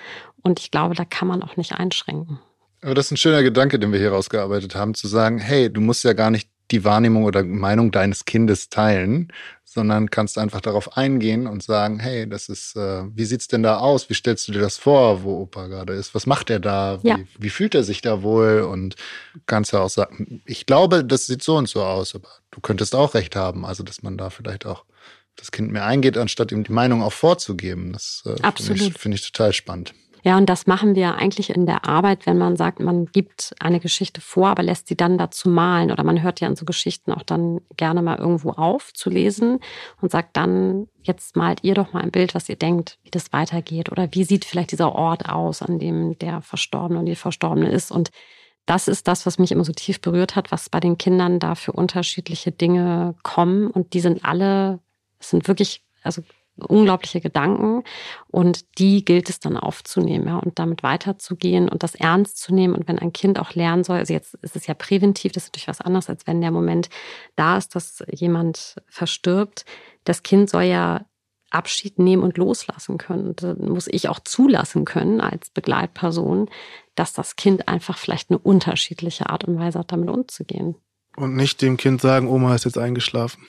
Und 0.40 0.58
ich 0.58 0.70
glaube, 0.70 0.94
da 0.94 1.04
kann 1.04 1.28
man 1.28 1.42
auch 1.42 1.58
nicht 1.58 1.74
einschränken. 1.74 2.40
Aber 2.80 2.94
das 2.94 3.06
ist 3.06 3.10
ein 3.12 3.16
schöner 3.18 3.42
Gedanke, 3.42 3.78
den 3.78 3.92
wir 3.92 3.98
hier 3.98 4.12
rausgearbeitet 4.12 4.74
haben, 4.74 4.94
zu 4.94 5.08
sagen, 5.08 5.36
hey, 5.36 5.70
du 5.70 5.82
musst 5.82 6.04
ja 6.04 6.14
gar 6.14 6.30
nicht 6.30 6.48
die 6.70 6.84
Wahrnehmung 6.84 7.24
oder 7.24 7.44
Meinung 7.44 7.90
deines 7.90 8.24
Kindes 8.24 8.70
teilen, 8.70 9.30
sondern 9.70 10.10
kannst 10.10 10.38
einfach 10.38 10.62
darauf 10.62 10.96
eingehen 10.96 11.46
und 11.46 11.62
sagen, 11.62 11.98
hey, 11.98 12.26
das 12.26 12.48
ist, 12.48 12.74
äh, 12.74 13.04
wie 13.14 13.26
sieht's 13.26 13.48
denn 13.48 13.62
da 13.62 13.78
aus? 13.78 14.08
Wie 14.08 14.14
stellst 14.14 14.48
du 14.48 14.52
dir 14.52 14.60
das 14.60 14.78
vor, 14.78 15.22
wo 15.24 15.42
Opa 15.42 15.66
gerade 15.66 15.92
ist? 15.92 16.14
Was 16.14 16.24
macht 16.24 16.48
er 16.48 16.58
da? 16.58 17.02
Wie, 17.02 17.08
ja. 17.08 17.18
wie 17.38 17.50
fühlt 17.50 17.74
er 17.74 17.82
sich 17.82 18.00
da 18.00 18.22
wohl? 18.22 18.62
Und 18.62 18.96
kannst 19.44 19.72
ja 19.72 19.80
auch 19.80 19.90
sagen, 19.90 20.40
ich 20.46 20.64
glaube, 20.64 21.04
das 21.04 21.26
sieht 21.26 21.42
so 21.42 21.56
und 21.56 21.68
so 21.68 21.82
aus, 21.82 22.14
aber 22.14 22.28
du 22.50 22.60
könntest 22.60 22.94
auch 22.94 23.12
recht 23.12 23.36
haben. 23.36 23.66
Also, 23.66 23.82
dass 23.82 24.02
man 24.02 24.16
da 24.16 24.30
vielleicht 24.30 24.64
auch 24.64 24.84
das 25.36 25.52
Kind 25.52 25.70
mehr 25.70 25.84
eingeht, 25.84 26.16
anstatt 26.16 26.50
ihm 26.50 26.64
die 26.64 26.72
Meinung 26.72 27.02
auch 27.02 27.12
vorzugeben. 27.12 27.92
Das 27.92 28.22
äh, 28.24 28.52
finde 28.56 28.84
ich, 28.84 28.94
find 28.94 29.14
ich 29.14 29.30
total 29.30 29.52
spannend. 29.52 29.94
Ja, 30.28 30.36
und 30.36 30.44
das 30.44 30.66
machen 30.66 30.94
wir 30.94 31.14
eigentlich 31.14 31.48
in 31.48 31.64
der 31.64 31.88
Arbeit, 31.88 32.26
wenn 32.26 32.36
man 32.36 32.54
sagt, 32.54 32.80
man 32.80 33.06
gibt 33.06 33.54
eine 33.60 33.80
Geschichte 33.80 34.20
vor, 34.20 34.48
aber 34.48 34.62
lässt 34.62 34.86
sie 34.86 34.94
dann 34.94 35.16
dazu 35.16 35.48
malen. 35.48 35.90
Oder 35.90 36.04
man 36.04 36.20
hört 36.20 36.40
ja 36.40 36.48
in 36.48 36.54
so 36.54 36.66
Geschichten 36.66 37.12
auch 37.12 37.22
dann 37.22 37.62
gerne 37.78 38.02
mal 38.02 38.18
irgendwo 38.18 38.50
auf 38.50 38.92
zu 38.92 39.08
lesen 39.08 39.58
und 40.02 40.10
sagt 40.10 40.36
dann, 40.36 40.86
jetzt 41.00 41.34
malt 41.34 41.60
ihr 41.62 41.72
doch 41.72 41.94
mal 41.94 42.02
ein 42.02 42.10
Bild, 42.10 42.34
was 42.34 42.46
ihr 42.50 42.56
denkt, 42.56 42.98
wie 43.04 43.10
das 43.10 43.32
weitergeht. 43.32 43.90
Oder 43.90 44.06
wie 44.12 44.22
sieht 44.22 44.44
vielleicht 44.44 44.70
dieser 44.70 44.94
Ort 44.94 45.30
aus, 45.30 45.62
an 45.62 45.78
dem 45.78 46.18
der 46.18 46.42
Verstorbene 46.42 47.00
und 47.00 47.06
die 47.06 47.16
Verstorbene 47.16 47.70
ist. 47.70 47.90
Und 47.90 48.10
das 48.66 48.86
ist 48.86 49.08
das, 49.08 49.24
was 49.24 49.38
mich 49.38 49.50
immer 49.50 49.64
so 49.64 49.72
tief 49.72 49.98
berührt 50.02 50.36
hat, 50.36 50.52
was 50.52 50.68
bei 50.68 50.80
den 50.80 50.98
Kindern 50.98 51.38
da 51.38 51.54
für 51.54 51.72
unterschiedliche 51.72 52.52
Dinge 52.52 53.14
kommen. 53.22 53.70
Und 53.70 53.94
die 53.94 54.00
sind 54.00 54.26
alle 54.26 54.80
es 55.20 55.30
sind 55.30 55.48
wirklich, 55.48 55.82
also 56.02 56.22
unglaubliche 56.66 57.20
Gedanken 57.20 57.84
und 58.28 58.78
die 58.78 59.04
gilt 59.04 59.28
es 59.30 59.40
dann 59.40 59.56
aufzunehmen 59.56 60.26
ja, 60.26 60.38
und 60.38 60.58
damit 60.58 60.82
weiterzugehen 60.82 61.68
und 61.68 61.82
das 61.82 61.94
ernst 61.94 62.38
zu 62.38 62.54
nehmen. 62.54 62.74
Und 62.74 62.88
wenn 62.88 62.98
ein 62.98 63.12
Kind 63.12 63.38
auch 63.38 63.54
lernen 63.54 63.84
soll, 63.84 63.98
also 63.98 64.12
jetzt 64.12 64.34
ist 64.42 64.56
es 64.56 64.66
ja 64.66 64.74
präventiv, 64.74 65.32
das 65.32 65.44
ist 65.44 65.48
natürlich 65.50 65.68
was 65.68 65.80
anderes, 65.80 66.08
als 66.08 66.26
wenn 66.26 66.40
der 66.40 66.50
Moment 66.50 66.88
da 67.36 67.56
ist, 67.56 67.74
dass 67.74 68.02
jemand 68.10 68.76
verstirbt. 68.88 69.64
Das 70.04 70.22
Kind 70.22 70.50
soll 70.50 70.64
ja 70.64 71.04
Abschied 71.50 71.98
nehmen 71.98 72.22
und 72.22 72.36
loslassen 72.36 72.98
können. 72.98 73.34
Da 73.36 73.54
muss 73.54 73.88
ich 73.88 74.08
auch 74.08 74.20
zulassen 74.20 74.84
können 74.84 75.20
als 75.20 75.50
Begleitperson, 75.50 76.48
dass 76.94 77.12
das 77.12 77.36
Kind 77.36 77.68
einfach 77.68 77.96
vielleicht 77.96 78.30
eine 78.30 78.38
unterschiedliche 78.38 79.30
Art 79.30 79.44
und 79.44 79.58
Weise 79.58 79.78
hat, 79.78 79.92
damit 79.92 80.10
umzugehen. 80.10 80.76
Und 81.16 81.34
nicht 81.34 81.62
dem 81.62 81.76
Kind 81.76 82.00
sagen, 82.00 82.28
Oma 82.28 82.54
ist 82.54 82.64
jetzt 82.64 82.78
eingeschlafen. 82.78 83.46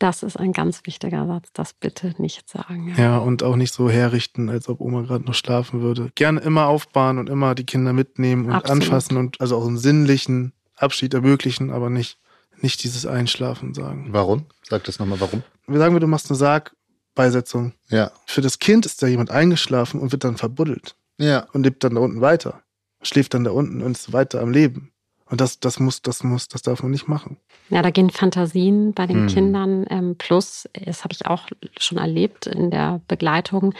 Das 0.00 0.22
ist 0.22 0.38
ein 0.38 0.54
ganz 0.54 0.86
wichtiger 0.86 1.26
Satz, 1.26 1.50
das 1.52 1.74
bitte 1.74 2.14
nicht 2.16 2.48
sagen. 2.48 2.88
Ja, 2.96 3.02
ja 3.02 3.18
und 3.18 3.42
auch 3.42 3.54
nicht 3.54 3.74
so 3.74 3.90
herrichten, 3.90 4.48
als 4.48 4.66
ob 4.70 4.80
Oma 4.80 5.02
gerade 5.02 5.26
noch 5.26 5.34
schlafen 5.34 5.82
würde. 5.82 6.10
Gerne 6.14 6.40
immer 6.40 6.68
aufbahren 6.68 7.18
und 7.18 7.28
immer 7.28 7.54
die 7.54 7.66
Kinder 7.66 7.92
mitnehmen 7.92 8.46
und 8.46 8.52
Absolut. 8.52 8.82
anfassen 8.84 9.18
und 9.18 9.38
also 9.42 9.58
auch 9.58 9.66
einen 9.66 9.76
sinnlichen 9.76 10.54
Abschied 10.74 11.12
ermöglichen, 11.12 11.70
aber 11.70 11.90
nicht, 11.90 12.18
nicht 12.62 12.82
dieses 12.82 13.04
Einschlafen 13.04 13.74
sagen. 13.74 14.08
Warum? 14.10 14.46
Sag 14.62 14.84
das 14.84 14.98
nochmal, 14.98 15.20
warum? 15.20 15.42
Wir 15.66 15.78
sagen, 15.78 15.94
wir, 15.94 16.00
du 16.00 16.06
machst 16.06 16.30
eine 16.30 16.38
Sargbeisetzung. 16.38 17.74
Ja. 17.90 18.10
Für 18.24 18.40
das 18.40 18.58
Kind 18.58 18.86
ist 18.86 19.02
da 19.02 19.06
jemand 19.06 19.30
eingeschlafen 19.30 20.00
und 20.00 20.12
wird 20.12 20.24
dann 20.24 20.38
verbuddelt. 20.38 20.96
Ja. 21.18 21.46
Und 21.52 21.64
lebt 21.64 21.84
dann 21.84 21.96
da 21.96 22.00
unten 22.00 22.22
weiter. 22.22 22.62
Schläft 23.02 23.34
dann 23.34 23.44
da 23.44 23.50
unten 23.50 23.82
und 23.82 23.92
ist 23.92 24.14
weiter 24.14 24.40
am 24.40 24.50
Leben. 24.50 24.92
Und 25.30 25.40
das, 25.40 25.60
das 25.60 25.78
muss, 25.78 26.02
das 26.02 26.24
muss, 26.24 26.48
das 26.48 26.62
darf 26.62 26.82
man 26.82 26.90
nicht 26.90 27.08
machen. 27.08 27.36
Ja, 27.68 27.82
da 27.82 27.90
gehen 27.90 28.10
Fantasien 28.10 28.92
bei 28.92 29.06
den 29.06 29.22
hm. 29.22 29.26
Kindern. 29.28 29.86
Ähm, 29.88 30.16
plus, 30.18 30.68
das 30.72 31.04
habe 31.04 31.14
ich 31.14 31.26
auch 31.26 31.46
schon 31.78 31.98
erlebt 31.98 32.46
in 32.46 32.70
der 32.70 33.00
Begleitung, 33.06 33.72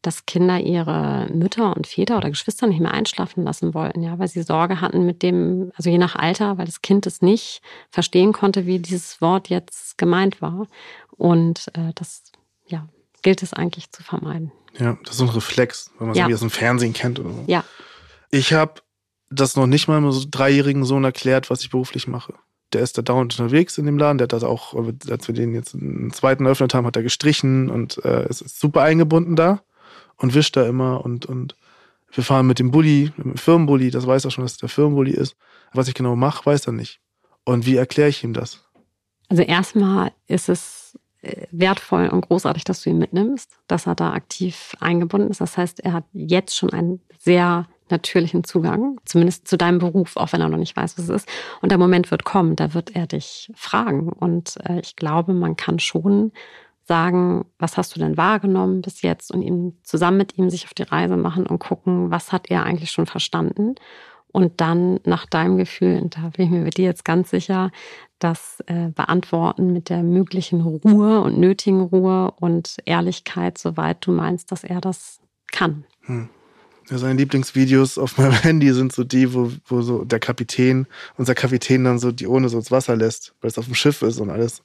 dass 0.00 0.26
Kinder 0.26 0.60
ihre 0.60 1.28
Mütter 1.32 1.76
und 1.76 1.86
Väter 1.86 2.16
oder 2.16 2.30
Geschwister 2.30 2.66
nicht 2.66 2.80
mehr 2.80 2.92
einschlafen 2.92 3.44
lassen 3.44 3.74
wollten, 3.74 4.02
ja, 4.02 4.18
weil 4.18 4.28
sie 4.28 4.42
Sorge 4.42 4.80
hatten 4.80 5.06
mit 5.06 5.22
dem, 5.22 5.72
also 5.76 5.90
je 5.90 5.98
nach 5.98 6.16
Alter, 6.16 6.58
weil 6.58 6.66
das 6.66 6.82
Kind 6.82 7.06
es 7.06 7.22
nicht 7.22 7.62
verstehen 7.90 8.32
konnte, 8.32 8.66
wie 8.66 8.78
dieses 8.78 9.20
Wort 9.20 9.48
jetzt 9.48 9.98
gemeint 9.98 10.40
war. 10.40 10.66
Und 11.16 11.68
äh, 11.74 11.92
das, 11.94 12.24
ja, 12.66 12.88
gilt 13.22 13.42
es 13.42 13.52
eigentlich 13.52 13.90
zu 13.90 14.02
vermeiden. 14.02 14.52
Ja, 14.78 14.98
das 15.02 15.12
ist 15.12 15.18
so 15.18 15.24
ein 15.24 15.30
Reflex, 15.30 15.90
wenn 15.98 16.08
man 16.08 16.16
es 16.16 16.18
ja. 16.18 16.34
aus 16.34 16.40
dem 16.40 16.50
Fernsehen 16.50 16.92
kennt 16.92 17.20
oder 17.20 17.30
so. 17.30 17.44
Ja. 17.46 17.64
Ich 18.30 18.52
habe 18.52 18.82
das 19.32 19.56
noch 19.56 19.66
nicht 19.66 19.88
mal 19.88 19.96
einem 19.96 20.12
so 20.12 20.26
dreijährigen 20.30 20.84
Sohn 20.84 21.04
erklärt, 21.04 21.50
was 21.50 21.62
ich 21.62 21.70
beruflich 21.70 22.06
mache. 22.06 22.34
Der 22.72 22.82
ist 22.82 22.96
da 22.96 23.02
dauernd 23.02 23.38
unterwegs 23.38 23.76
in 23.78 23.86
dem 23.86 23.98
Laden. 23.98 24.18
Der 24.18 24.24
hat 24.24 24.32
das 24.32 24.44
auch, 24.44 24.74
als 24.74 25.28
wir 25.28 25.34
den 25.34 25.54
jetzt 25.54 25.74
einen 25.74 26.12
zweiten 26.12 26.46
eröffnet 26.46 26.74
haben, 26.74 26.86
hat 26.86 26.96
er 26.96 27.02
gestrichen 27.02 27.68
und 27.70 28.02
äh, 28.04 28.28
ist, 28.28 28.40
ist 28.40 28.60
super 28.60 28.82
eingebunden 28.82 29.36
da 29.36 29.62
und 30.16 30.34
wischt 30.34 30.56
da 30.56 30.66
immer 30.66 31.04
und, 31.04 31.26
und 31.26 31.56
wir 32.12 32.24
fahren 32.24 32.46
mit 32.46 32.58
dem 32.58 32.70
Bulli, 32.70 33.12
mit 33.16 33.26
dem 33.26 33.36
Firmenbully, 33.36 33.90
das 33.90 34.06
weiß 34.06 34.24
er 34.24 34.30
schon, 34.30 34.44
dass 34.44 34.52
es 34.52 34.58
der 34.58 34.68
Firmenbully 34.68 35.12
ist. 35.12 35.36
Was 35.72 35.88
ich 35.88 35.94
genau 35.94 36.16
mache, 36.16 36.44
weiß 36.44 36.66
er 36.66 36.72
nicht. 36.72 37.00
Und 37.44 37.66
wie 37.66 37.76
erkläre 37.76 38.10
ich 38.10 38.22
ihm 38.22 38.34
das? 38.34 38.64
Also 39.28 39.42
erstmal 39.42 40.12
ist 40.26 40.48
es 40.48 40.98
äh, 41.22 41.46
wertvoll 41.50 42.08
und 42.08 42.28
großartig, 42.28 42.64
dass 42.64 42.82
du 42.82 42.90
ihn 42.90 42.98
mitnimmst, 42.98 43.50
dass 43.66 43.86
er 43.86 43.94
da 43.94 44.12
aktiv 44.12 44.76
eingebunden 44.80 45.30
ist. 45.30 45.40
Das 45.40 45.56
heißt, 45.56 45.80
er 45.80 45.94
hat 45.94 46.04
jetzt 46.12 46.56
schon 46.56 46.70
ein 46.70 47.00
sehr 47.18 47.66
natürlichen 47.92 48.42
Zugang, 48.42 48.98
zumindest 49.04 49.46
zu 49.46 49.56
deinem 49.56 49.78
Beruf, 49.78 50.16
auch 50.16 50.32
wenn 50.32 50.40
er 50.40 50.48
noch 50.48 50.58
nicht 50.58 50.76
weiß, 50.76 50.98
was 50.98 51.04
es 51.04 51.22
ist. 51.22 51.28
Und 51.60 51.70
der 51.70 51.78
Moment 51.78 52.10
wird 52.10 52.24
kommen, 52.24 52.56
da 52.56 52.74
wird 52.74 52.96
er 52.96 53.06
dich 53.06 53.52
fragen. 53.54 54.08
Und 54.08 54.56
äh, 54.68 54.80
ich 54.80 54.96
glaube, 54.96 55.32
man 55.32 55.56
kann 55.56 55.78
schon 55.78 56.32
sagen, 56.84 57.44
was 57.58 57.76
hast 57.76 57.94
du 57.94 58.00
denn 58.00 58.16
wahrgenommen 58.16 58.82
bis 58.82 59.02
jetzt 59.02 59.30
und 59.32 59.42
ihm 59.42 59.78
zusammen 59.82 60.16
mit 60.16 60.36
ihm 60.36 60.50
sich 60.50 60.64
auf 60.64 60.74
die 60.74 60.82
Reise 60.82 61.16
machen 61.16 61.46
und 61.46 61.58
gucken, 61.60 62.10
was 62.10 62.32
hat 62.32 62.50
er 62.50 62.64
eigentlich 62.64 62.90
schon 62.90 63.06
verstanden 63.06 63.76
Und 64.32 64.60
dann 64.60 64.98
nach 65.04 65.26
deinem 65.26 65.58
Gefühl, 65.58 66.00
und 66.02 66.16
da 66.16 66.30
bin 66.36 66.46
ich 66.46 66.50
mir 66.50 66.62
mit 66.62 66.78
dir 66.78 66.86
jetzt 66.86 67.04
ganz 67.04 67.30
sicher, 67.30 67.70
das 68.18 68.62
äh, 68.66 68.88
beantworten 68.88 69.72
mit 69.72 69.90
der 69.90 70.02
möglichen 70.02 70.60
Ruhe 70.60 71.20
und 71.20 71.38
nötigen 71.38 71.82
Ruhe 71.82 72.32
und 72.40 72.76
Ehrlichkeit, 72.84 73.58
soweit 73.58 74.04
du 74.06 74.12
meinst, 74.12 74.50
dass 74.50 74.64
er 74.64 74.80
das 74.80 75.20
kann. 75.50 75.84
Hm. 76.02 76.28
Ja, 76.92 76.98
seine 76.98 77.14
Lieblingsvideos 77.14 77.96
auf 77.96 78.18
meinem 78.18 78.32
Handy 78.32 78.70
sind 78.74 78.92
so 78.92 79.02
die, 79.02 79.32
wo, 79.32 79.50
wo 79.64 79.80
so 79.80 80.04
der 80.04 80.20
Kapitän, 80.20 80.86
unser 81.16 81.34
Kapitän 81.34 81.84
dann 81.84 81.98
so 81.98 82.12
die 82.12 82.26
Ohne 82.26 82.50
so 82.50 82.58
ins 82.58 82.70
Wasser 82.70 82.96
lässt, 82.96 83.34
weil 83.40 83.50
es 83.50 83.56
auf 83.56 83.64
dem 83.64 83.74
Schiff 83.74 84.02
ist 84.02 84.20
und 84.20 84.28
alles. 84.28 84.62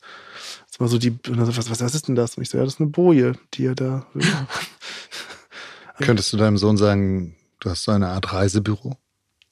Das 0.65 0.71
ist 0.71 0.81
mal 0.81 0.89
so 0.89 0.97
die, 0.97 1.17
was, 1.29 1.55
was, 1.55 1.81
was 1.81 1.95
ist 1.95 2.09
denn 2.09 2.15
das? 2.15 2.35
Und 2.35 2.43
ich 2.43 2.49
so, 2.49 2.57
ja, 2.57 2.65
das 2.65 2.73
ist 2.73 2.81
eine 2.81 2.89
Boje, 2.89 3.33
die 3.53 3.65
er 3.65 3.75
da. 3.75 4.05
Könntest 6.01 6.33
du 6.33 6.37
deinem 6.37 6.57
Sohn 6.57 6.75
sagen, 6.75 7.37
du 7.61 7.69
hast 7.69 7.83
so 7.83 7.91
eine 7.91 8.09
Art 8.09 8.33
Reisebüro? 8.33 8.97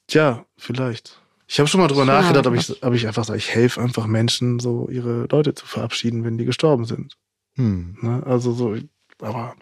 Tja, 0.06 0.44
vielleicht. 0.58 1.18
Ich 1.48 1.58
habe 1.58 1.68
schon 1.68 1.80
mal 1.80 1.88
drüber 1.88 2.04
ja, 2.04 2.20
nachgedacht, 2.20 2.46
ob 2.46 2.54
ich, 2.54 2.82
ob 2.82 2.92
ich 2.92 3.06
einfach 3.06 3.24
sage, 3.24 3.38
ich 3.38 3.54
helfe 3.54 3.80
einfach 3.80 4.06
Menschen, 4.06 4.58
so 4.60 4.88
ihre 4.90 5.26
Leute 5.30 5.54
zu 5.54 5.64
verabschieden, 5.64 6.24
wenn 6.24 6.36
die 6.36 6.44
gestorben 6.44 6.84
sind. 6.84 7.16
Hm. 7.54 7.96
Ne? 8.02 8.22
Also 8.26 8.52
so, 8.52 8.76
aber 9.22 9.56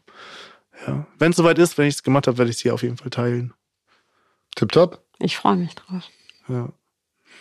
ja. 0.87 1.07
Wenn 1.19 1.31
es 1.31 1.37
soweit 1.37 1.59
ist, 1.59 1.79
wenn 1.79 1.87
ich 1.87 1.95
es 1.95 2.03
gemacht 2.03 2.27
habe, 2.27 2.39
werde 2.39 2.51
ich 2.51 2.57
es 2.57 2.63
hier 2.63 2.75
auf 2.75 2.83
jeden 2.83 2.97
Fall 2.97 3.11
teilen. 3.11 3.53
Tipptopp. 4.57 5.03
Ich 5.19 5.37
freue 5.37 5.57
mich 5.57 5.75
drauf. 5.75 6.05
Ja. 6.49 6.73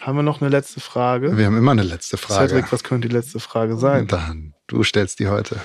Haben 0.02 0.18
wir 0.18 0.24
noch 0.24 0.42
eine 0.42 0.50
letzte 0.50 0.80
Frage? 0.80 1.38
Wir 1.38 1.46
haben 1.46 1.58
immer 1.58 1.72
eine 1.72 1.84
letzte 1.84 2.18
Frage. 2.18 2.50
Cedric, 2.50 2.72
was 2.72 2.84
könnte 2.84 3.08
die 3.08 3.14
letzte 3.16 3.40
Frage 3.40 3.78
sein? 3.78 4.08
Dann, 4.08 4.54
du 4.68 4.84
stellst 4.84 5.20
die 5.20 5.28
heute. 5.28 5.62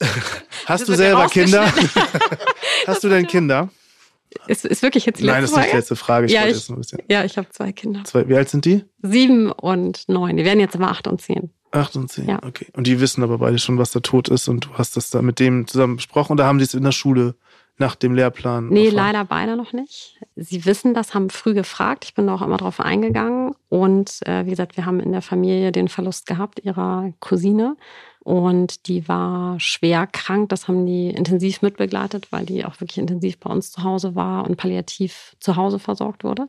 Hast 0.66 0.88
du 0.88 0.94
selber 0.94 1.28
Kinder? 1.28 1.72
Hast 2.86 3.04
du 3.04 3.08
denn 3.08 3.26
Kinder? 3.26 3.70
Ist, 4.48 4.64
ist 4.64 4.82
wirklich 4.82 5.06
jetzt 5.06 5.20
die 5.20 5.24
letzte 5.24 5.34
Nein, 5.34 5.42
das 5.42 5.50
ist 5.52 5.56
nicht 5.56 5.72
die 5.72 5.76
letzte 5.76 5.96
Frage. 5.96 6.26
Ich 6.26 6.32
ja, 6.32 6.46
ich, 6.46 6.68
ja, 7.08 7.24
ich 7.24 7.38
habe 7.38 7.48
zwei 7.50 7.72
Kinder. 7.72 8.02
Zwei, 8.04 8.28
wie 8.28 8.36
alt 8.36 8.48
sind 8.48 8.64
die? 8.64 8.84
Sieben 9.00 9.52
und 9.52 10.08
neun. 10.08 10.36
Die 10.36 10.44
werden 10.44 10.60
jetzt 10.60 10.74
immer 10.74 10.90
acht 10.90 11.06
und 11.06 11.22
zehn. 11.22 11.50
Acht 11.74 11.96
und 11.96 12.08
zehn, 12.08 12.28
ja. 12.28 12.40
okay. 12.44 12.68
Und 12.74 12.86
die 12.86 13.00
wissen 13.00 13.24
aber 13.24 13.38
beide 13.38 13.58
schon, 13.58 13.78
was 13.78 13.90
der 13.90 14.02
Tod 14.02 14.28
ist 14.28 14.46
und 14.46 14.66
du 14.66 14.68
hast 14.74 14.96
das 14.96 15.10
da 15.10 15.22
mit 15.22 15.40
dem 15.40 15.66
zusammen 15.66 15.96
besprochen 15.96 16.34
oder 16.34 16.46
haben 16.46 16.58
die 16.58 16.64
es 16.64 16.74
in 16.74 16.84
der 16.84 16.92
Schule 16.92 17.34
nach 17.78 17.96
dem 17.96 18.14
Lehrplan? 18.14 18.68
Nee, 18.68 18.86
erfahren? 18.86 18.96
leider 18.96 19.24
beide 19.24 19.56
noch 19.56 19.72
nicht. 19.72 20.20
Sie 20.36 20.64
wissen 20.64 20.94
das, 20.94 21.14
haben 21.14 21.30
früh 21.30 21.54
gefragt. 21.54 22.04
Ich 22.04 22.14
bin 22.14 22.28
da 22.28 22.34
auch 22.34 22.42
immer 22.42 22.56
drauf 22.56 22.78
eingegangen. 22.78 23.54
Und 23.68 24.20
äh, 24.26 24.46
wie 24.46 24.50
gesagt, 24.50 24.76
wir 24.76 24.86
haben 24.86 25.00
in 25.00 25.10
der 25.10 25.22
Familie 25.22 25.72
den 25.72 25.88
Verlust 25.88 26.26
gehabt 26.26 26.60
ihrer 26.62 27.12
Cousine. 27.18 27.76
Und 28.20 28.86
die 28.86 29.08
war 29.08 29.58
schwer 29.58 30.06
krank. 30.06 30.50
Das 30.50 30.68
haben 30.68 30.86
die 30.86 31.10
intensiv 31.10 31.60
mitbegleitet, 31.62 32.28
weil 32.30 32.46
die 32.46 32.64
auch 32.64 32.80
wirklich 32.80 32.98
intensiv 32.98 33.38
bei 33.38 33.50
uns 33.50 33.72
zu 33.72 33.82
Hause 33.82 34.14
war 34.14 34.48
und 34.48 34.56
palliativ 34.56 35.34
zu 35.40 35.56
Hause 35.56 35.80
versorgt 35.80 36.22
wurde. 36.22 36.48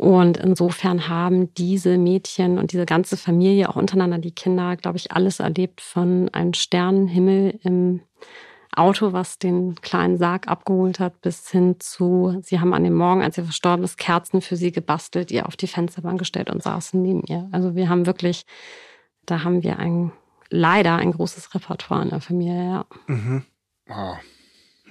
Und 0.00 0.38
insofern 0.38 1.08
haben 1.08 1.52
diese 1.52 1.98
Mädchen 1.98 2.58
und 2.58 2.72
diese 2.72 2.86
ganze 2.86 3.18
Familie, 3.18 3.68
auch 3.68 3.76
untereinander 3.76 4.16
die 4.16 4.30
Kinder, 4.34 4.76
glaube 4.76 4.96
ich, 4.96 5.12
alles 5.12 5.40
erlebt 5.40 5.82
von 5.82 6.30
einem 6.30 6.54
Sternenhimmel 6.54 7.60
im 7.62 8.00
Auto, 8.74 9.12
was 9.12 9.38
den 9.38 9.74
kleinen 9.74 10.16
Sarg 10.16 10.48
abgeholt 10.48 11.00
hat, 11.00 11.20
bis 11.20 11.50
hin 11.50 11.76
zu, 11.80 12.40
sie 12.40 12.60
haben 12.60 12.72
an 12.72 12.84
dem 12.84 12.94
Morgen, 12.94 13.20
als 13.20 13.34
sie 13.34 13.42
verstorben 13.42 13.84
ist, 13.84 13.98
Kerzen 13.98 14.40
für 14.40 14.56
sie 14.56 14.72
gebastelt, 14.72 15.30
ihr 15.30 15.44
auf 15.44 15.58
die 15.58 15.66
Fensterbank 15.66 16.18
gestellt 16.18 16.48
und 16.48 16.62
saßen 16.62 17.02
neben 17.02 17.22
ihr. 17.26 17.50
Also 17.52 17.74
wir 17.74 17.90
haben 17.90 18.06
wirklich, 18.06 18.46
da 19.26 19.44
haben 19.44 19.62
wir 19.62 19.78
ein, 19.78 20.12
leider 20.48 20.96
ein 20.96 21.12
großes 21.12 21.54
Repertoire 21.54 22.04
in 22.04 22.08
der 22.08 22.22
Familie, 22.22 22.64
ja. 22.64 22.86
Mhm. 23.06 23.44
Wow. 23.86 24.16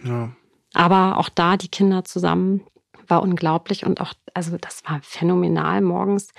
Ja. 0.04 0.36
Aber 0.76 1.18
auch 1.18 1.30
da 1.30 1.58
die 1.58 1.70
Kinder 1.70 2.04
zusammen, 2.04 2.62
war 3.10 3.22
unglaublich 3.22 3.86
und 3.86 4.02
auch, 4.02 4.14
also 4.34 4.58
das 4.58 4.84
war 4.86 5.00
phänomenal 5.02 5.82
morgens. 5.82 6.32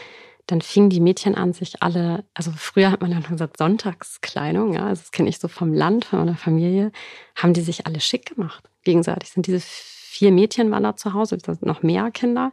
Dann 0.46 0.60
fingen 0.60 0.90
die 0.90 1.00
Mädchen 1.00 1.36
an, 1.36 1.52
sich 1.52 1.82
alle, 1.82 2.24
also 2.34 2.50
früher 2.56 2.90
hat 2.90 3.00
man 3.00 3.10
noch 3.10 3.28
gesagt 3.28 3.56
Sonntagskleidung, 3.56 4.72
ja, 4.72 4.86
also 4.86 5.02
das 5.02 5.12
kenne 5.12 5.28
ich 5.28 5.38
so 5.38 5.46
vom 5.46 5.72
Land, 5.72 6.06
von 6.06 6.20
meiner 6.20 6.36
Familie, 6.36 6.90
haben 7.36 7.52
die 7.52 7.60
sich 7.60 7.86
alle 7.86 8.00
schick 8.00 8.34
gemacht. 8.34 8.68
Gegenseitig 8.82 9.30
sind 9.30 9.46
diese 9.46 9.60
vier 9.60 10.32
Mädchen 10.32 10.70
waren 10.70 10.82
da 10.82 10.96
zu 10.96 11.14
Hause, 11.14 11.38
noch 11.60 11.82
mehr 11.82 12.10
Kinder, 12.10 12.52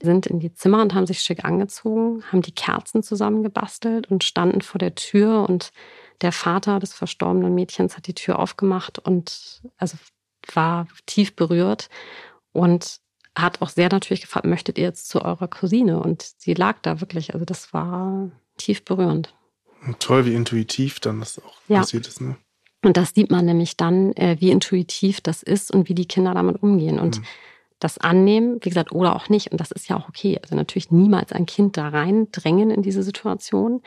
sind 0.00 0.26
in 0.26 0.38
die 0.38 0.54
Zimmer 0.54 0.82
und 0.82 0.94
haben 0.94 1.06
sich 1.06 1.20
schick 1.20 1.44
angezogen, 1.44 2.22
haben 2.30 2.42
die 2.42 2.54
Kerzen 2.54 3.02
zusammen 3.02 3.42
gebastelt 3.42 4.10
und 4.10 4.22
standen 4.22 4.60
vor 4.60 4.78
der 4.78 4.94
Tür 4.94 5.48
und 5.48 5.72
der 6.20 6.32
Vater 6.32 6.78
des 6.78 6.94
verstorbenen 6.94 7.54
Mädchens 7.54 7.96
hat 7.96 8.06
die 8.06 8.14
Tür 8.14 8.38
aufgemacht 8.38 8.98
und 8.98 9.62
also 9.76 9.96
war 10.52 10.86
tief 11.06 11.34
berührt 11.34 11.88
und 12.52 13.00
hat 13.36 13.62
auch 13.62 13.68
sehr 13.68 13.88
natürlich 13.90 14.20
gefragt, 14.20 14.46
möchtet 14.46 14.78
ihr 14.78 14.84
jetzt 14.84 15.08
zu 15.08 15.22
eurer 15.22 15.48
Cousine? 15.48 16.00
Und 16.00 16.22
sie 16.38 16.54
lag 16.54 16.78
da 16.82 17.00
wirklich, 17.00 17.34
also 17.34 17.44
das 17.44 17.72
war 17.72 18.30
tief 18.56 18.84
berührend. 18.84 19.34
Und 19.86 20.00
toll, 20.00 20.24
wie 20.26 20.34
intuitiv 20.34 21.00
dann 21.00 21.20
das 21.20 21.38
auch 21.38 21.56
ja. 21.68 21.80
passiert 21.80 22.06
ist. 22.06 22.20
Ne? 22.20 22.36
Und 22.82 22.96
das 22.96 23.12
sieht 23.14 23.30
man 23.30 23.44
nämlich 23.44 23.76
dann, 23.76 24.12
äh, 24.14 24.36
wie 24.40 24.50
intuitiv 24.50 25.20
das 25.20 25.42
ist 25.42 25.72
und 25.72 25.88
wie 25.88 25.94
die 25.94 26.06
Kinder 26.06 26.34
damit 26.34 26.62
umgehen. 26.62 26.98
Und 26.98 27.20
mhm. 27.20 27.24
das 27.80 27.98
annehmen, 27.98 28.58
wie 28.62 28.68
gesagt, 28.68 28.92
oder 28.92 29.16
auch 29.16 29.28
nicht. 29.28 29.50
Und 29.50 29.60
das 29.60 29.72
ist 29.72 29.88
ja 29.88 29.96
auch 29.96 30.08
okay. 30.08 30.38
Also 30.42 30.54
natürlich 30.54 30.90
niemals 30.90 31.32
ein 31.32 31.46
Kind 31.46 31.76
da 31.76 31.88
reindrängen 31.88 32.70
in 32.70 32.82
diese 32.82 33.02
Situation. 33.02 33.82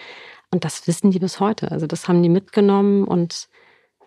Und 0.51 0.65
das 0.65 0.87
wissen 0.87 1.11
die 1.11 1.19
bis 1.19 1.39
heute. 1.39 1.71
Also 1.71 1.87
das 1.87 2.07
haben 2.07 2.21
die 2.21 2.29
mitgenommen 2.29 3.05
und 3.05 3.47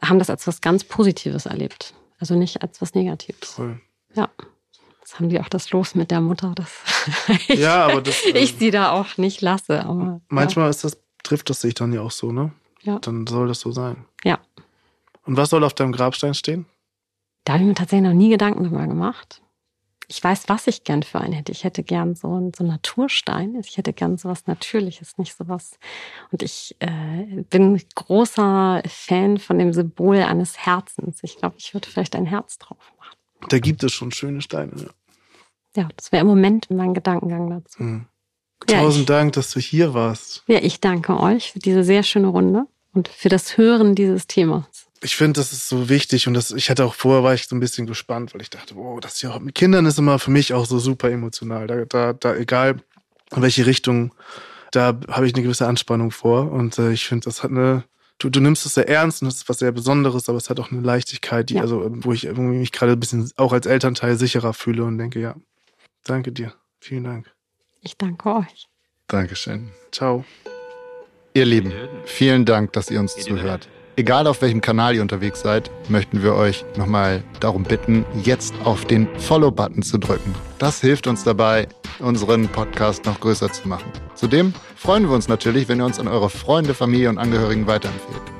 haben 0.03 0.19
das 0.19 0.31
als 0.31 0.47
was 0.47 0.61
ganz 0.61 0.85
Positives 0.85 1.47
erlebt. 1.47 1.95
Also 2.19 2.35
nicht 2.35 2.63
als 2.63 2.83
was 2.83 2.95
Negatives. 2.95 3.57
Toll. 3.57 3.81
Ja. 4.15 4.29
Jetzt 5.11 5.19
haben 5.19 5.29
die 5.29 5.41
auch 5.41 5.49
das 5.49 5.73
Los 5.73 5.97
mit 5.97 6.13
der 6.13 6.21
Mutter, 6.21 6.53
dass 6.55 6.85
ich, 7.49 7.59
ja, 7.59 7.85
aber 7.87 8.01
das, 8.01 8.23
ich 8.25 8.55
sie 8.57 8.71
da 8.71 8.93
auch 8.93 9.17
nicht 9.17 9.41
lasse. 9.41 9.85
Aber, 9.85 10.21
manchmal 10.29 10.67
ja. 10.67 10.71
ist 10.71 10.85
das, 10.85 10.99
trifft 11.25 11.51
das 11.51 11.61
sich 11.61 11.75
dann 11.75 11.93
ja 11.93 12.01
auch 12.01 12.13
so, 12.13 12.31
ne? 12.31 12.53
Ja. 12.83 13.01
Dann 13.01 13.27
soll 13.27 13.49
das 13.49 13.59
so 13.59 13.73
sein. 13.73 14.05
Ja. 14.23 14.39
Und 15.27 15.37
was 15.37 15.51
soll 15.51 15.65
auf 15.65 15.75
deinem 15.75 15.91
Grabstein 15.91 16.35
stehen? 16.35 16.65
Da 17.43 17.55
habe 17.55 17.65
ich 17.65 17.69
mir 17.69 17.75
tatsächlich 17.75 18.09
noch 18.09 18.15
nie 18.15 18.29
Gedanken 18.29 18.63
darüber 18.63 18.87
gemacht. 18.87 19.43
Ich 20.07 20.23
weiß, 20.23 20.49
was 20.49 20.69
ich 20.69 20.85
gern 20.85 21.03
für 21.03 21.21
einen 21.21 21.33
hätte. 21.33 21.51
Ich 21.51 21.65
hätte 21.65 21.83
gern 21.83 22.15
so 22.15 22.33
einen, 22.33 22.55
so 22.55 22.63
einen 22.63 22.71
Naturstein. 22.71 23.57
Ich 23.57 23.79
hätte 23.79 23.93
gern 23.93 24.17
so 24.17 24.29
was 24.29 24.47
Natürliches, 24.47 25.19
nicht 25.19 25.37
so 25.37 25.49
was. 25.49 25.81
Und 26.31 26.45
ich 26.45 26.77
äh, 26.79 27.43
bin 27.51 27.83
großer 27.97 28.85
Fan 28.87 29.39
von 29.39 29.59
dem 29.59 29.73
Symbol 29.73 30.19
eines 30.19 30.57
Herzens. 30.57 31.19
Ich 31.23 31.37
glaube, 31.37 31.57
ich 31.59 31.75
würde 31.75 31.89
vielleicht 31.89 32.15
ein 32.15 32.27
Herz 32.27 32.59
drauf 32.59 32.93
machen. 32.97 33.17
Da 33.49 33.59
gibt 33.59 33.83
es 33.83 33.93
schon 33.93 34.13
schöne 34.13 34.41
Steine. 34.41 34.73
Ja. 34.77 34.89
Ja, 35.77 35.89
das 35.97 36.13
wäre 36.13 36.23
im 36.23 36.27
Moment 36.27 36.71
mein 36.71 36.95
Gedankengang 36.95 37.51
dazu. 37.51 37.83
Mhm. 37.83 38.07
Tausend 38.67 39.09
ja, 39.09 39.17
Dank, 39.17 39.33
dass 39.35 39.51
du 39.53 39.61
hier 39.61 39.95
warst. 39.95 40.43
Ja, 40.47 40.59
ich 40.59 40.81
danke 40.81 41.19
euch 41.19 41.53
für 41.53 41.59
diese 41.59 41.83
sehr 41.83 42.03
schöne 42.03 42.29
Runde 42.29 42.67
und 42.93 43.09
für 43.09 43.29
das 43.29 43.57
Hören 43.57 43.95
dieses 43.95 44.27
Themas. 44.27 44.87
Ich 45.03 45.17
finde, 45.17 45.41
das 45.41 45.53
ist 45.53 45.69
so 45.69 45.89
wichtig 45.89 46.27
und 46.27 46.35
das, 46.35 46.51
ich 46.51 46.69
hatte 46.69 46.85
auch 46.85 46.93
vorher 46.93 47.23
war 47.25 47.33
ich 47.33 47.49
so 47.49 47.57
ein 47.57 47.61
bisschen 47.61 47.87
gespannt, 47.87 48.35
weil 48.35 48.43
ich 48.43 48.51
dachte, 48.51 48.77
wow, 48.77 49.01
das 49.01 49.23
ja 49.23 49.39
mit 49.39 49.55
Kindern 49.55 49.87
ist 49.87 49.99
immer 49.99 50.19
für 50.19 50.31
mich 50.31 50.53
auch 50.53 50.67
so 50.67 50.79
super 50.79 51.11
emotional. 51.11 51.67
Da, 51.67 51.85
da, 51.87 52.13
da 52.13 52.37
egal 52.37 52.83
in 53.35 53.43
welche 53.43 53.65
Richtung, 53.65 54.13
da 54.73 54.99
habe 55.09 55.27
ich 55.27 55.35
eine 55.35 55.43
gewisse 55.43 55.67
Anspannung 55.67 56.11
vor 56.11 56.53
und 56.53 56.79
äh, 56.79 56.93
ich 56.93 57.07
finde, 57.07 57.25
das 57.25 57.43
hat 57.43 57.51
eine, 57.51 57.85
du, 58.19 58.29
du 58.29 58.41
nimmst 58.41 58.67
es 58.67 58.75
sehr 58.75 58.89
ernst 58.91 59.23
und 59.23 59.29
das 59.29 59.37
ist 59.37 59.49
was 59.49 59.61
sehr 59.61 59.73
Besonderes, 59.73 60.29
aber 60.29 60.37
es 60.37 60.51
hat 60.51 60.61
auch 60.61 60.71
eine 60.71 60.83
Leichtigkeit, 60.83 61.49
die, 61.49 61.55
ja. 61.55 61.63
also, 61.63 61.87
wo 61.89 62.13
ich 62.13 62.27
irgendwie 62.27 62.59
mich 62.59 62.73
gerade 62.73 62.93
ein 62.93 63.01
bisschen 63.01 63.31
auch 63.37 63.55
als 63.55 63.65
Elternteil 63.65 64.19
sicherer 64.19 64.53
fühle 64.53 64.85
und 64.85 64.99
denke, 64.99 65.19
ja, 65.19 65.35
Danke 66.05 66.33
dir. 66.33 66.55
Vielen 66.81 67.05
Dank. 67.05 67.33
Ich 67.83 67.97
danke 67.97 68.35
euch. 68.35 68.69
Dankeschön. 69.07 69.71
Ciao. 69.93 70.25
Ihr 71.35 71.47
Lieben, 71.47 71.73
vielen 72.05 72.45
Dank, 72.45 72.73
dass 72.73 72.91
ihr 72.91 73.01
uns 73.01 73.17
zuhört. 73.17 73.69
Egal 73.97 74.27
auf 74.27 74.41
welchem 74.41 74.61
Kanal 74.61 74.95
ihr 74.95 75.03
unterwegs 75.03 75.43
seid, 75.43 75.71
möchten 75.89 76.23
wir 76.23 76.35
euch 76.35 76.65
nochmal 76.77 77.23
darum 77.39 77.65
bitten, 77.65 78.05
jetzt 78.23 78.55
auf 78.65 78.85
den 78.85 79.07
Follow-Button 79.19 79.83
zu 79.83 79.99
drücken. 79.99 80.35
Das 80.59 80.81
hilft 80.81 81.07
uns 81.07 81.23
dabei, 81.23 81.69
unseren 81.99 82.49
Podcast 82.49 83.05
noch 83.05 83.21
größer 83.21 83.53
zu 83.53 83.69
machen. 83.69 83.93
Zudem 84.15 84.55
freuen 84.77 85.05
wir 85.05 85.15
uns 85.15 85.29
natürlich, 85.29 85.69
wenn 85.69 85.81
ihr 85.81 85.85
uns 85.85 86.01
an 86.01 86.09
eure 86.09 86.31
Freunde, 86.31 86.73
Familie 86.73 87.11
und 87.11 87.19
Angehörigen 87.19 87.67
weiterempfehlt. 87.67 88.40